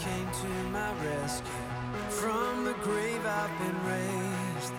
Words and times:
came 0.00 0.30
to 0.30 0.48
my 0.72 0.90
rescue. 1.04 1.52
From 2.08 2.64
the 2.64 2.72
grave 2.82 3.24
I've 3.26 3.54
been 3.58 3.78
raised. 3.84 4.74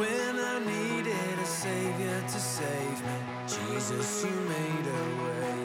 When 0.00 0.34
I 0.52 0.58
needed 0.74 1.38
a 1.38 1.46
savior 1.46 2.20
to 2.20 2.38
save 2.38 2.98
me, 3.08 3.18
Jesus, 3.48 4.24
you 4.24 4.36
made 4.56 4.86
a 5.00 5.04
way. 5.24 5.56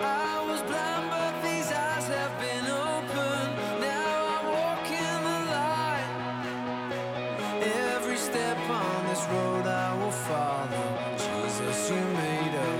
I 0.00 0.46
was 0.48 0.62
blind, 0.62 1.10
but 1.10 1.34
these 1.42 1.70
eyes 1.72 2.06
have 2.08 2.34
been 2.46 2.66
opened. 2.88 3.52
Now 3.92 4.16
I 4.36 4.40
walk 4.56 4.86
in 5.08 5.18
the 5.28 5.40
light. 5.56 6.10
Every 7.92 8.16
step 8.16 8.58
on 8.70 9.06
this 9.08 9.24
road 9.34 9.66
I 9.66 9.94
will 10.00 10.16
follow. 10.28 10.86
Jesus, 11.26 11.90
you 11.90 12.02
made 12.24 12.54
a 12.54 12.70
way. 12.76 12.79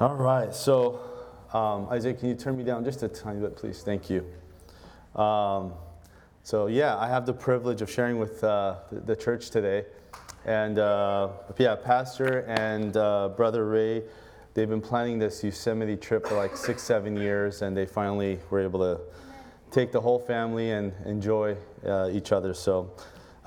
All 0.00 0.16
right. 0.16 0.52
So, 0.52 0.98
um, 1.52 1.86
Isaiah, 1.88 2.14
can 2.14 2.28
you 2.28 2.34
turn 2.34 2.56
me 2.56 2.64
down 2.64 2.84
just 2.84 3.04
a 3.04 3.08
tiny 3.08 3.38
bit, 3.38 3.54
please? 3.54 3.82
Thank 3.84 4.10
you. 4.10 4.26
Um, 5.14 5.72
so, 6.42 6.66
yeah, 6.66 6.96
I 6.96 7.06
have 7.06 7.26
the 7.26 7.32
privilege 7.32 7.80
of 7.80 7.88
sharing 7.88 8.18
with 8.18 8.42
uh, 8.42 8.78
the, 8.90 9.00
the 9.00 9.16
church 9.16 9.50
today. 9.50 9.84
And 10.44 10.80
uh, 10.80 11.28
yeah, 11.58 11.76
Pastor 11.76 12.40
and 12.40 12.96
uh, 12.96 13.28
Brother 13.36 13.68
Ray, 13.68 14.02
they've 14.54 14.68
been 14.68 14.80
planning 14.80 15.20
this 15.20 15.44
Yosemite 15.44 15.96
trip 15.96 16.26
for 16.26 16.34
like 16.34 16.56
six, 16.56 16.82
seven 16.82 17.16
years, 17.16 17.62
and 17.62 17.76
they 17.76 17.86
finally 17.86 18.40
were 18.50 18.60
able 18.60 18.80
to 18.80 19.00
take 19.70 19.92
the 19.92 20.00
whole 20.00 20.18
family 20.18 20.72
and 20.72 20.92
enjoy 21.06 21.56
uh, 21.86 22.10
each 22.12 22.32
other. 22.32 22.52
So 22.52 22.90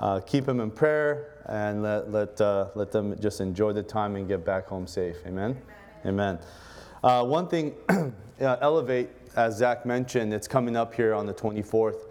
uh, 0.00 0.20
keep 0.20 0.46
them 0.46 0.60
in 0.60 0.70
prayer 0.70 1.42
and 1.44 1.82
let, 1.82 2.10
let, 2.10 2.40
uh, 2.40 2.68
let 2.74 2.90
them 2.90 3.20
just 3.20 3.42
enjoy 3.42 3.74
the 3.74 3.82
time 3.82 4.16
and 4.16 4.26
get 4.26 4.46
back 4.46 4.66
home 4.66 4.86
safe. 4.86 5.16
Amen? 5.26 5.50
Amen. 5.50 5.62
Uh, 7.02 7.24
one 7.24 7.48
thing, 7.48 7.74
uh, 7.88 8.56
Elevate, 8.60 9.10
as 9.36 9.56
Zach 9.56 9.86
mentioned, 9.86 10.34
it's 10.34 10.48
coming 10.48 10.76
up 10.76 10.94
here 10.94 11.14
on 11.14 11.26
the 11.26 11.34
24th. 11.34 12.04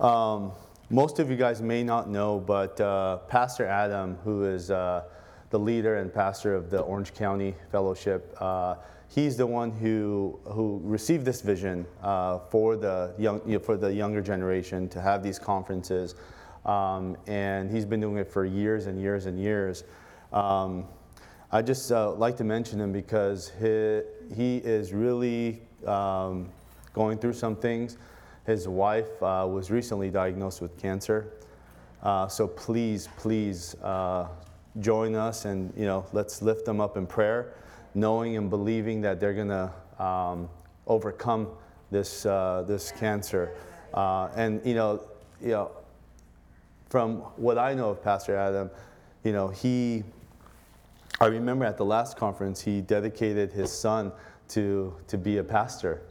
Um, 0.00 0.52
most 0.90 1.18
of 1.18 1.30
you 1.30 1.36
guys 1.36 1.60
may 1.60 1.82
not 1.84 2.08
know, 2.08 2.40
but 2.40 2.80
uh, 2.80 3.18
Pastor 3.28 3.66
Adam, 3.66 4.16
who 4.24 4.44
is 4.44 4.70
uh, 4.70 5.04
the 5.50 5.58
leader 5.58 5.96
and 5.96 6.12
pastor 6.12 6.54
of 6.54 6.70
the 6.70 6.80
Orange 6.80 7.14
County 7.14 7.54
Fellowship, 7.70 8.34
uh, 8.40 8.76
he's 9.08 9.36
the 9.36 9.46
one 9.46 9.70
who 9.70 10.38
who 10.44 10.80
received 10.82 11.24
this 11.24 11.42
vision 11.42 11.86
uh, 12.02 12.38
for 12.50 12.76
the 12.76 13.14
young 13.18 13.40
you 13.46 13.54
know, 13.54 13.58
for 13.58 13.76
the 13.76 13.92
younger 13.92 14.20
generation 14.20 14.88
to 14.88 15.00
have 15.00 15.22
these 15.22 15.38
conferences, 15.38 16.14
um, 16.64 17.16
and 17.26 17.70
he's 17.70 17.84
been 17.84 18.00
doing 18.00 18.16
it 18.16 18.30
for 18.30 18.44
years 18.44 18.86
and 18.86 19.00
years 19.00 19.26
and 19.26 19.38
years. 19.38 19.84
Um, 20.32 20.86
I 21.50 21.62
just 21.62 21.90
uh, 21.90 22.12
like 22.12 22.36
to 22.38 22.44
mention 22.44 22.78
him 22.78 22.92
because 22.92 23.52
he, 23.58 24.02
he 24.34 24.58
is 24.58 24.92
really 24.92 25.62
um, 25.86 26.50
going 26.92 27.16
through 27.16 27.32
some 27.32 27.56
things. 27.56 27.96
His 28.44 28.68
wife 28.68 29.22
uh, 29.22 29.46
was 29.50 29.70
recently 29.70 30.10
diagnosed 30.10 30.60
with 30.60 30.78
cancer. 30.78 31.32
Uh, 32.02 32.28
so 32.28 32.46
please, 32.46 33.08
please 33.16 33.74
uh, 33.76 34.28
join 34.80 35.14
us 35.14 35.46
and 35.46 35.72
you 35.76 35.84
know 35.84 36.04
let's 36.12 36.42
lift 36.42 36.64
them 36.66 36.80
up 36.80 36.96
in 36.96 37.06
prayer, 37.06 37.54
knowing 37.94 38.36
and 38.36 38.50
believing 38.50 39.00
that 39.00 39.18
they're 39.18 39.34
gonna 39.34 39.72
um, 39.98 40.48
overcome 40.86 41.48
this 41.90 42.26
uh, 42.26 42.62
this 42.68 42.92
cancer. 42.92 43.54
Uh, 43.94 44.28
and 44.36 44.64
you 44.66 44.74
know, 44.74 45.02
you 45.40 45.48
know, 45.48 45.70
from 46.90 47.16
what 47.36 47.58
I 47.58 47.74
know 47.74 47.90
of 47.90 48.02
Pastor 48.02 48.36
Adam, 48.36 48.70
you 49.24 49.32
know 49.32 49.48
he 49.48 50.04
I 51.20 51.26
remember 51.26 51.64
at 51.64 51.76
the 51.76 51.84
last 51.84 52.16
conference, 52.16 52.60
he 52.60 52.80
dedicated 52.80 53.52
his 53.52 53.72
son 53.72 54.12
to, 54.48 54.94
to 55.08 55.18
be 55.18 55.38
a 55.38 55.44
pastor, 55.44 56.02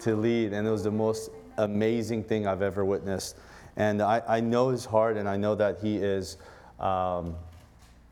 to 0.00 0.14
lead, 0.14 0.52
and 0.52 0.66
it 0.66 0.70
was 0.70 0.84
the 0.84 0.90
most 0.90 1.30
amazing 1.56 2.24
thing 2.24 2.46
I've 2.46 2.60
ever 2.60 2.84
witnessed. 2.84 3.36
And 3.76 4.02
I, 4.02 4.22
I 4.28 4.40
know 4.40 4.68
his 4.68 4.84
heart, 4.84 5.16
and 5.16 5.26
I 5.26 5.38
know 5.38 5.54
that 5.54 5.78
he 5.80 5.96
is, 5.96 6.36
um, 6.78 7.36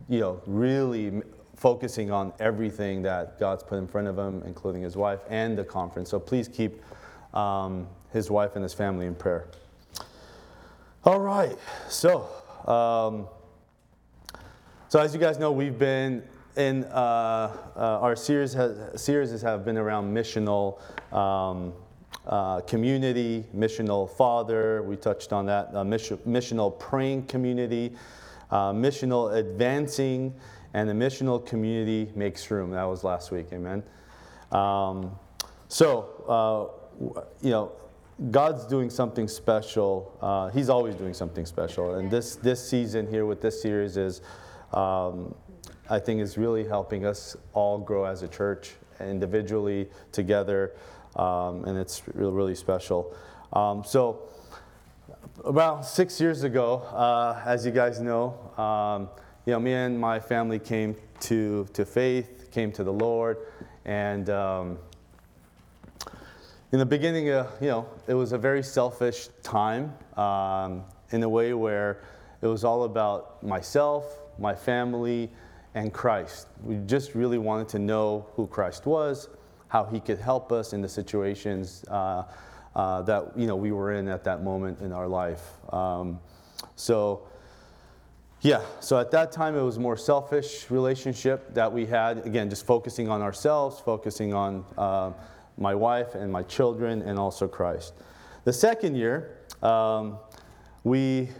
you 0.08 0.20
know, 0.20 0.40
really 0.46 1.20
focusing 1.54 2.10
on 2.10 2.32
everything 2.40 3.02
that 3.02 3.38
God's 3.38 3.62
put 3.62 3.76
in 3.76 3.86
front 3.86 4.08
of 4.08 4.18
him, 4.18 4.42
including 4.46 4.80
his 4.80 4.96
wife 4.96 5.20
and 5.28 5.58
the 5.58 5.64
conference. 5.64 6.08
So 6.08 6.18
please 6.18 6.48
keep 6.48 6.82
um, 7.34 7.86
his 8.10 8.30
wife 8.30 8.54
and 8.54 8.62
his 8.62 8.72
family 8.72 9.04
in 9.04 9.14
prayer. 9.14 9.48
All 11.04 11.20
right, 11.20 11.58
so. 11.90 12.26
Um, 12.66 13.28
so 14.88 14.98
as 14.98 15.12
you 15.12 15.20
guys 15.20 15.38
know, 15.38 15.52
we've 15.52 15.78
been 15.78 16.22
in 16.58 16.84
uh, 16.84 17.56
uh, 17.76 17.80
our 18.00 18.16
series. 18.16 18.52
Has, 18.52 19.00
series 19.00 19.40
have 19.40 19.64
been 19.64 19.78
around 19.78 20.12
missional 20.12 20.80
um, 21.12 21.72
uh, 22.26 22.60
community, 22.62 23.44
missional 23.56 24.10
father. 24.10 24.82
We 24.82 24.96
touched 24.96 25.32
on 25.32 25.46
that. 25.46 25.74
Uh, 25.74 25.84
mission, 25.84 26.18
missional 26.26 26.76
praying 26.76 27.26
community, 27.26 27.94
uh, 28.50 28.72
missional 28.72 29.34
advancing, 29.36 30.34
and 30.74 30.88
the 30.88 30.92
missional 30.92 31.44
community 31.46 32.10
makes 32.16 32.50
room. 32.50 32.72
That 32.72 32.84
was 32.84 33.04
last 33.04 33.30
week. 33.30 33.46
Amen. 33.52 33.82
Um, 34.52 35.12
so 35.68 36.74
uh, 37.00 37.22
you 37.40 37.50
know. 37.50 37.72
God's 38.32 38.64
doing 38.64 38.90
something 38.90 39.28
special. 39.28 40.50
He's 40.52 40.68
always 40.68 40.96
doing 40.96 41.14
something 41.14 41.46
special, 41.46 41.94
and 41.94 42.10
this 42.10 42.34
this 42.34 42.68
season 42.68 43.06
here 43.06 43.26
with 43.26 43.40
this 43.40 43.62
series 43.62 43.96
is, 43.96 44.22
um, 44.72 45.36
I 45.90 45.98
think, 45.98 46.20
is 46.20 46.36
really 46.36 46.66
helping 46.66 47.06
us 47.06 47.36
all 47.52 47.78
grow 47.78 48.04
as 48.04 48.22
a 48.22 48.28
church, 48.28 48.72
individually, 49.00 49.88
together, 50.12 50.72
um, 51.16 51.64
and 51.64 51.78
it's 51.78 52.02
really 52.14 52.32
really 52.32 52.54
special. 52.54 53.14
Um, 53.52 53.84
so, 53.84 54.28
about 55.44 55.86
six 55.86 56.20
years 56.20 56.42
ago, 56.42 56.82
uh, 56.92 57.42
as 57.44 57.64
you 57.64 57.72
guys 57.72 58.00
know, 58.00 58.34
um, 58.58 59.08
you 59.46 59.52
know, 59.52 59.60
me 59.60 59.72
and 59.72 59.98
my 59.98 60.20
family 60.20 60.58
came 60.58 60.96
to 61.20 61.66
to 61.72 61.84
faith, 61.84 62.50
came 62.50 62.72
to 62.72 62.84
the 62.84 62.92
Lord, 62.92 63.38
and. 63.84 64.30
Um, 64.30 64.78
in 66.70 66.78
the 66.78 66.86
beginning, 66.86 67.30
uh, 67.30 67.50
you 67.62 67.68
know, 67.68 67.88
it 68.06 68.12
was 68.12 68.32
a 68.32 68.38
very 68.38 68.62
selfish 68.62 69.28
time 69.42 69.94
um, 70.18 70.84
in 71.12 71.22
a 71.22 71.28
way 71.28 71.54
where 71.54 72.02
it 72.42 72.46
was 72.46 72.62
all 72.62 72.84
about 72.84 73.42
myself, 73.42 74.18
my 74.38 74.54
family, 74.54 75.30
and 75.74 75.92
Christ. 75.92 76.48
We 76.62 76.76
just 76.86 77.14
really 77.14 77.38
wanted 77.38 77.68
to 77.70 77.78
know 77.78 78.26
who 78.34 78.46
Christ 78.46 78.86
was, 78.86 79.28
how 79.68 79.84
he 79.84 80.00
could 80.00 80.18
help 80.18 80.52
us 80.52 80.72
in 80.72 80.80
the 80.80 80.88
situations 80.88 81.84
uh, 81.88 82.24
uh, 82.74 83.02
that 83.02 83.32
you 83.36 83.46
know 83.46 83.56
we 83.56 83.72
were 83.72 83.92
in 83.92 84.08
at 84.08 84.24
that 84.24 84.42
moment 84.42 84.80
in 84.80 84.92
our 84.92 85.08
life. 85.08 85.42
Um, 85.72 86.20
so. 86.76 87.22
Yeah, 88.40 88.62
so 88.78 89.00
at 89.00 89.10
that 89.10 89.32
time 89.32 89.56
it 89.56 89.62
was 89.62 89.80
more 89.80 89.96
selfish 89.96 90.70
relationship 90.70 91.52
that 91.54 91.72
we 91.72 91.86
had. 91.86 92.24
Again, 92.24 92.48
just 92.48 92.64
focusing 92.64 93.08
on 93.08 93.20
ourselves, 93.20 93.80
focusing 93.80 94.32
on 94.32 94.64
uh, 94.76 95.10
my 95.56 95.74
wife 95.74 96.14
and 96.14 96.32
my 96.32 96.44
children, 96.44 97.02
and 97.02 97.18
also 97.18 97.48
Christ. 97.48 97.94
The 98.44 98.52
second 98.52 98.94
year, 98.94 99.38
um, 99.60 100.20
we 100.84 101.30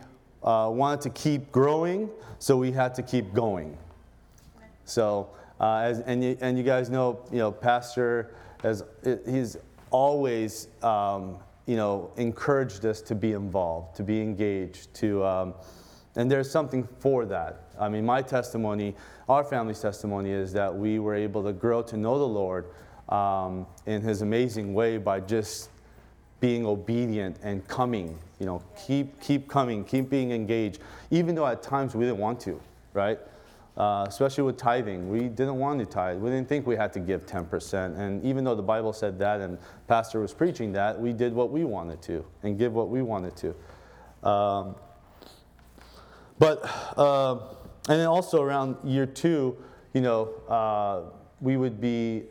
uh, 0.43 0.71
wanted 0.73 1.01
to 1.03 1.11
keep 1.11 1.53
growing, 1.53 2.11
so 2.41 2.57
we 2.57 2.73
had 2.73 2.95
to 2.97 3.03
keep 3.03 3.33
going. 3.33 3.79
So, 4.89 5.29
uh, 5.61 5.77
as, 5.77 6.01
and, 6.01 6.23
you, 6.23 6.39
and 6.41 6.57
you 6.57 6.65
guys 6.65 6.89
know, 6.89 7.21
you 7.31 7.39
know, 7.39 7.53
Pastor, 7.53 8.31
has, 8.63 8.83
he's 9.27 9.57
always, 9.91 10.69
um, 10.83 11.39
you 11.67 11.77
know, 11.77 12.11
encouraged 12.17 12.85
us 12.87 13.01
to 13.03 13.15
be 13.15 13.33
involved, 13.33 13.97
to 13.97 14.03
be 14.03 14.21
engaged, 14.21 14.93
to, 14.95 15.25
um, 15.25 15.55
and 16.17 16.31
there's 16.31 16.51
something 16.51 16.89
for 17.01 17.27
that. 17.27 17.65
I 17.79 17.89
mean, 17.89 18.05
my 18.05 18.23
testimony, 18.23 18.95
our 19.29 19.45
family's 19.45 19.81
testimony 19.81 20.31
is 20.31 20.53
that 20.55 20.75
we 20.75 20.99
were 20.99 21.15
able 21.15 21.45
to 21.45 21.53
grow 21.53 21.83
to 21.83 21.97
know 21.97 22.19
the 22.19 22.27
Lord 22.27 22.67
um, 23.09 23.67
in 23.87 24.01
His 24.03 24.23
amazing 24.23 24.75
way 24.75 24.99
by 24.99 25.21
just 25.21 25.71
being 26.41 26.65
obedient 26.67 27.37
and 27.43 27.67
coming. 27.69 28.19
You 28.41 28.47
know, 28.47 28.63
keep 28.87 29.21
keep 29.21 29.49
coming, 29.49 29.85
keep 29.85 30.09
being 30.09 30.33
engaged, 30.33 30.81
even 31.11 31.35
though 31.35 31.47
at 31.47 31.63
times 31.63 31.95
we 31.95 32.05
didn't 32.05 32.19
want 32.19 32.41
to, 32.41 32.61
right? 32.95 33.19
Uh, 33.79 34.05
especially 34.09 34.43
with 34.43 34.57
tithing, 34.57 35.09
we 35.09 35.29
didn't 35.29 35.57
want 35.57 35.79
to 35.79 35.87
tithe. 35.87 36.19
We 36.19 36.31
didn't 36.31 36.49
think 36.49 36.67
we 36.67 36.75
had 36.75 36.93
to 36.95 36.99
give 36.99 37.27
10%. 37.27 37.97
And 37.97 38.25
even 38.25 38.43
though 38.43 38.57
the 38.57 38.63
Bible 38.63 38.93
said 38.93 39.21
that 39.21 39.41
and 39.41 39.57
pastor 39.87 40.19
was 40.19 40.35
preaching 40.35 40.73
that, 40.73 41.01
we 41.01 41.13
did 41.13 41.33
what 41.33 41.53
we 41.53 41.63
wanted 41.63 42.03
to 42.03 42.25
and 42.43 42.59
give 42.59 42.73
what 42.73 42.89
we 42.89 43.03
wanted 43.03 43.37
to. 43.37 44.29
Um, 44.29 44.75
but 46.41 46.59
uh, 46.99 47.35
and 47.89 48.01
then 48.01 48.09
also 48.09 48.43
around 48.43 48.77
year 48.83 49.07
two, 49.07 49.57
you 49.95 50.01
know, 50.01 50.35
uh, 50.49 51.13
we 51.41 51.57
would 51.57 51.81
be 51.81 52.25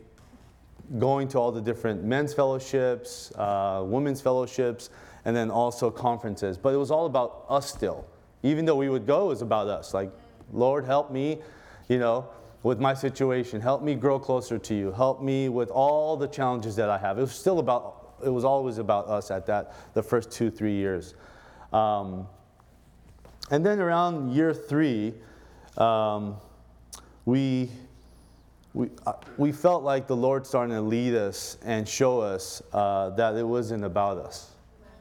going 0.98 1.28
to 1.28 1.38
all 1.38 1.50
the 1.50 1.62
different 1.62 2.04
men's 2.04 2.34
fellowships, 2.34 3.32
uh, 3.36 3.82
women's 3.86 4.20
fellowships, 4.20 4.90
and 5.24 5.34
then 5.34 5.50
also 5.50 5.90
conferences. 5.90 6.58
But 6.58 6.74
it 6.74 6.76
was 6.76 6.90
all 6.90 7.06
about 7.06 7.46
us 7.48 7.72
still. 7.72 8.06
Even 8.42 8.66
though 8.66 8.76
we 8.76 8.90
would 8.90 9.06
go, 9.06 9.24
it 9.24 9.28
was 9.28 9.42
about 9.42 9.68
us. 9.68 9.94
Like, 9.94 10.10
Lord, 10.52 10.84
help 10.84 11.10
me, 11.10 11.38
you 11.88 11.98
know, 11.98 12.28
with 12.62 12.80
my 12.80 12.94
situation. 12.94 13.60
Help 13.60 13.82
me 13.82 13.94
grow 13.94 14.18
closer 14.18 14.58
to 14.58 14.74
you. 14.74 14.92
Help 14.92 15.22
me 15.22 15.48
with 15.48 15.70
all 15.70 16.16
the 16.16 16.28
challenges 16.28 16.76
that 16.76 16.90
I 16.90 16.98
have. 16.98 17.18
It 17.18 17.22
was 17.22 17.32
still 17.32 17.58
about, 17.58 18.14
it 18.24 18.30
was 18.30 18.44
always 18.44 18.78
about 18.78 19.08
us 19.08 19.30
at 19.30 19.46
that, 19.46 19.74
the 19.94 20.02
first 20.02 20.30
two, 20.30 20.50
three 20.50 20.74
years. 20.74 21.14
Um, 21.72 22.26
and 23.50 23.64
then 23.64 23.78
around 23.78 24.32
year 24.32 24.52
three, 24.52 25.14
um, 25.76 26.36
we, 27.24 27.70
we, 28.74 28.90
uh, 29.06 29.14
we 29.36 29.52
felt 29.52 29.82
like 29.82 30.06
the 30.06 30.16
Lord 30.16 30.46
starting 30.46 30.74
to 30.74 30.82
lead 30.82 31.14
us 31.14 31.58
and 31.64 31.88
show 31.88 32.20
us 32.20 32.62
uh, 32.72 33.10
that 33.10 33.36
it 33.36 33.46
wasn't 33.46 33.84
about 33.84 34.18
us, 34.18 34.50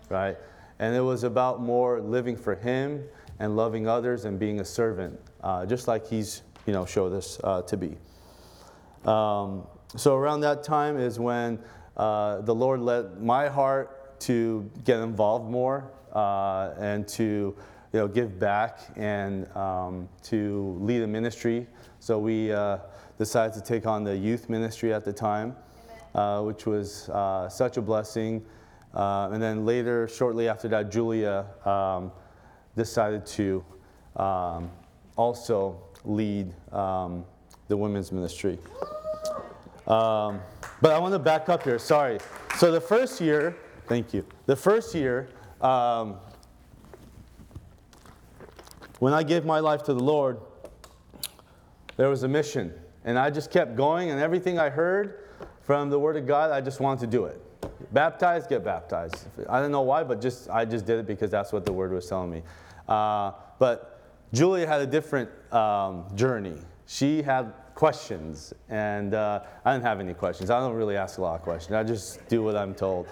right? 0.09 0.37
And 0.79 0.95
it 0.95 1.01
was 1.01 1.23
about 1.23 1.61
more 1.61 1.99
living 1.99 2.37
for 2.37 2.55
Him 2.55 3.03
and 3.39 3.55
loving 3.55 3.87
others 3.87 4.25
and 4.25 4.39
being 4.39 4.59
a 4.59 4.65
servant, 4.65 5.19
uh, 5.43 5.65
just 5.65 5.87
like 5.87 6.07
He's 6.07 6.41
you 6.65 6.73
know 6.73 6.85
showed 6.85 7.13
us 7.13 7.39
uh, 7.43 7.61
to 7.63 7.77
be. 7.77 7.97
Um, 9.05 9.65
so 9.95 10.15
around 10.15 10.41
that 10.41 10.63
time 10.63 10.99
is 10.99 11.19
when 11.19 11.59
uh, 11.95 12.41
the 12.41 12.53
Lord 12.53 12.81
led 12.81 13.21
my 13.21 13.47
heart 13.47 14.19
to 14.21 14.69
get 14.83 14.99
involved 14.99 15.49
more 15.49 15.91
uh, 16.13 16.73
and 16.77 17.07
to 17.07 17.55
you 17.93 17.99
know, 17.99 18.07
give 18.07 18.37
back 18.37 18.79
and 18.97 19.47
um, 19.55 20.09
to 20.23 20.77
lead 20.81 21.01
a 21.03 21.07
ministry. 21.07 21.65
So 21.99 22.19
we 22.19 22.51
uh, 22.51 22.79
decided 23.17 23.53
to 23.53 23.61
take 23.61 23.87
on 23.87 24.03
the 24.03 24.15
youth 24.15 24.49
ministry 24.49 24.93
at 24.93 25.05
the 25.05 25.13
time, 25.13 25.55
uh, 26.13 26.41
which 26.41 26.65
was 26.65 27.09
such 27.49 27.77
a 27.77 27.81
blessing. 27.81 28.45
And 28.93 29.41
then 29.41 29.65
later, 29.65 30.07
shortly 30.07 30.49
after 30.49 30.67
that, 30.67 30.91
Julia 30.91 31.45
um, 31.65 32.11
decided 32.75 33.25
to 33.27 33.63
um, 34.17 34.69
also 35.17 35.81
lead 36.05 36.53
um, 36.71 37.25
the 37.67 37.75
women's 37.75 38.11
ministry. 38.11 38.57
Um, 39.87 40.39
but 40.81 40.91
I 40.91 40.99
want 40.99 41.13
to 41.13 41.19
back 41.19 41.49
up 41.49 41.63
here, 41.63 41.79
sorry. 41.79 42.19
So 42.57 42.71
the 42.71 42.81
first 42.81 43.19
year, 43.19 43.55
thank 43.87 44.13
you. 44.13 44.25
The 44.45 44.55
first 44.55 44.93
year, 44.95 45.29
um, 45.61 46.17
when 48.99 49.13
I 49.13 49.23
gave 49.23 49.45
my 49.45 49.59
life 49.59 49.83
to 49.83 49.93
the 49.93 50.03
Lord, 50.03 50.39
there 51.97 52.09
was 52.09 52.23
a 52.23 52.27
mission. 52.27 52.73
And 53.05 53.17
I 53.17 53.29
just 53.29 53.51
kept 53.51 53.75
going, 53.75 54.11
and 54.11 54.19
everything 54.19 54.59
I 54.59 54.69
heard 54.69 55.29
from 55.61 55.89
the 55.89 55.99
Word 55.99 56.17
of 56.17 56.25
God, 56.27 56.51
I 56.51 56.61
just 56.61 56.79
wanted 56.79 57.01
to 57.01 57.07
do 57.07 57.25
it. 57.25 57.41
Baptized, 57.93 58.49
get 58.49 58.63
baptized. 58.63 59.27
I 59.49 59.59
don't 59.59 59.71
know 59.71 59.81
why, 59.81 60.03
but 60.03 60.21
just 60.21 60.49
I 60.49 60.65
just 60.65 60.85
did 60.85 60.99
it 60.99 61.07
because 61.07 61.31
that's 61.31 61.53
what 61.53 61.65
the 61.65 61.71
Word 61.71 61.91
was 61.93 62.07
telling 62.07 62.29
me. 62.29 62.43
Uh, 62.87 63.31
but 63.59 63.96
Julia 64.33 64.67
had 64.67 64.81
a 64.81 64.87
different 64.87 65.29
um, 65.53 66.05
journey. 66.15 66.57
She 66.85 67.21
had 67.21 67.53
questions, 67.75 68.53
and 68.69 69.13
uh, 69.13 69.41
I 69.63 69.73
didn't 69.73 69.85
have 69.85 69.99
any 69.99 70.13
questions. 70.13 70.49
I 70.49 70.59
don't 70.59 70.73
really 70.73 70.97
ask 70.97 71.17
a 71.17 71.21
lot 71.21 71.35
of 71.35 71.41
questions. 71.43 71.73
I 71.73 71.83
just 71.83 72.27
do 72.27 72.43
what 72.43 72.55
I'm 72.55 72.73
told 72.73 73.07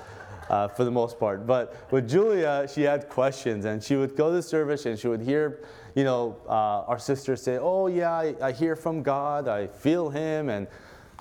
uh, 0.49 0.67
for 0.67 0.83
the 0.83 0.91
most 0.91 1.19
part. 1.19 1.45
But 1.45 1.91
with 1.91 2.09
Julia, 2.09 2.67
she 2.71 2.81
had 2.81 3.09
questions, 3.09 3.65
and 3.65 3.81
she 3.81 3.95
would 3.95 4.15
go 4.15 4.31
to 4.31 4.41
service 4.41 4.85
and 4.85 4.97
she 4.97 5.07
would 5.07 5.21
hear, 5.21 5.61
you 5.95 6.03
know, 6.03 6.37
uh, 6.47 6.89
our 6.89 6.99
sister 6.99 7.35
say, 7.35 7.57
"Oh 7.57 7.87
yeah, 7.87 8.11
I, 8.11 8.35
I, 8.41 8.51
hear 8.51 8.75
from 8.75 9.03
God. 9.03 9.47
I 9.47 9.67
feel 9.67 10.09
Him," 10.09 10.49
and 10.49 10.67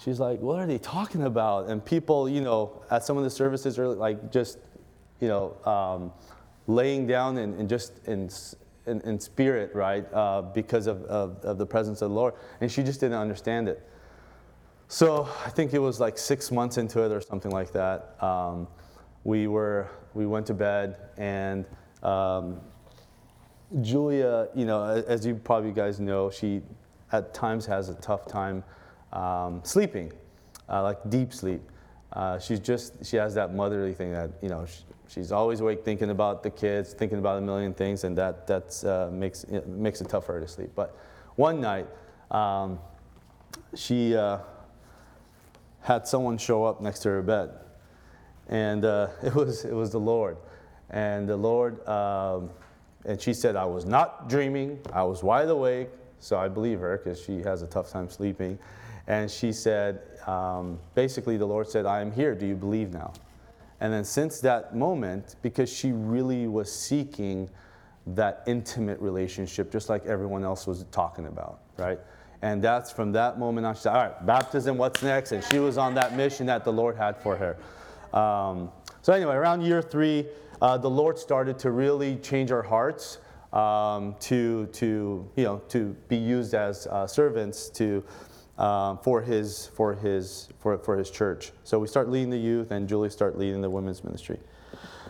she's 0.02 0.18
like, 0.18 0.40
"What 0.40 0.58
are 0.58 0.66
they 0.66 0.78
talking 0.78 1.22
about?" 1.22 1.68
And 1.68 1.84
people, 1.84 2.28
you 2.28 2.40
know, 2.40 2.82
at 2.90 3.04
some 3.04 3.16
of 3.16 3.24
the 3.24 3.30
services 3.30 3.78
are 3.78 3.88
like 3.88 4.32
just, 4.32 4.58
you 5.20 5.28
know, 5.28 5.56
um, 5.64 6.12
laying 6.66 7.06
down 7.06 7.38
and, 7.38 7.58
and 7.60 7.68
just 7.68 7.92
in. 8.06 8.28
In, 8.86 9.00
in, 9.00 9.18
spirit, 9.18 9.74
right, 9.74 10.04
uh, 10.12 10.42
because 10.42 10.86
of, 10.86 11.02
of, 11.04 11.38
of 11.42 11.56
the 11.56 11.64
presence 11.64 12.02
of 12.02 12.10
the 12.10 12.14
Lord. 12.14 12.34
And 12.60 12.70
she 12.70 12.82
just 12.82 13.00
didn't 13.00 13.16
understand 13.18 13.66
it. 13.68 13.82
So 14.88 15.28
I 15.44 15.50
think 15.50 15.72
it 15.72 15.78
was 15.78 16.00
like 16.00 16.18
six 16.18 16.52
months 16.52 16.76
into 16.76 17.02
it 17.02 17.10
or 17.10 17.20
something 17.20 17.50
like 17.50 17.72
that. 17.72 18.22
Um, 18.22 18.68
we 19.24 19.46
were 19.46 19.88
we 20.12 20.26
went 20.26 20.46
to 20.46 20.54
bed 20.54 20.98
and 21.16 21.64
um, 22.02 22.60
Julia, 23.80 24.48
you 24.54 24.66
know, 24.66 24.84
as 24.84 25.26
you 25.26 25.34
probably 25.34 25.72
guys 25.72 25.98
know, 25.98 26.30
she 26.30 26.62
at 27.10 27.34
times 27.34 27.66
has 27.66 27.88
a 27.88 27.94
tough 27.94 28.26
time 28.26 28.62
um, 29.12 29.60
sleeping, 29.64 30.12
uh, 30.68 30.82
like 30.82 30.98
deep 31.08 31.32
sleep. 31.32 31.62
Uh, 32.12 32.38
she's 32.38 32.60
just 32.60 33.04
she 33.04 33.16
has 33.16 33.34
that 33.34 33.54
motherly 33.54 33.94
thing 33.94 34.12
that 34.12 34.30
you 34.42 34.48
know 34.48 34.66
she's 35.14 35.32
always 35.32 35.60
awake 35.60 35.84
thinking 35.84 36.10
about 36.10 36.42
the 36.42 36.50
kids, 36.50 36.92
thinking 36.92 37.18
about 37.18 37.38
a 37.38 37.40
million 37.40 37.72
things, 37.72 38.04
and 38.04 38.16
that 38.18 38.46
that's 38.46 38.84
uh, 38.84 39.10
makes 39.12 39.44
it 39.44 39.68
makes 39.68 40.00
it 40.00 40.08
tough 40.08 40.26
for 40.26 40.34
her 40.34 40.40
to 40.40 40.48
sleep. 40.48 40.70
But 40.74 40.96
one 41.36 41.60
night, 41.60 41.86
um, 42.30 42.78
she 43.74 44.16
uh, 44.16 44.38
had 45.80 46.06
someone 46.06 46.38
show 46.38 46.64
up 46.64 46.80
next 46.80 47.00
to 47.00 47.08
her 47.10 47.22
bed 47.22 47.50
and 48.48 48.84
uh, 48.84 49.08
it 49.22 49.34
was 49.34 49.64
it 49.64 49.74
was 49.74 49.90
the 49.90 50.00
Lord, 50.00 50.36
and 50.90 51.28
the 51.28 51.36
Lord, 51.36 51.86
um, 51.88 52.50
and 53.04 53.20
she 53.20 53.34
said 53.34 53.56
I 53.56 53.64
was 53.64 53.84
not 53.84 54.28
dreaming, 54.28 54.80
I 54.92 55.02
was 55.02 55.22
wide 55.22 55.48
awake, 55.48 55.88
so 56.20 56.38
I 56.38 56.48
believe 56.48 56.80
her 56.80 56.98
because 56.98 57.22
she 57.22 57.40
has 57.42 57.62
a 57.62 57.66
tough 57.66 57.90
time 57.90 58.08
sleeping, 58.08 58.58
and 59.06 59.30
she 59.30 59.52
said 59.52 60.00
um, 60.26 60.78
basically 60.94 61.36
the 61.36 61.46
Lord 61.46 61.68
said 61.68 61.86
I 61.86 62.00
am 62.00 62.12
here. 62.12 62.34
Do 62.34 62.46
you 62.46 62.56
believe 62.56 62.92
now? 62.92 63.12
And 63.84 63.92
then 63.92 64.02
since 64.02 64.40
that 64.40 64.74
moment, 64.74 65.36
because 65.42 65.70
she 65.70 65.92
really 65.92 66.48
was 66.48 66.72
seeking 66.72 67.50
that 68.06 68.42
intimate 68.46 68.98
relationship, 68.98 69.70
just 69.70 69.90
like 69.90 70.06
everyone 70.06 70.42
else 70.42 70.66
was 70.66 70.86
talking 70.90 71.26
about, 71.26 71.60
right? 71.76 72.00
And 72.40 72.64
that's 72.64 72.90
from 72.90 73.12
that 73.12 73.38
moment 73.38 73.66
on, 73.66 73.74
she 73.74 73.82
said, 73.82 73.92
All 73.92 74.02
right, 74.02 74.24
baptism, 74.24 74.78
what's 74.78 75.02
next? 75.02 75.32
And 75.32 75.44
she 75.44 75.58
was 75.58 75.76
on 75.76 75.94
that 75.96 76.16
mission 76.16 76.46
that 76.46 76.64
the 76.64 76.72
Lord 76.72 76.96
had 76.96 77.18
for 77.18 77.36
her. 77.36 78.18
Um, 78.18 78.72
so 79.02 79.12
anyway, 79.12 79.34
around 79.34 79.60
year 79.60 79.82
three, 79.82 80.28
uh, 80.62 80.78
the 80.78 80.88
Lord 80.88 81.18
started 81.18 81.58
to 81.58 81.70
really 81.70 82.16
change 82.16 82.50
our 82.50 82.62
hearts 82.62 83.18
um, 83.52 84.16
to, 84.20 84.64
to, 84.68 85.30
you 85.36 85.44
know, 85.44 85.60
to 85.68 85.94
be 86.08 86.16
used 86.16 86.54
as 86.54 86.86
uh, 86.86 87.06
servants 87.06 87.68
to, 87.68 88.02
um, 88.58 88.98
for, 88.98 89.22
his, 89.22 89.66
for, 89.74 89.94
his, 89.94 90.48
for, 90.60 90.78
for 90.78 90.96
his 90.96 91.10
church. 91.10 91.52
So 91.64 91.78
we 91.78 91.88
start 91.88 92.08
leading 92.08 92.30
the 92.30 92.38
youth, 92.38 92.70
and 92.70 92.88
Julie 92.88 93.10
start 93.10 93.38
leading 93.38 93.60
the 93.60 93.70
women's 93.70 94.04
ministry. 94.04 94.38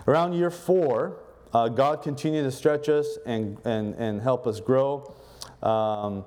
Around 0.06 0.34
year 0.34 0.50
four, 0.50 1.18
uh, 1.52 1.68
God 1.68 2.02
continued 2.02 2.42
to 2.42 2.50
stretch 2.50 2.88
us 2.88 3.18
and, 3.26 3.58
and, 3.64 3.94
and 3.94 4.20
help 4.20 4.46
us 4.46 4.60
grow. 4.60 5.14
Um, 5.62 6.24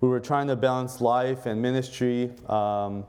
we 0.00 0.08
were 0.08 0.20
trying 0.20 0.46
to 0.48 0.56
balance 0.56 1.00
life 1.00 1.46
and 1.46 1.60
ministry. 1.60 2.32
Um, 2.48 3.04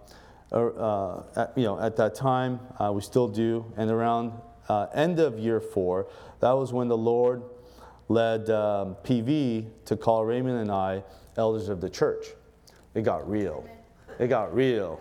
uh, 0.51 1.24
at, 1.38 1.53
you 1.58 1.63
know, 1.63 1.80
at 1.80 1.96
that 1.96 2.13
time, 2.13 2.60
uh, 2.77 2.91
we 2.94 3.01
still 3.01 3.27
do. 3.27 3.72
And 3.77 3.89
around 3.89 4.34
uh, 4.68 4.88
end 4.94 5.20
of 5.20 5.39
year 5.39 5.62
four, 5.62 6.08
that 6.41 6.51
was 6.51 6.74
when 6.74 6.88
the 6.88 6.98
Lord 6.98 7.44
led 8.10 8.50
um, 8.50 8.98
PV 9.03 9.68
to 9.86 9.96
call 9.96 10.25
Raymond 10.25 10.60
and 10.60 10.72
I 10.72 11.03
elders 11.38 11.70
of 11.70 11.80
the 11.80 11.89
church. 11.89 12.25
It 12.93 13.03
got 13.03 13.29
real. 13.29 13.65
It 14.19 14.27
got 14.27 14.53
real. 14.53 15.00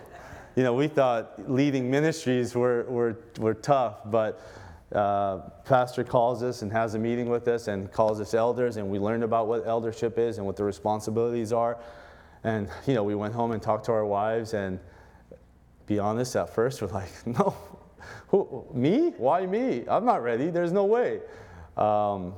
You 0.56 0.62
know, 0.62 0.75
we 0.75 0.88
thought 0.88 1.50
leading 1.50 1.90
ministries 1.90 2.54
were, 2.54 2.85
were, 2.85 3.18
were 3.38 3.54
tough, 3.54 3.99
but 4.06 4.40
uh, 4.92 5.38
pastor 5.64 6.02
calls 6.02 6.42
us 6.42 6.62
and 6.62 6.73
has 6.73 6.94
a 6.94 6.99
meeting 6.99 7.28
with 7.28 7.47
us 7.49 7.68
and 7.68 7.90
calls 7.92 8.20
us 8.20 8.35
elders, 8.35 8.76
and 8.76 8.88
we 8.88 8.99
learned 8.99 9.23
about 9.23 9.47
what 9.47 9.66
eldership 9.66 10.18
is 10.18 10.38
and 10.38 10.47
what 10.47 10.56
the 10.56 10.64
responsibilities 10.64 11.52
are. 11.52 11.78
And, 12.42 12.68
you 12.87 12.94
know, 12.94 13.04
we 13.04 13.14
went 13.14 13.35
home 13.35 13.52
and 13.52 13.62
talked 13.62 13.87
to 13.87 13.92
our 13.92 14.04
wives, 14.06 14.54
and 14.54 14.80
be 15.87 15.99
honest, 15.99 16.37
at 16.37 16.54
first 16.54 16.82
we're 16.82 16.88
like, 16.88 17.11
no, 17.26 17.56
who, 18.28 18.66
me? 18.73 19.12
Why 19.16 19.47
me? 19.47 19.85
I'm 19.88 20.04
not 20.04 20.23
ready. 20.23 20.50
There's 20.50 20.73
no 20.73 20.85
way. 20.85 21.20
Um, 21.76 22.35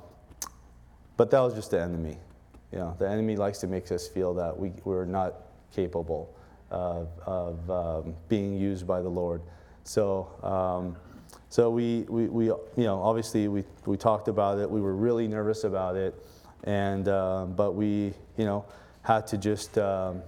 but 1.16 1.30
that 1.30 1.40
was 1.40 1.54
just 1.54 1.70
the 1.70 1.80
enemy. 1.80 2.18
You 2.72 2.78
know, 2.78 2.96
the 2.98 3.08
enemy 3.08 3.36
likes 3.36 3.58
to 3.58 3.66
make 3.66 3.92
us 3.92 4.08
feel 4.08 4.34
that 4.34 4.58
we, 4.58 4.72
we're 4.84 5.04
not 5.04 5.34
capable 5.74 6.34
of, 6.70 7.08
of 7.26 7.70
um, 7.70 8.14
being 8.28 8.56
used 8.58 8.86
by 8.86 9.02
the 9.02 9.08
Lord. 9.08 9.42
So 9.84 10.28
um, 10.42 10.96
so 11.52 11.68
we, 11.68 12.06
we, 12.08 12.28
we, 12.28 12.44
you 12.46 12.58
know, 12.76 13.02
obviously 13.02 13.46
we, 13.46 13.64
we 13.84 13.98
talked 13.98 14.28
about 14.28 14.58
it. 14.58 14.70
We 14.70 14.80
were 14.80 14.96
really 14.96 15.28
nervous 15.28 15.64
about 15.64 15.96
it, 15.96 16.14
and 16.64 17.06
uh, 17.08 17.44
but 17.44 17.72
we, 17.72 18.14
you 18.38 18.46
know, 18.46 18.64
had 19.02 19.26
to 19.26 19.36
just 19.36 19.76
um, 19.76 20.22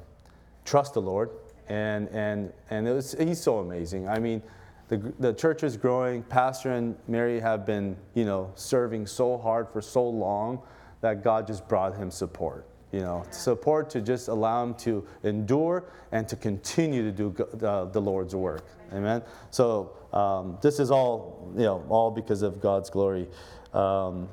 trust 0.66 0.92
the 0.92 1.00
Lord, 1.00 1.30
and 1.66 2.10
and 2.10 2.52
and 2.68 2.86
it 2.86 2.92
was, 2.92 3.16
He's 3.18 3.42
so 3.42 3.60
amazing. 3.60 4.06
I 4.06 4.18
mean, 4.18 4.42
the 4.88 4.98
the 5.18 5.32
church 5.32 5.62
is 5.62 5.78
growing. 5.78 6.22
Pastor 6.24 6.72
and 6.72 6.94
Mary 7.08 7.40
have 7.40 7.64
been, 7.64 7.96
you 8.12 8.26
know, 8.26 8.52
serving 8.54 9.06
so 9.06 9.38
hard 9.38 9.70
for 9.70 9.80
so 9.80 10.06
long 10.06 10.60
that 11.04 11.22
God 11.22 11.46
just 11.46 11.68
brought 11.68 11.94
him 11.94 12.10
support. 12.10 12.66
You 12.90 13.00
know, 13.00 13.26
support 13.30 13.90
to 13.90 14.00
just 14.00 14.28
allow 14.28 14.62
him 14.62 14.74
to 14.86 15.04
endure 15.22 15.84
and 16.12 16.26
to 16.28 16.36
continue 16.36 17.02
to 17.02 17.12
do 17.12 17.44
uh, 17.66 17.84
the 17.86 18.00
Lord's 18.00 18.34
work. 18.34 18.64
Amen. 18.90 19.20
So 19.50 19.92
um, 20.14 20.56
this 20.62 20.78
is 20.78 20.90
all, 20.90 21.52
you 21.56 21.64
know, 21.64 21.84
all 21.90 22.10
because 22.10 22.40
of 22.40 22.58
God's 22.58 22.88
glory. 22.88 23.26
Um, 23.74 24.28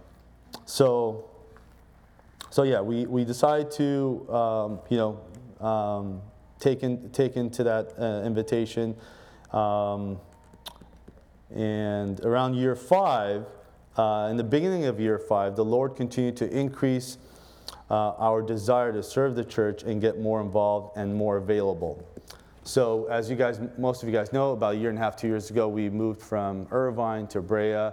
so, 0.66 1.30
so 2.52 2.64
yeah, 2.64 2.80
we, 2.80 3.06
we 3.06 3.26
decide 3.26 3.70
to, 3.72 4.32
um, 4.32 4.80
you 4.90 4.98
know, 4.98 5.68
um, 5.68 6.22
take, 6.60 6.84
in, 6.84 7.10
take 7.10 7.36
into 7.36 7.64
that 7.64 7.94
uh, 8.00 8.26
invitation. 8.26 8.96
Um, 9.52 10.20
and 11.54 12.20
around 12.22 12.54
year 12.54 12.76
five, 12.78 13.46
uh, 13.98 14.28
in 14.32 14.38
the 14.38 14.44
beginning 14.44 14.86
of 14.86 15.00
year 15.00 15.20
five, 15.20 15.56
the 15.56 15.66
Lord 15.66 15.96
continued 15.96 16.38
to 16.38 16.50
increase 16.50 17.18
uh, 17.90 18.12
our 18.12 18.42
desire 18.42 18.94
to 18.94 19.04
serve 19.04 19.36
the 19.36 19.44
church 19.44 19.84
and 19.84 20.00
get 20.00 20.20
more 20.20 20.40
involved 20.40 20.98
and 20.98 21.14
more 21.14 21.38
available. 21.38 22.08
So, 22.64 23.08
as 23.08 23.30
you 23.30 23.36
guys, 23.36 23.60
most 23.78 24.04
of 24.04 24.08
you 24.08 24.14
guys 24.14 24.32
know, 24.32 24.52
about 24.52 24.76
a 24.76 24.78
year 24.78 24.90
and 24.90 24.98
a 24.98 25.02
half, 25.02 25.16
two 25.16 25.28
years 25.28 25.50
ago, 25.50 25.68
we 25.68 25.90
moved 25.90 26.22
from 26.22 26.68
Irvine 26.72 27.28
to 27.28 27.42
Brea. 27.42 27.90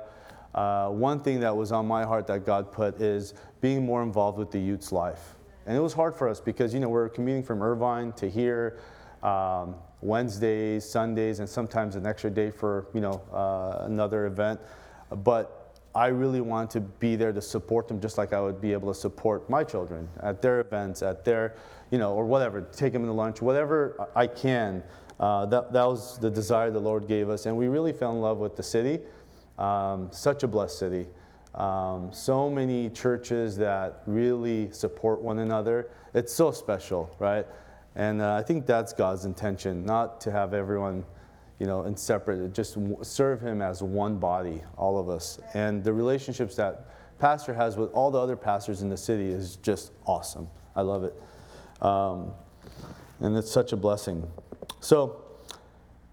Uh, 0.54 0.88
one 0.90 1.20
thing 1.20 1.40
that 1.40 1.56
was 1.56 1.72
on 1.72 1.86
my 1.86 2.04
heart 2.04 2.26
that 2.26 2.44
God 2.44 2.70
put 2.70 3.00
is 3.00 3.34
being 3.60 3.84
more 3.84 4.02
involved 4.02 4.38
with 4.38 4.50
the 4.50 4.58
youth's 4.58 4.92
life. 4.92 5.34
And 5.66 5.76
it 5.76 5.80
was 5.80 5.94
hard 5.94 6.14
for 6.14 6.28
us 6.28 6.40
because, 6.40 6.72
you 6.72 6.80
know, 6.80 6.88
we're 6.88 7.08
commuting 7.08 7.42
from 7.42 7.62
Irvine 7.62 8.12
to 8.12 8.28
here 8.28 8.78
um, 9.22 9.74
Wednesdays, 10.00 10.88
Sundays, 10.88 11.40
and 11.40 11.48
sometimes 11.48 11.96
an 11.96 12.06
extra 12.06 12.30
day 12.30 12.50
for, 12.50 12.86
you 12.94 13.00
know, 13.00 13.22
uh, 13.32 13.84
another 13.84 14.26
event. 14.26 14.60
But 15.10 15.57
I 15.98 16.06
really 16.06 16.40
wanted 16.40 16.70
to 16.70 16.80
be 16.80 17.16
there 17.16 17.32
to 17.32 17.42
support 17.42 17.88
them 17.88 18.00
just 18.00 18.18
like 18.18 18.32
I 18.32 18.40
would 18.40 18.60
be 18.60 18.72
able 18.72 18.94
to 18.94 18.98
support 18.98 19.50
my 19.50 19.64
children 19.64 20.08
at 20.20 20.40
their 20.40 20.60
events, 20.60 21.02
at 21.02 21.24
their 21.24 21.56
you 21.90 21.98
know, 21.98 22.14
or 22.14 22.24
whatever, 22.24 22.60
take 22.60 22.92
them 22.92 23.04
to 23.04 23.12
lunch, 23.12 23.42
whatever 23.42 24.08
I 24.14 24.28
can. 24.28 24.84
Uh, 25.18 25.46
that, 25.46 25.72
that 25.72 25.84
was 25.84 26.16
the 26.18 26.30
desire 26.30 26.70
the 26.70 26.78
Lord 26.78 27.08
gave 27.08 27.28
us. 27.28 27.46
And 27.46 27.56
we 27.56 27.66
really 27.66 27.92
fell 27.92 28.12
in 28.12 28.20
love 28.20 28.38
with 28.38 28.54
the 28.54 28.62
city. 28.62 29.00
Um, 29.58 30.08
such 30.12 30.44
a 30.44 30.46
blessed 30.46 30.78
city. 30.78 31.06
Um, 31.56 32.12
so 32.12 32.48
many 32.48 32.90
churches 32.90 33.56
that 33.56 34.02
really 34.06 34.70
support 34.70 35.20
one 35.20 35.40
another. 35.40 35.90
It's 36.14 36.32
so 36.32 36.52
special, 36.52 37.10
right? 37.18 37.44
And 37.96 38.22
uh, 38.22 38.34
I 38.34 38.42
think 38.42 38.66
that's 38.66 38.92
God's 38.92 39.24
intention, 39.24 39.84
not 39.84 40.20
to 40.20 40.30
have 40.30 40.54
everyone, 40.54 41.04
you 41.58 41.66
know, 41.66 41.82
and 41.82 41.98
separate, 41.98 42.52
just 42.54 42.76
serve 43.02 43.40
Him 43.40 43.60
as 43.60 43.82
one 43.82 44.18
body, 44.18 44.62
all 44.76 44.98
of 44.98 45.08
us. 45.08 45.40
And 45.54 45.82
the 45.82 45.92
relationships 45.92 46.54
that 46.56 46.86
pastor 47.18 47.52
has 47.52 47.76
with 47.76 47.90
all 47.92 48.10
the 48.10 48.18
other 48.18 48.36
pastors 48.36 48.82
in 48.82 48.88
the 48.88 48.96
city 48.96 49.28
is 49.28 49.56
just 49.56 49.92
awesome. 50.06 50.48
I 50.76 50.82
love 50.82 51.04
it. 51.04 51.14
Um, 51.82 52.32
and 53.20 53.36
it's 53.36 53.50
such 53.50 53.72
a 53.72 53.76
blessing. 53.76 54.28
So, 54.80 55.24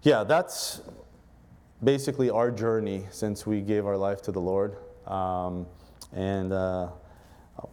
yeah, 0.02 0.24
that's 0.24 0.80
basically 1.82 2.30
our 2.30 2.50
journey 2.50 3.04
since 3.10 3.46
we 3.46 3.60
gave 3.60 3.86
our 3.86 3.96
life 3.96 4.22
to 4.22 4.32
the 4.32 4.40
Lord. 4.40 4.76
Um, 5.06 5.66
and 6.12 6.52
uh, 6.52 6.88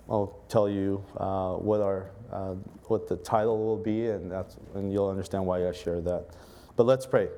I'll 0.10 0.39
tell 0.50 0.70
you 0.70 1.03
uh, 1.18 1.53
what 1.53 1.82
our 1.82 2.12
uh, 2.32 2.56
what 2.88 3.08
the 3.08 3.15
title 3.18 3.63
will 3.63 3.77
be, 3.77 4.08
and 4.08 4.32
that's 4.32 4.58
and 4.75 4.92
you'll 4.92 5.10
understand 5.10 5.46
why 5.46 5.68
I 5.68 5.72
share 5.72 6.01
that. 6.01 6.30
But 6.75 6.86
let's 6.86 7.06
pray. 7.06 7.30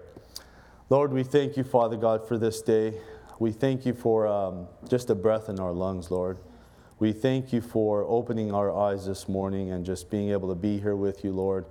Lord, 0.88 1.12
we 1.12 1.24
thank 1.24 1.58
you, 1.58 1.64
Father 1.64 1.98
God, 1.98 2.28
for 2.28 2.38
this 2.38 2.62
day. 2.62 2.94
We 3.40 3.52
thank 3.52 3.88
you 3.88 3.94
for 3.96 4.28
um, 4.28 4.68
just 4.88 5.10
a 5.10 5.16
breath 5.16 5.50
in 5.50 5.60
our 5.60 5.72
lungs, 5.72 6.12
Lord. 6.12 6.38
We 7.00 7.12
thank 7.12 7.52
you 7.52 7.60
for 7.60 8.04
opening 8.04 8.54
our 8.54 8.72
eyes 8.72 9.08
this 9.08 9.28
morning 9.28 9.72
and 9.72 9.84
just 9.84 10.12
being 10.12 10.30
able 10.30 10.48
to 10.50 10.54
be 10.54 10.80
here 10.80 10.96
with 10.96 11.24
you, 11.24 11.32
Lord. 11.32 11.66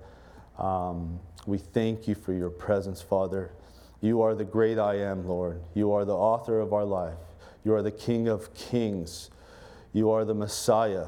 Um, 0.58 1.20
we 1.46 1.58
thank 1.58 2.08
you 2.08 2.16
for 2.16 2.32
your 2.32 2.50
presence, 2.50 3.02
Father. 3.02 3.52
You 4.00 4.20
are 4.20 4.34
the 4.34 4.44
great 4.44 4.80
I 4.80 4.96
am, 4.96 5.28
Lord. 5.28 5.62
You 5.74 5.92
are 5.92 6.04
the 6.04 6.16
author 6.16 6.58
of 6.58 6.72
our 6.72 6.84
life. 6.84 7.14
You 7.62 7.72
are 7.74 7.82
the 7.82 7.92
King 7.92 8.26
of 8.26 8.52
kings. 8.52 9.30
You 9.92 10.10
are 10.10 10.24
the 10.24 10.34
Messiah. 10.34 11.06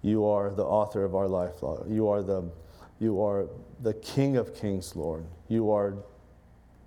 You 0.00 0.24
are 0.24 0.54
the 0.54 0.64
author 0.64 1.04
of 1.04 1.14
our 1.14 1.28
life, 1.28 1.62
Lord. 1.62 1.90
You 1.90 2.08
are 2.08 2.22
the, 2.22 2.50
you 2.98 3.22
are 3.22 3.46
the 3.82 3.92
King 3.92 4.38
of 4.38 4.54
kings, 4.54 4.96
Lord. 4.96 5.26
You 5.48 5.70
are 5.70 5.96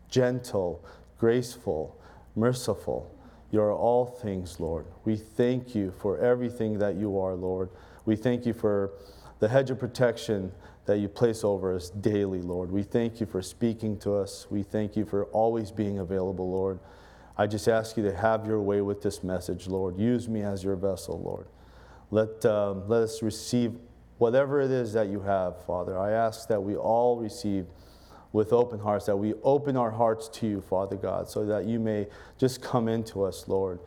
gentle, 0.10 0.84
graceful, 1.18 2.00
merciful. 2.36 3.16
You 3.51 3.62
are 3.62 3.74
all 3.74 4.06
things, 4.06 4.60
Lord. 4.60 4.86
We 5.06 5.16
thank 5.16 5.74
you 5.74 5.92
for 6.00 6.18
everything 6.20 6.80
that 6.80 6.96
you 6.96 7.20
are, 7.20 7.34
Lord. 7.34 7.70
We 8.06 8.16
thank 8.16 8.46
you 8.46 8.54
for 8.54 8.92
the 9.39 9.48
hedge 9.48 9.70
of 9.70 9.80
protection 9.80 10.51
that 10.86 11.00
you 11.00 11.08
place 11.08 11.44
over 11.44 11.75
us 11.75 11.89
daily, 11.89 12.42
Lord. 12.42 12.72
We 12.72 12.84
thank 12.84 13.20
you 13.20 13.25
for 13.25 13.42
speaking 13.42 13.98
to 14.00 14.16
us. 14.16 14.48
We 14.50 14.63
thank 14.63 14.96
you 14.96 15.06
for 15.06 15.25
always 15.25 15.72
being 15.72 16.00
available, 16.00 16.50
Lord. 16.50 16.80
I 17.38 17.48
just 17.48 17.68
ask 17.68 17.96
you 17.96 18.04
to 18.04 18.16
have 18.16 18.46
your 18.46 18.62
way 18.62 18.82
with 18.82 19.01
this 19.01 19.24
message, 19.24 19.68
Lord. 19.68 19.98
Use 19.98 20.28
me 20.28 20.42
as 20.42 20.63
your 20.63 20.75
vessel, 20.75 21.22
Lord. 21.22 21.48
Let, 22.12 22.46
um, 22.46 22.88
let 22.88 23.04
us 23.04 23.22
receive 23.22 23.75
whatever 24.18 24.60
it 24.60 24.72
is 24.72 24.94
that 24.94 25.08
you 25.08 25.22
have, 25.22 25.63
Father. 25.66 25.98
I 25.98 26.12
ask 26.12 26.48
that 26.50 26.62
we 26.62 26.75
all 26.75 27.18
receive 27.18 27.68
with 28.32 28.54
open 28.54 28.80
hearts, 28.80 29.06
that 29.08 29.18
we 29.18 29.34
open 29.44 29.76
our 29.76 29.92
hearts 29.92 30.30
to 30.30 30.48
you, 30.48 30.62
Father 30.62 30.96
God, 30.96 31.30
so 31.30 31.46
that 31.46 31.66
you 31.66 31.80
may 31.80 32.08
just 32.38 32.62
come 32.62 32.88
into 32.88 33.24
us, 33.24 33.48
Lord, 33.48 33.80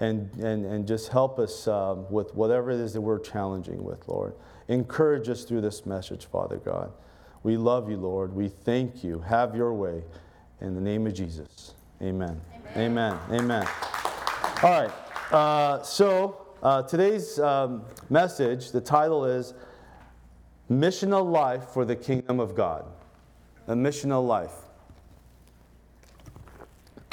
and, 0.00 0.32
and, 0.36 0.64
and 0.64 0.86
just 0.86 1.08
help 1.08 1.38
us 1.38 1.66
um, 1.66 2.06
with 2.10 2.34
whatever 2.34 2.70
it 2.70 2.78
is 2.78 2.92
that 2.92 3.00
we're 3.00 3.18
challenging 3.18 3.82
with, 3.82 4.06
Lord. 4.06 4.34
Encourage 4.68 5.28
us 5.28 5.44
through 5.44 5.62
this 5.62 5.84
message, 5.84 6.26
Father 6.26 6.58
God. 6.58 6.92
We 7.42 7.56
love 7.56 7.90
you, 7.90 7.96
Lord. 7.96 8.32
We 8.34 8.48
thank 8.48 9.02
you. 9.02 9.20
Have 9.20 9.56
your 9.56 9.72
way. 9.74 10.04
In 10.60 10.74
the 10.74 10.80
name 10.80 11.06
of 11.06 11.14
Jesus. 11.14 11.74
Amen. 12.02 12.40
Amen. 12.76 13.16
Amen. 13.30 13.66
All 14.62 14.70
right. 14.70 14.90
Uh, 15.32 15.82
so 15.82 16.46
uh, 16.62 16.82
today's 16.82 17.38
um, 17.38 17.84
message, 18.10 18.70
the 18.70 18.80
title 18.80 19.24
is 19.24 19.54
Missional 20.70 21.28
Life 21.28 21.64
for 21.72 21.84
the 21.84 21.96
Kingdom 21.96 22.40
of 22.40 22.54
God 22.54 22.84
a 23.68 23.74
missional 23.74 24.26
life. 24.26 24.54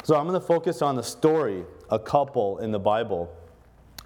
So 0.04 0.16
I'm 0.16 0.26
going 0.26 0.40
to 0.40 0.46
focus 0.46 0.80
on 0.82 0.96
the 0.96 1.02
story, 1.02 1.64
a 1.90 1.98
couple 1.98 2.58
in 2.58 2.72
the 2.72 2.78
Bible, 2.78 3.30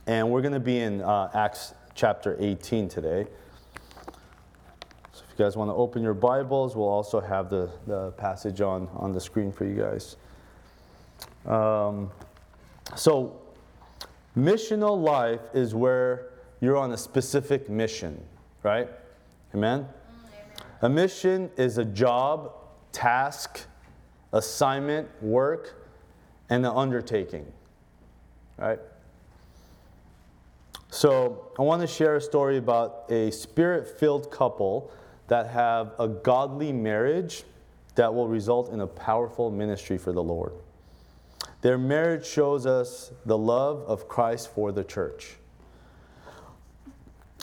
and 0.07 0.31
we're 0.31 0.43
going 0.43 0.55
to 0.55 0.61
be 0.61 0.79
in 0.79 1.01
uh, 1.01 1.31
Acts 1.33 1.75
chapter 1.95 2.37
18 2.41 2.89
today. 2.89 3.27
So 5.13 5.23
if 5.25 5.39
you 5.39 5.45
guys 5.45 5.57
want 5.57 5.71
to 5.71 5.75
open 5.75 6.03
your 6.03 6.15
Bibles, 6.15 6.75
we'll 6.75 6.89
also 6.89 7.21
have 7.21 7.51
the, 7.51 7.71
the 7.87 8.11
passage 8.13 8.61
on, 8.61 8.89
on 8.95 9.13
the 9.13 9.21
screen 9.21 9.53
for 9.53 9.65
you 9.65 9.77
guys. 9.77 10.17
Um, 11.47 12.11
so, 12.97 13.41
missional 14.37 15.01
life 15.01 15.41
is 15.55 15.75
where 15.75 16.31
you're 16.61 16.77
on 16.77 16.93
a 16.93 16.97
specific 16.97 17.71
mission, 17.71 18.21
right? 18.65 18.89
Amen? 19.55 19.87
A 20.83 20.89
mission 20.89 21.51
is 21.57 21.77
a 21.79 21.85
job, 21.85 22.53
task, 22.93 23.67
assignment, 24.33 25.09
work, 25.23 25.87
and 26.49 26.65
an 26.65 26.73
undertaking. 26.75 27.47
Right? 28.57 28.79
So, 30.91 31.53
I 31.59 31.63
want 31.63 31.83
to 31.83 31.87
share 31.87 32.17
a 32.17 32.21
story 32.21 32.57
about 32.57 33.05
a 33.11 33.31
spirit 33.31 34.01
filled 34.01 34.31
couple 34.31 34.91
that 35.29 35.47
have 35.49 35.93
a 35.99 36.09
godly 36.09 36.73
marriage 36.73 37.45
that 37.95 38.13
will 38.13 38.27
result 38.27 38.73
in 38.73 38.81
a 38.81 38.87
powerful 38.87 39.51
ministry 39.51 39.99
for 39.99 40.13
the 40.13 40.23
Lord. 40.23 40.53
Their 41.61 41.79
marriage 41.79 42.27
shows 42.27 42.67
us 42.67 43.13
the 43.27 43.37
love 43.37 43.83
of 43.87 44.09
Christ 44.09 44.53
for 44.53 44.73
the 44.73 44.83
church. 44.83 45.37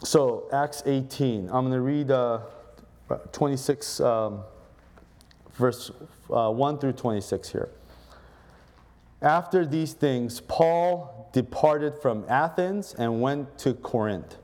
So, 0.03 0.47
Acts 0.51 0.83
18, 0.85 1.45
I'm 1.45 1.65
going 1.65 1.71
to 1.71 1.81
read 1.81 2.11
uh, 2.11 2.39
26, 3.31 3.99
um, 3.99 4.41
verse 5.53 5.91
uh, 6.29 6.51
1 6.51 6.77
through 6.79 6.93
26 6.93 7.49
here. 7.49 7.69
After 9.21 9.65
these 9.65 9.93
things, 9.93 10.41
Paul 10.41 11.29
departed 11.33 11.97
from 12.01 12.25
Athens 12.27 12.93
and 12.97 13.21
went 13.21 13.57
to 13.59 13.73
Corinth. 13.73 14.37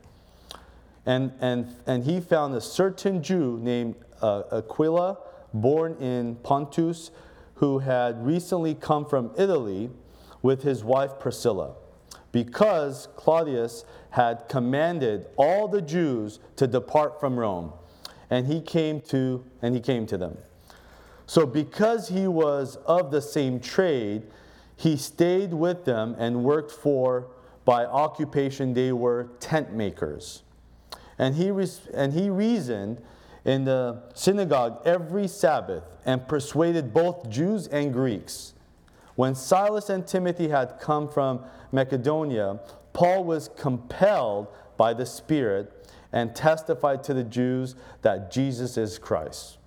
And, 1.06 1.34
and, 1.42 1.76
and 1.86 2.04
he 2.04 2.20
found 2.20 2.56
a 2.56 2.62
certain 2.62 3.22
Jew 3.22 3.60
named 3.62 3.96
uh, 4.22 4.44
Aquila, 4.52 5.18
born 5.54 5.96
in 5.98 6.36
Pontus, 6.38 7.12
who 7.56 7.80
had 7.80 8.26
recently 8.26 8.74
come 8.74 9.06
from 9.06 9.32
Italy 9.38 9.90
with 10.42 10.64
his 10.64 10.84
wife 10.84 11.20
Priscilla, 11.20 11.76
because 12.32 13.08
Claudius 13.16 13.86
had 14.12 14.48
commanded 14.50 15.28
all 15.38 15.68
the 15.68 15.82
Jews 15.82 16.40
to 16.56 16.68
depart 16.68 17.20
from 17.20 17.38
Rome, 17.40 17.74
and 18.34 18.48
he 18.48 18.60
came 18.60 19.00
to 19.00 19.44
and 19.62 19.76
he 19.76 19.80
came 19.80 20.08
to 20.08 20.18
them. 20.18 20.36
So 21.28 21.46
because 21.46 22.08
he 22.08 22.28
was 22.28 22.78
of 22.78 23.12
the 23.12 23.22
same 23.22 23.60
trade, 23.60 24.24
he 24.76 24.98
stayed 24.98 25.54
with 25.54 25.86
them 25.86 26.16
and 26.18 26.44
worked 26.44 26.72
for 26.72 27.28
by 27.64 27.86
occupation 27.86 28.74
they 28.74 28.92
were 28.92 29.30
tent 29.40 29.72
makers. 29.74 30.42
And 31.20 31.36
he, 31.36 31.52
and 31.94 32.12
he 32.12 32.32
reasoned 32.32 33.04
in 33.46 33.66
the 33.66 34.02
synagogue 34.16 34.82
every 34.84 35.28
Sabbath 35.28 35.84
and 36.04 36.28
persuaded 36.28 36.92
both 36.92 37.30
Jews 37.30 37.68
and 37.68 37.94
Greeks. 37.94 38.56
When 39.14 39.36
Silas 39.36 39.92
and 39.92 40.08
Timothy 40.08 40.48
had 40.48 40.80
come 40.80 41.08
from 41.08 41.42
Macedonia, 41.72 42.60
Paul 42.94 43.26
was 43.26 43.52
compelled 43.56 44.48
by 44.84 44.94
the 44.94 45.06
Spirit 45.06 45.90
and 46.12 46.36
testified 46.36 47.06
to 47.06 47.14
the 47.14 47.24
Jews 47.24 47.76
that 48.02 48.30
Jesus 48.30 48.76
is 48.76 49.00
Christ. 49.00 49.58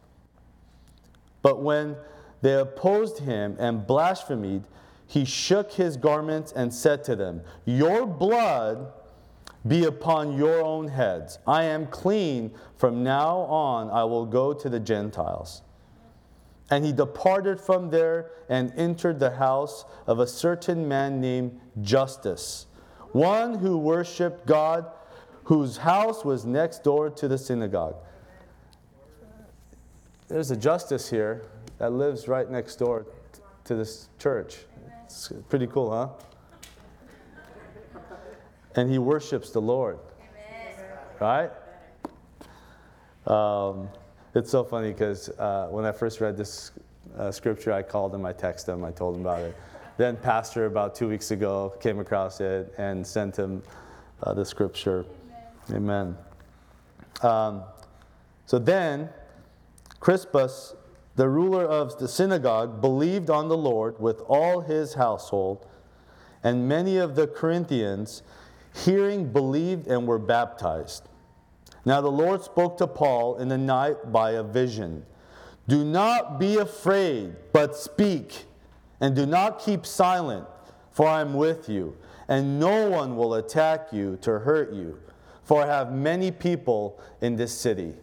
But 1.40 1.62
when 1.62 1.96
they 2.42 2.52
opposed 2.52 3.20
him 3.20 3.56
and 3.58 3.86
blasphemed, 3.86 4.64
he 5.06 5.24
shook 5.24 5.72
his 5.72 5.96
garments 5.96 6.52
and 6.52 6.74
said 6.74 7.02
to 7.04 7.16
them, 7.16 7.40
Your 7.64 8.06
blood 8.06 8.92
be 9.66 9.84
upon 9.84 10.36
your 10.36 10.62
own 10.62 10.88
heads. 10.88 11.38
I 11.46 11.62
am 11.62 11.86
clean. 11.86 12.52
From 12.76 13.02
now 13.02 13.38
on, 13.38 13.88
I 13.88 14.04
will 14.04 14.26
go 14.26 14.52
to 14.52 14.68
the 14.68 14.80
Gentiles. 14.80 15.62
And 16.70 16.84
he 16.84 16.92
departed 16.92 17.58
from 17.58 17.88
there 17.88 18.32
and 18.50 18.70
entered 18.76 19.18
the 19.18 19.30
house 19.30 19.86
of 20.06 20.18
a 20.18 20.26
certain 20.26 20.86
man 20.86 21.22
named 21.22 21.58
Justus, 21.80 22.66
one 23.12 23.54
who 23.54 23.78
worshiped 23.78 24.44
God, 24.44 24.92
whose 25.46 25.76
house 25.76 26.24
was 26.24 26.44
next 26.44 26.82
door 26.82 27.08
to 27.08 27.28
the 27.28 27.38
synagogue. 27.38 27.94
There's 30.26 30.50
a 30.50 30.56
justice 30.56 31.08
here 31.08 31.42
that 31.78 31.92
lives 31.92 32.26
right 32.26 32.50
next 32.50 32.76
door 32.76 33.06
to 33.64 33.76
this 33.76 34.08
church. 34.18 34.56
It's 35.04 35.32
pretty 35.48 35.68
cool, 35.68 35.92
huh? 35.92 36.08
and 38.74 38.90
he 38.90 38.98
worships 38.98 39.50
the 39.50 39.60
Lord. 39.60 40.00
Right? 41.20 41.50
Um, 43.26 43.88
it's 44.34 44.50
so 44.50 44.64
funny 44.64 44.90
because 44.92 45.28
uh, 45.30 45.68
when 45.70 45.84
I 45.84 45.92
first 45.92 46.20
read 46.20 46.36
this 46.36 46.72
uh, 47.16 47.30
scripture, 47.30 47.72
I 47.72 47.82
called 47.82 48.12
him, 48.12 48.26
I 48.26 48.32
texted 48.32 48.74
him, 48.74 48.84
I 48.84 48.90
told 48.90 49.14
him 49.14 49.22
about 49.22 49.42
it. 49.42 49.56
Then, 49.96 50.16
Pastor, 50.16 50.66
about 50.66 50.96
two 50.96 51.08
weeks 51.08 51.30
ago, 51.30 51.72
came 51.80 52.00
across 52.00 52.40
it 52.40 52.74
and 52.78 53.06
sent 53.06 53.36
him 53.36 53.62
uh, 54.24 54.34
the 54.34 54.44
scripture. 54.44 55.06
Amen. 55.72 56.16
Um, 57.22 57.62
so 58.44 58.58
then, 58.58 59.08
Crispus, 60.00 60.74
the 61.16 61.28
ruler 61.28 61.64
of 61.64 61.98
the 61.98 62.06
synagogue, 62.06 62.80
believed 62.80 63.30
on 63.30 63.48
the 63.48 63.56
Lord 63.56 63.98
with 63.98 64.20
all 64.28 64.60
his 64.60 64.94
household, 64.94 65.66
and 66.44 66.68
many 66.68 66.98
of 66.98 67.16
the 67.16 67.26
Corinthians 67.26 68.22
hearing, 68.84 69.32
believed, 69.32 69.86
and 69.86 70.06
were 70.06 70.18
baptized. 70.18 71.08
Now 71.84 72.00
the 72.00 72.10
Lord 72.10 72.42
spoke 72.42 72.76
to 72.78 72.86
Paul 72.86 73.38
in 73.38 73.48
the 73.48 73.58
night 73.58 74.12
by 74.12 74.32
a 74.32 74.42
vision. 74.42 75.06
Do 75.66 75.84
not 75.84 76.38
be 76.38 76.58
afraid, 76.58 77.34
but 77.52 77.74
speak, 77.74 78.44
and 79.00 79.16
do 79.16 79.26
not 79.26 79.58
keep 79.58 79.86
silent, 79.86 80.46
for 80.92 81.08
I 81.08 81.20
am 81.20 81.34
with 81.34 81.68
you, 81.68 81.96
and 82.28 82.60
no 82.60 82.88
one 82.88 83.16
will 83.16 83.34
attack 83.34 83.92
you 83.92 84.18
to 84.22 84.38
hurt 84.40 84.72
you, 84.72 85.00
for 85.46 85.62
I 85.62 85.66
have 85.66 85.92
many 85.92 86.30
people 86.30 87.00
in 87.22 87.36
this 87.36 87.58
city. 87.58 87.94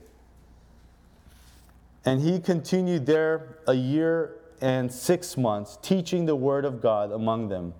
And 2.06 2.20
he 2.20 2.40
continued 2.40 3.06
there 3.06 3.60
a 3.68 3.74
year 3.74 4.38
and 4.62 4.92
six 4.92 5.38
months, 5.38 5.78
teaching 5.82 6.26
the 6.26 6.36
word 6.36 6.66
of 6.66 6.82
God 6.82 7.12
among 7.12 7.50
them. 7.50 7.74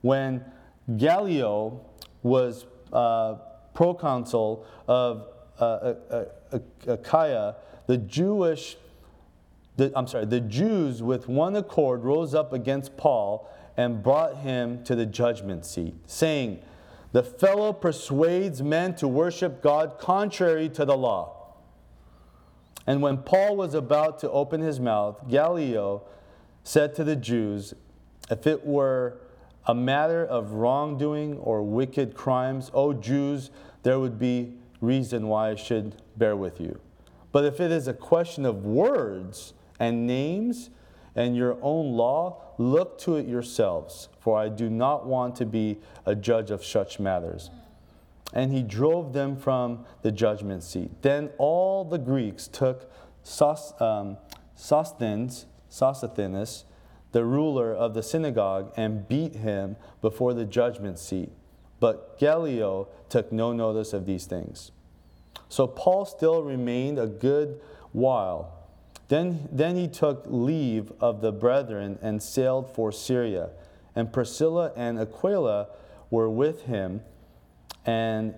When 0.00 0.44
Gallio, 0.96 1.80
was 2.24 2.66
uh, 2.92 3.34
proconsul 3.74 4.66
of 4.88 5.28
uh, 5.60 5.94
Achaia, 6.88 7.54
the 7.86 7.98
Jewish, 7.98 8.76
the, 9.76 9.92
I'm 9.94 10.08
sorry, 10.08 10.24
the 10.24 10.40
Jews 10.40 11.02
with 11.02 11.28
one 11.28 11.54
accord 11.54 12.02
rose 12.02 12.34
up 12.34 12.52
against 12.52 12.96
Paul 12.96 13.48
and 13.76 14.02
brought 14.02 14.38
him 14.38 14.82
to 14.84 14.96
the 14.96 15.06
judgment 15.06 15.66
seat, 15.66 15.94
saying, 16.06 16.60
The 17.14 17.22
fellow 17.22 17.72
persuades 17.72 18.60
men 18.60 18.96
to 18.96 19.06
worship 19.06 19.62
God 19.62 20.00
contrary 20.00 20.68
to 20.70 20.84
the 20.84 20.96
law. 20.96 21.54
And 22.88 23.00
when 23.02 23.18
Paul 23.18 23.54
was 23.54 23.72
about 23.72 24.18
to 24.18 24.30
open 24.32 24.60
his 24.60 24.80
mouth, 24.80 25.28
Gallio 25.28 26.02
said 26.64 26.92
to 26.96 27.04
the 27.04 27.14
Jews, 27.14 27.72
If 28.28 28.48
it 28.48 28.66
were 28.66 29.18
a 29.64 29.76
matter 29.76 30.26
of 30.26 30.54
wrongdoing 30.54 31.38
or 31.38 31.62
wicked 31.62 32.14
crimes, 32.16 32.72
O 32.74 32.92
Jews, 32.92 33.52
there 33.84 34.00
would 34.00 34.18
be 34.18 34.54
reason 34.80 35.28
why 35.28 35.50
I 35.50 35.54
should 35.54 35.94
bear 36.16 36.34
with 36.34 36.60
you. 36.60 36.80
But 37.30 37.44
if 37.44 37.60
it 37.60 37.70
is 37.70 37.86
a 37.86 37.94
question 37.94 38.44
of 38.44 38.64
words 38.64 39.54
and 39.78 40.04
names 40.04 40.68
and 41.16 41.36
your 41.36 41.56
own 41.62 41.92
law, 41.92 42.42
look 42.58 42.98
to 43.00 43.16
it 43.16 43.26
yourselves, 43.26 44.08
for 44.18 44.38
I 44.38 44.48
do 44.48 44.68
not 44.68 45.06
want 45.06 45.36
to 45.36 45.46
be 45.46 45.78
a 46.06 46.14
judge 46.14 46.50
of 46.50 46.64
such 46.64 46.98
matters. 46.98 47.50
And 48.32 48.52
he 48.52 48.62
drove 48.62 49.12
them 49.12 49.36
from 49.36 49.84
the 50.02 50.10
judgment 50.10 50.64
seat. 50.64 50.90
Then 51.02 51.30
all 51.38 51.84
the 51.84 51.98
Greeks 51.98 52.48
took 52.48 52.90
um, 53.80 54.16
Sosthenes, 54.56 55.46
Sosthenes 55.68 56.64
the 57.14 57.24
ruler 57.24 57.72
of 57.72 57.94
the 57.94 58.02
synagogue, 58.02 58.72
and 58.76 59.06
beat 59.06 59.36
him 59.36 59.76
before 60.00 60.34
the 60.34 60.44
judgment 60.44 60.98
seat. 60.98 61.30
But 61.78 62.18
Gallio 62.18 62.88
took 63.08 63.30
no 63.30 63.52
notice 63.52 63.92
of 63.92 64.04
these 64.04 64.26
things. 64.26 64.72
So 65.48 65.68
Paul 65.68 66.06
still 66.06 66.42
remained 66.42 66.98
a 66.98 67.06
good 67.06 67.60
while. 67.92 68.53
Then, 69.14 69.48
then 69.52 69.76
he 69.76 69.86
took 69.86 70.24
leave 70.26 70.90
of 71.00 71.20
the 71.20 71.30
brethren 71.30 72.00
and 72.02 72.20
sailed 72.20 72.74
for 72.74 72.90
Syria. 72.90 73.50
And 73.94 74.12
Priscilla 74.12 74.72
and 74.74 74.98
Aquila 74.98 75.68
were 76.10 76.28
with 76.28 76.62
him, 76.62 77.00
and 77.86 78.34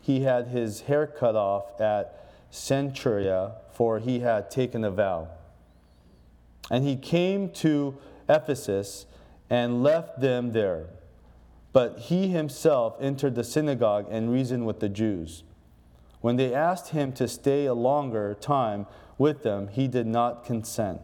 he 0.00 0.22
had 0.22 0.48
his 0.48 0.80
hair 0.80 1.06
cut 1.06 1.36
off 1.36 1.80
at 1.80 2.28
Cenchrea, 2.50 3.52
for 3.70 4.00
he 4.00 4.18
had 4.18 4.50
taken 4.50 4.82
a 4.82 4.90
vow. 4.90 5.28
And 6.72 6.82
he 6.82 6.96
came 6.96 7.50
to 7.62 7.96
Ephesus 8.28 9.06
and 9.48 9.84
left 9.84 10.20
them 10.20 10.50
there. 10.50 10.86
But 11.72 12.00
he 12.00 12.30
himself 12.30 12.96
entered 13.00 13.36
the 13.36 13.44
synagogue 13.44 14.08
and 14.10 14.32
reasoned 14.32 14.66
with 14.66 14.80
the 14.80 14.88
Jews. 14.88 15.44
When 16.20 16.34
they 16.34 16.52
asked 16.52 16.88
him 16.88 17.12
to 17.12 17.28
stay 17.28 17.66
a 17.66 17.74
longer 17.74 18.34
time 18.34 18.88
with 19.18 19.42
them, 19.42 19.68
he 19.68 19.88
did 19.88 20.06
not 20.06 20.44
consent, 20.44 21.00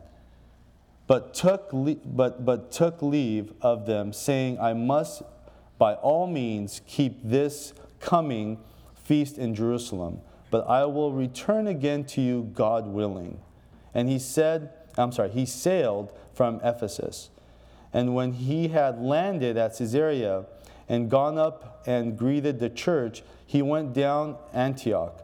but 1.07 1.35
took, 1.35 1.73
le- 1.73 1.95
but, 1.95 2.45
but 2.45 2.71
took 2.71 3.03
leave 3.03 3.53
of 3.61 3.87
them, 3.87 4.13
saying, 4.13 4.59
I 4.61 4.73
must 4.73 5.23
by 5.79 5.95
all 5.95 6.27
means 6.27 6.81
keep 6.87 7.21
this 7.25 7.73
coming 8.01 8.59
feast 8.95 9.39
in 9.39 9.55
Jerusalem, 9.55 10.21
but 10.51 10.69
I 10.69 10.85
will 10.85 11.13
return 11.13 11.67
again 11.67 12.05
to 12.05 12.21
you, 12.21 12.51
God 12.55 12.87
willing. 12.87 13.41
And 13.95 14.09
he 14.09 14.19
said, 14.19 14.71
I'm 14.97 15.13
sorry, 15.13 15.31
he 15.31 15.47
sailed 15.47 16.13
from 16.35 16.61
Ephesus. 16.63 17.31
And 17.93 18.15
when 18.15 18.33
he 18.33 18.69
had 18.69 19.01
landed 19.01 19.57
at 19.57 19.77
Caesarea 19.77 20.45
and 20.89 21.11
gone 21.11 21.39
up 21.39 21.83
and 21.87 22.17
greeted 22.17 22.59
the 22.59 22.71
church, 22.71 23.23
he 23.47 23.63
went 23.63 23.93
down 23.93 24.37
Antioch. 24.53 25.22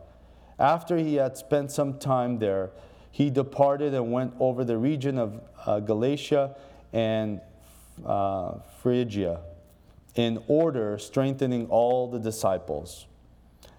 After 0.59 0.97
he 0.97 1.16
had 1.16 1.37
spent 1.37 1.71
some 1.71 1.99
time 1.99 2.38
there, 2.38 2.71
he 3.11 3.31
departed 3.31 3.94
and 3.94 4.12
went 4.12 4.35
over 4.38 4.64
the 4.64 4.77
region 4.77 5.18
of 5.18 5.40
uh, 5.64 5.81
Galatia 5.81 6.57
and 6.92 7.40
uh, 8.05 8.59
Phrygia 8.83 9.40
in 10.14 10.42
order, 10.49 10.99
strengthening 10.99 11.66
all 11.68 12.11
the 12.11 12.18
disciples. 12.18 13.07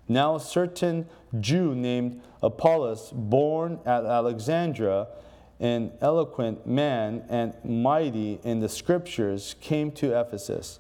Now, 0.08 0.36
a 0.36 0.40
certain 0.40 1.08
Jew 1.40 1.76
named 1.76 2.22
Apollos, 2.42 3.12
born 3.14 3.80
at 3.86 4.06
Alexandria, 4.06 5.08
an 5.60 5.92
eloquent 6.00 6.66
man 6.66 7.26
and 7.30 7.54
mighty 7.64 8.40
in 8.44 8.62
the 8.62 8.70
scriptures, 8.70 9.56
came 9.60 9.92
to 9.92 10.18
Ephesus. 10.18 10.80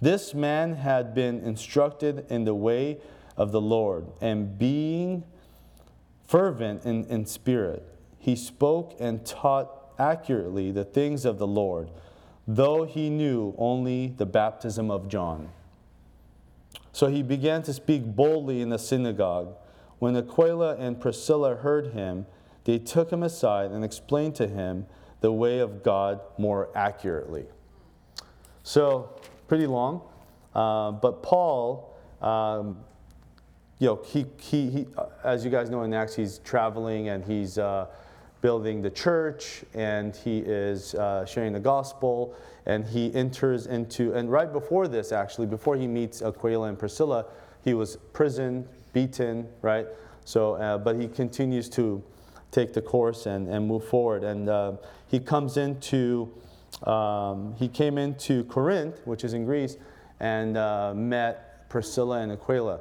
This 0.00 0.32
man 0.32 0.76
had 0.76 1.14
been 1.14 1.40
instructed 1.40 2.24
in 2.30 2.44
the 2.44 2.54
way 2.54 2.98
of 3.36 3.52
the 3.52 3.60
Lord, 3.60 4.06
and 4.20 4.58
being 4.58 5.24
fervent 6.30 6.84
in, 6.84 7.04
in 7.06 7.26
spirit, 7.26 7.84
he 8.20 8.36
spoke 8.36 8.94
and 9.00 9.26
taught 9.26 9.92
accurately 9.98 10.70
the 10.70 10.84
things 10.84 11.24
of 11.24 11.38
the 11.38 11.46
Lord, 11.46 11.90
though 12.46 12.84
he 12.84 13.10
knew 13.10 13.52
only 13.58 14.14
the 14.16 14.26
baptism 14.26 14.92
of 14.92 15.08
John. 15.08 15.50
So 16.92 17.08
he 17.08 17.24
began 17.24 17.64
to 17.64 17.72
speak 17.72 18.04
boldly 18.04 18.60
in 18.60 18.68
the 18.68 18.78
synagogue. 18.78 19.56
When 19.98 20.14
Aquila 20.16 20.76
and 20.76 21.00
Priscilla 21.00 21.56
heard 21.56 21.88
him, 21.88 22.26
they 22.62 22.78
took 22.78 23.12
him 23.12 23.24
aside 23.24 23.72
and 23.72 23.84
explained 23.84 24.36
to 24.36 24.46
him 24.46 24.86
the 25.22 25.32
way 25.32 25.58
of 25.58 25.82
God 25.82 26.20
more 26.38 26.68
accurately. 26.76 27.46
So, 28.62 29.16
pretty 29.48 29.66
long. 29.66 30.02
Uh, 30.54 30.92
but 30.92 31.24
Paul, 31.24 31.96
um, 32.22 32.84
you 33.80 33.86
know, 33.86 34.00
he, 34.04 34.26
he, 34.38 34.70
he, 34.70 34.86
as 35.24 35.42
you 35.42 35.50
guys 35.50 35.70
know 35.70 35.82
in 35.82 35.94
Acts, 35.94 36.14
he's 36.14 36.38
traveling 36.38 37.08
and 37.08 37.24
he's 37.24 37.56
uh, 37.56 37.86
building 38.42 38.82
the 38.82 38.90
church 38.90 39.64
and 39.74 40.14
he 40.14 40.40
is 40.40 40.94
uh, 40.94 41.24
sharing 41.24 41.54
the 41.54 41.60
gospel 41.60 42.36
and 42.66 42.86
he 42.86 43.12
enters 43.14 43.66
into, 43.66 44.12
and 44.12 44.30
right 44.30 44.52
before 44.52 44.86
this, 44.86 45.12
actually, 45.12 45.46
before 45.46 45.76
he 45.76 45.86
meets 45.86 46.20
Aquila 46.20 46.68
and 46.68 46.78
Priscilla, 46.78 47.24
he 47.64 47.72
was 47.72 47.96
prisoned, 48.12 48.68
beaten, 48.92 49.48
right? 49.62 49.86
So, 50.26 50.54
uh, 50.54 50.76
but 50.76 51.00
he 51.00 51.08
continues 51.08 51.70
to 51.70 52.02
take 52.50 52.74
the 52.74 52.82
course 52.82 53.24
and, 53.24 53.48
and 53.48 53.66
move 53.66 53.86
forward. 53.86 54.24
And 54.24 54.50
uh, 54.50 54.72
he 55.08 55.20
comes 55.20 55.56
into, 55.56 56.30
um, 56.82 57.54
he 57.58 57.66
came 57.66 57.96
into 57.96 58.44
Corinth, 58.44 59.00
which 59.06 59.24
is 59.24 59.32
in 59.32 59.46
Greece, 59.46 59.78
and 60.20 60.58
uh, 60.58 60.92
met 60.94 61.68
Priscilla 61.70 62.20
and 62.20 62.32
Aquila. 62.32 62.80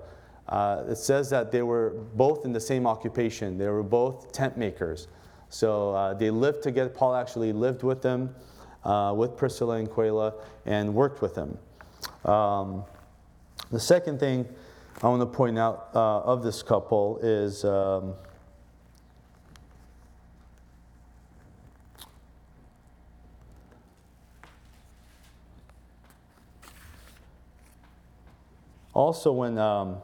Uh, 0.49 0.83
it 0.89 0.97
says 0.97 1.29
that 1.29 1.51
they 1.51 1.62
were 1.62 1.91
both 2.15 2.43
in 2.43 2.51
the 2.51 2.59
same 2.59 2.88
occupation. 2.88 3.57
They 3.57 3.67
were 3.67 3.83
both 3.83 4.31
tent 4.31 4.57
makers. 4.57 5.07
So 5.49 5.93
uh, 5.93 6.13
they 6.15 6.31
lived 6.31 6.63
together. 6.63 6.89
Paul 6.89 7.15
actually 7.15 7.53
lived 7.53 7.83
with 7.83 8.01
them, 8.01 8.35
uh, 8.83 9.13
with 9.15 9.38
Priscilla 9.38 9.75
and 9.75 9.88
Aquila, 9.88 10.33
and 10.65 10.93
worked 10.93 11.21
with 11.21 11.35
them. 11.35 11.57
Um, 12.25 12.83
the 13.71 13.79
second 13.79 14.19
thing 14.19 14.47
I 15.03 15.07
want 15.07 15.21
to 15.21 15.27
point 15.27 15.59
out 15.59 15.89
uh, 15.93 16.21
of 16.21 16.41
this 16.41 16.63
couple 16.63 17.19
is 17.21 17.63
um, 17.63 18.15
also 28.93 29.31
when 29.31 29.57
um, 29.59 29.97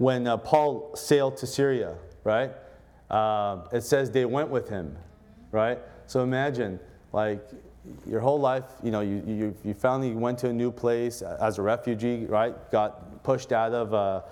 when 0.00 0.26
uh, 0.26 0.34
Paul 0.34 0.96
sailed 0.96 1.36
to 1.36 1.46
Syria, 1.46 1.94
right? 2.24 2.52
Uh, 3.10 3.68
it 3.70 3.82
says 3.82 4.10
they 4.10 4.24
went 4.24 4.48
with 4.48 4.66
him, 4.66 4.96
right? 5.52 5.78
So 6.06 6.22
imagine, 6.22 6.80
like, 7.12 7.46
your 8.06 8.20
whole 8.20 8.40
life, 8.40 8.64
you 8.82 8.92
know, 8.92 9.02
you, 9.02 9.22
you, 9.26 9.54
you 9.62 9.74
finally 9.74 10.12
went 10.12 10.38
to 10.38 10.48
a 10.48 10.52
new 10.54 10.72
place 10.72 11.20
as 11.20 11.58
a 11.58 11.62
refugee, 11.62 12.24
right? 12.24 12.54
Got 12.70 13.22
pushed 13.22 13.52
out 13.52 13.74
of, 13.74 13.92
uh, 13.92 14.22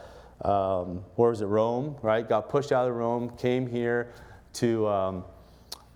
um, 0.48 1.04
where 1.16 1.28
was 1.28 1.42
it, 1.42 1.46
Rome, 1.46 1.96
right? 2.00 2.26
Got 2.26 2.48
pushed 2.48 2.72
out 2.72 2.88
of 2.88 2.94
Rome, 2.94 3.28
came 3.37 3.66
here 3.66 4.14
to, 4.54 4.88
um, 4.88 5.24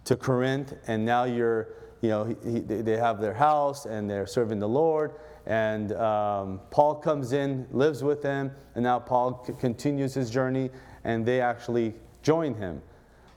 to 0.04 0.16
Corinth, 0.16 0.74
and 0.86 1.02
now 1.02 1.24
you're, 1.24 1.68
you 2.02 2.10
know, 2.10 2.24
he, 2.24 2.34
he, 2.44 2.60
they 2.60 2.98
have 2.98 3.22
their 3.22 3.32
house 3.32 3.86
and 3.86 4.10
they're 4.10 4.26
serving 4.26 4.58
the 4.58 4.68
Lord. 4.68 5.14
And 5.46 5.92
um, 5.92 6.60
Paul 6.70 6.94
comes 6.96 7.32
in, 7.32 7.66
lives 7.70 8.02
with 8.02 8.22
them, 8.22 8.52
and 8.74 8.84
now 8.84 8.98
Paul 8.98 9.44
c- 9.46 9.52
continues 9.58 10.14
his 10.14 10.30
journey, 10.30 10.70
and 11.04 11.26
they 11.26 11.40
actually 11.40 11.94
join 12.22 12.54
him. 12.54 12.80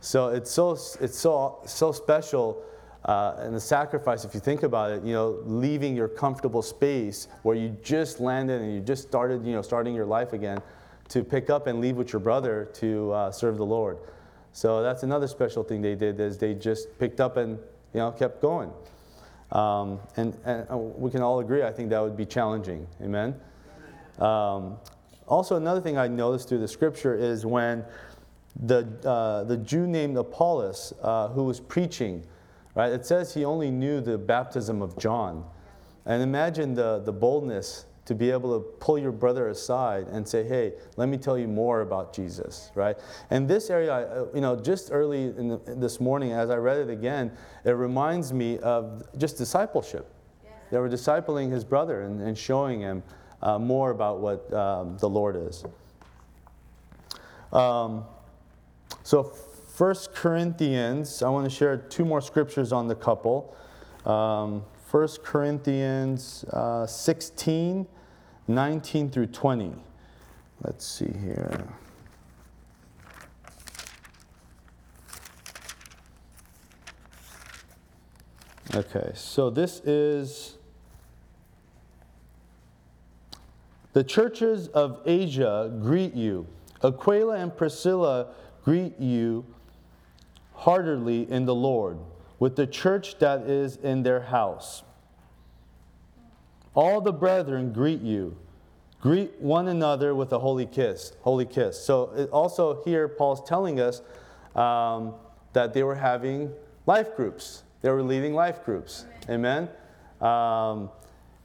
So 0.02 0.30
it's 0.30 0.52
so, 0.52 0.72
it's 1.02 1.18
so, 1.18 1.60
so 1.66 1.92
special. 1.92 2.64
Uh, 3.06 3.36
and 3.40 3.56
the 3.56 3.60
sacrifice, 3.60 4.24
if 4.24 4.34
you 4.34 4.40
think 4.40 4.64
about 4.64 4.92
it, 4.92 5.04
you 5.04 5.14
know, 5.14 5.40
leaving 5.46 5.96
your 5.96 6.08
comfortable 6.08 6.62
space 6.62 7.28
where 7.44 7.56
you 7.56 7.76
just 7.84 8.20
landed 8.20 8.62
and 8.62 8.74
you 8.74 8.82
just 8.82 9.04
started, 9.04 9.46
you 9.46 9.54
know, 9.54 9.62
starting 9.62 9.96
your 9.96 10.06
life 10.06 10.34
again, 10.34 10.60
to 11.10 11.24
pick 11.24 11.50
up 11.50 11.68
and 11.68 11.82
leave 11.82 11.96
with 11.96 12.14
your 12.14 12.20
brother 12.20 12.70
to 12.74 13.12
uh, 13.12 13.32
serve 13.32 13.58
the 13.58 13.66
Lord. 13.66 13.98
So 14.54 14.82
that's 14.82 15.04
another 15.04 15.28
special 15.28 15.64
thing 15.64 15.82
they 15.82 15.96
did 15.96 16.20
is 16.20 16.38
they 16.38 16.54
just 16.54 16.98
picked 16.98 17.20
up 17.20 17.38
and 17.38 17.60
you 17.94 18.00
know 18.00 18.12
kept 18.12 18.42
going. 18.42 18.72
Um, 19.52 20.00
and, 20.18 20.38
and, 20.46 20.68
uh, 20.70 20.78
we 20.78 21.12
can 21.12 21.22
all 21.22 21.40
agree, 21.40 21.64
I 21.64 21.72
think 21.72 21.90
that 21.90 22.02
would 22.02 22.18
be 22.18 22.26
challenging. 22.26 22.88
Amen. 23.02 23.36
Um, 24.20 24.78
also, 25.28 25.56
another 25.56 25.82
thing 25.82 25.98
I 25.98 26.08
noticed 26.08 26.50
through 26.50 26.60
the 26.60 26.68
scripture 26.68 27.16
is 27.16 27.46
when 27.46 27.84
the, 28.64 28.88
uh, 29.04 29.44
the 29.44 29.58
Jew 29.58 29.88
named 29.88 30.18
Apollos, 30.18 30.94
uh, 31.02 31.30
who 31.30 31.44
was 31.44 31.60
preaching, 31.60 32.24
right? 32.76 32.92
It 32.92 33.06
says 33.06 33.34
he 33.34 33.46
only 33.46 33.72
knew 33.72 34.02
the 34.02 34.18
baptism 34.18 34.82
of 34.82 34.98
John. 34.98 35.46
And 36.06 36.22
imagine 36.22 36.74
the, 36.76 37.00
the 37.00 37.12
boldness 37.12 37.86
to 38.06 38.14
be 38.14 38.30
able 38.30 38.60
to 38.60 38.66
pull 38.80 38.98
your 39.00 39.12
brother 39.12 39.50
aside 39.50 40.08
and 40.08 40.28
say, 40.28 40.44
hey, 40.44 40.74
let 40.96 41.10
me 41.10 41.18
tell 41.18 41.38
you 41.38 41.48
more 41.48 41.82
about 41.82 42.14
Jesus, 42.14 42.72
right? 42.76 42.98
And 43.32 43.48
this 43.48 43.70
area, 43.70 43.94
uh, 43.94 44.26
you 44.34 44.42
know, 44.42 44.56
just 44.56 44.90
early 44.92 45.24
in 45.24 45.48
the, 45.50 45.58
this 45.66 46.00
morning, 46.00 46.32
as 46.32 46.52
I 46.52 46.58
read 46.58 46.78
it 46.78 46.90
again, 46.90 47.32
it 47.64 47.72
reminds 47.72 48.32
me 48.32 48.60
of 48.60 49.04
just 49.18 49.38
discipleship. 49.38 50.12
They 50.72 50.78
were 50.78 50.90
discipling 50.90 51.52
his 51.52 51.64
brother 51.64 52.02
and, 52.02 52.22
and 52.22 52.38
showing 52.38 52.82
him 52.82 53.04
uh, 53.42 53.60
more 53.60 53.92
about 53.92 54.20
what 54.20 54.52
um, 54.54 54.98
the 54.98 55.10
Lord 55.10 55.36
is. 55.36 55.64
Um, 57.52 58.06
so, 59.04 59.24
First 59.24 60.14
Corinthians, 60.14 61.22
I 61.22 61.30
want 61.30 61.50
to 61.50 61.56
share 61.56 61.78
two 61.78 62.06
more 62.06 62.22
scriptures 62.22 62.72
on 62.72 62.88
the 62.88 62.96
couple. 62.96 63.56
Um, 64.06 64.64
1 64.90 65.08
Corinthians 65.24 66.46
uh, 66.46 66.88
16, 66.88 67.86
19 68.48 69.10
through 69.10 69.28
20. 69.28 69.74
Let's 70.62 70.86
see 70.86 71.12
here. 71.24 71.68
Okay, 78.74 79.12
so 79.14 79.50
this 79.50 79.80
is 79.86 80.58
the 83.94 84.04
churches 84.04 84.68
of 84.70 85.00
Asia 85.06 85.72
greet 85.82 86.14
you. 86.14 86.46
Aquila 86.84 87.38
and 87.38 87.56
Priscilla 87.56 88.34
greet 88.66 89.00
you 89.00 89.46
heartily 90.54 91.30
in 91.32 91.46
the 91.46 91.56
Lord 91.56 91.98
with 92.40 92.56
the 92.56 92.68
church 92.68 93.18
that 93.20 93.44
is 93.44 93.78
in 93.78 94.04
their 94.04 94.20
house. 94.20 94.84
All 96.76 97.02
the 97.02 97.14
brethren 97.14 97.74
greet 97.74 98.02
you. 98.02 98.38
Greet 99.02 99.40
one 99.40 99.68
another 99.68 100.14
with 100.14 100.32
a 100.34 100.40
holy 100.40 100.66
kiss. 100.66 101.14
Holy 101.22 101.46
kiss. 101.46 101.80
So 101.80 102.28
also 102.32 102.84
here, 102.84 103.08
Paul's 103.08 103.48
telling 103.48 103.80
us 103.80 104.02
um, 104.56 105.14
that 105.54 105.74
they 105.74 105.84
were 105.84 105.96
having 105.96 106.52
life 106.86 107.16
groups. 107.16 107.64
They 107.82 107.90
were 107.90 108.04
leading 108.04 108.34
life 108.34 108.64
groups. 108.64 109.06
Amen. 109.30 109.70
Um, 110.22 110.90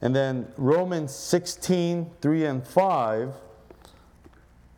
and 0.00 0.16
then 0.16 0.48
Romans 0.56 1.14
16, 1.14 2.10
3 2.20 2.44
and 2.46 2.66
5. 2.66 3.34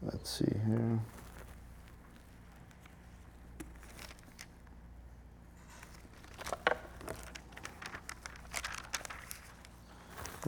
Let's 0.02 0.30
see 0.30 0.52
here. 0.66 0.98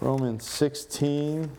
Romans 0.00 0.44
16. 0.46 1.50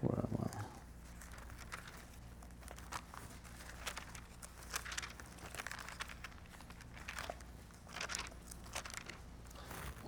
Where 0.00 0.18
am 0.18 0.28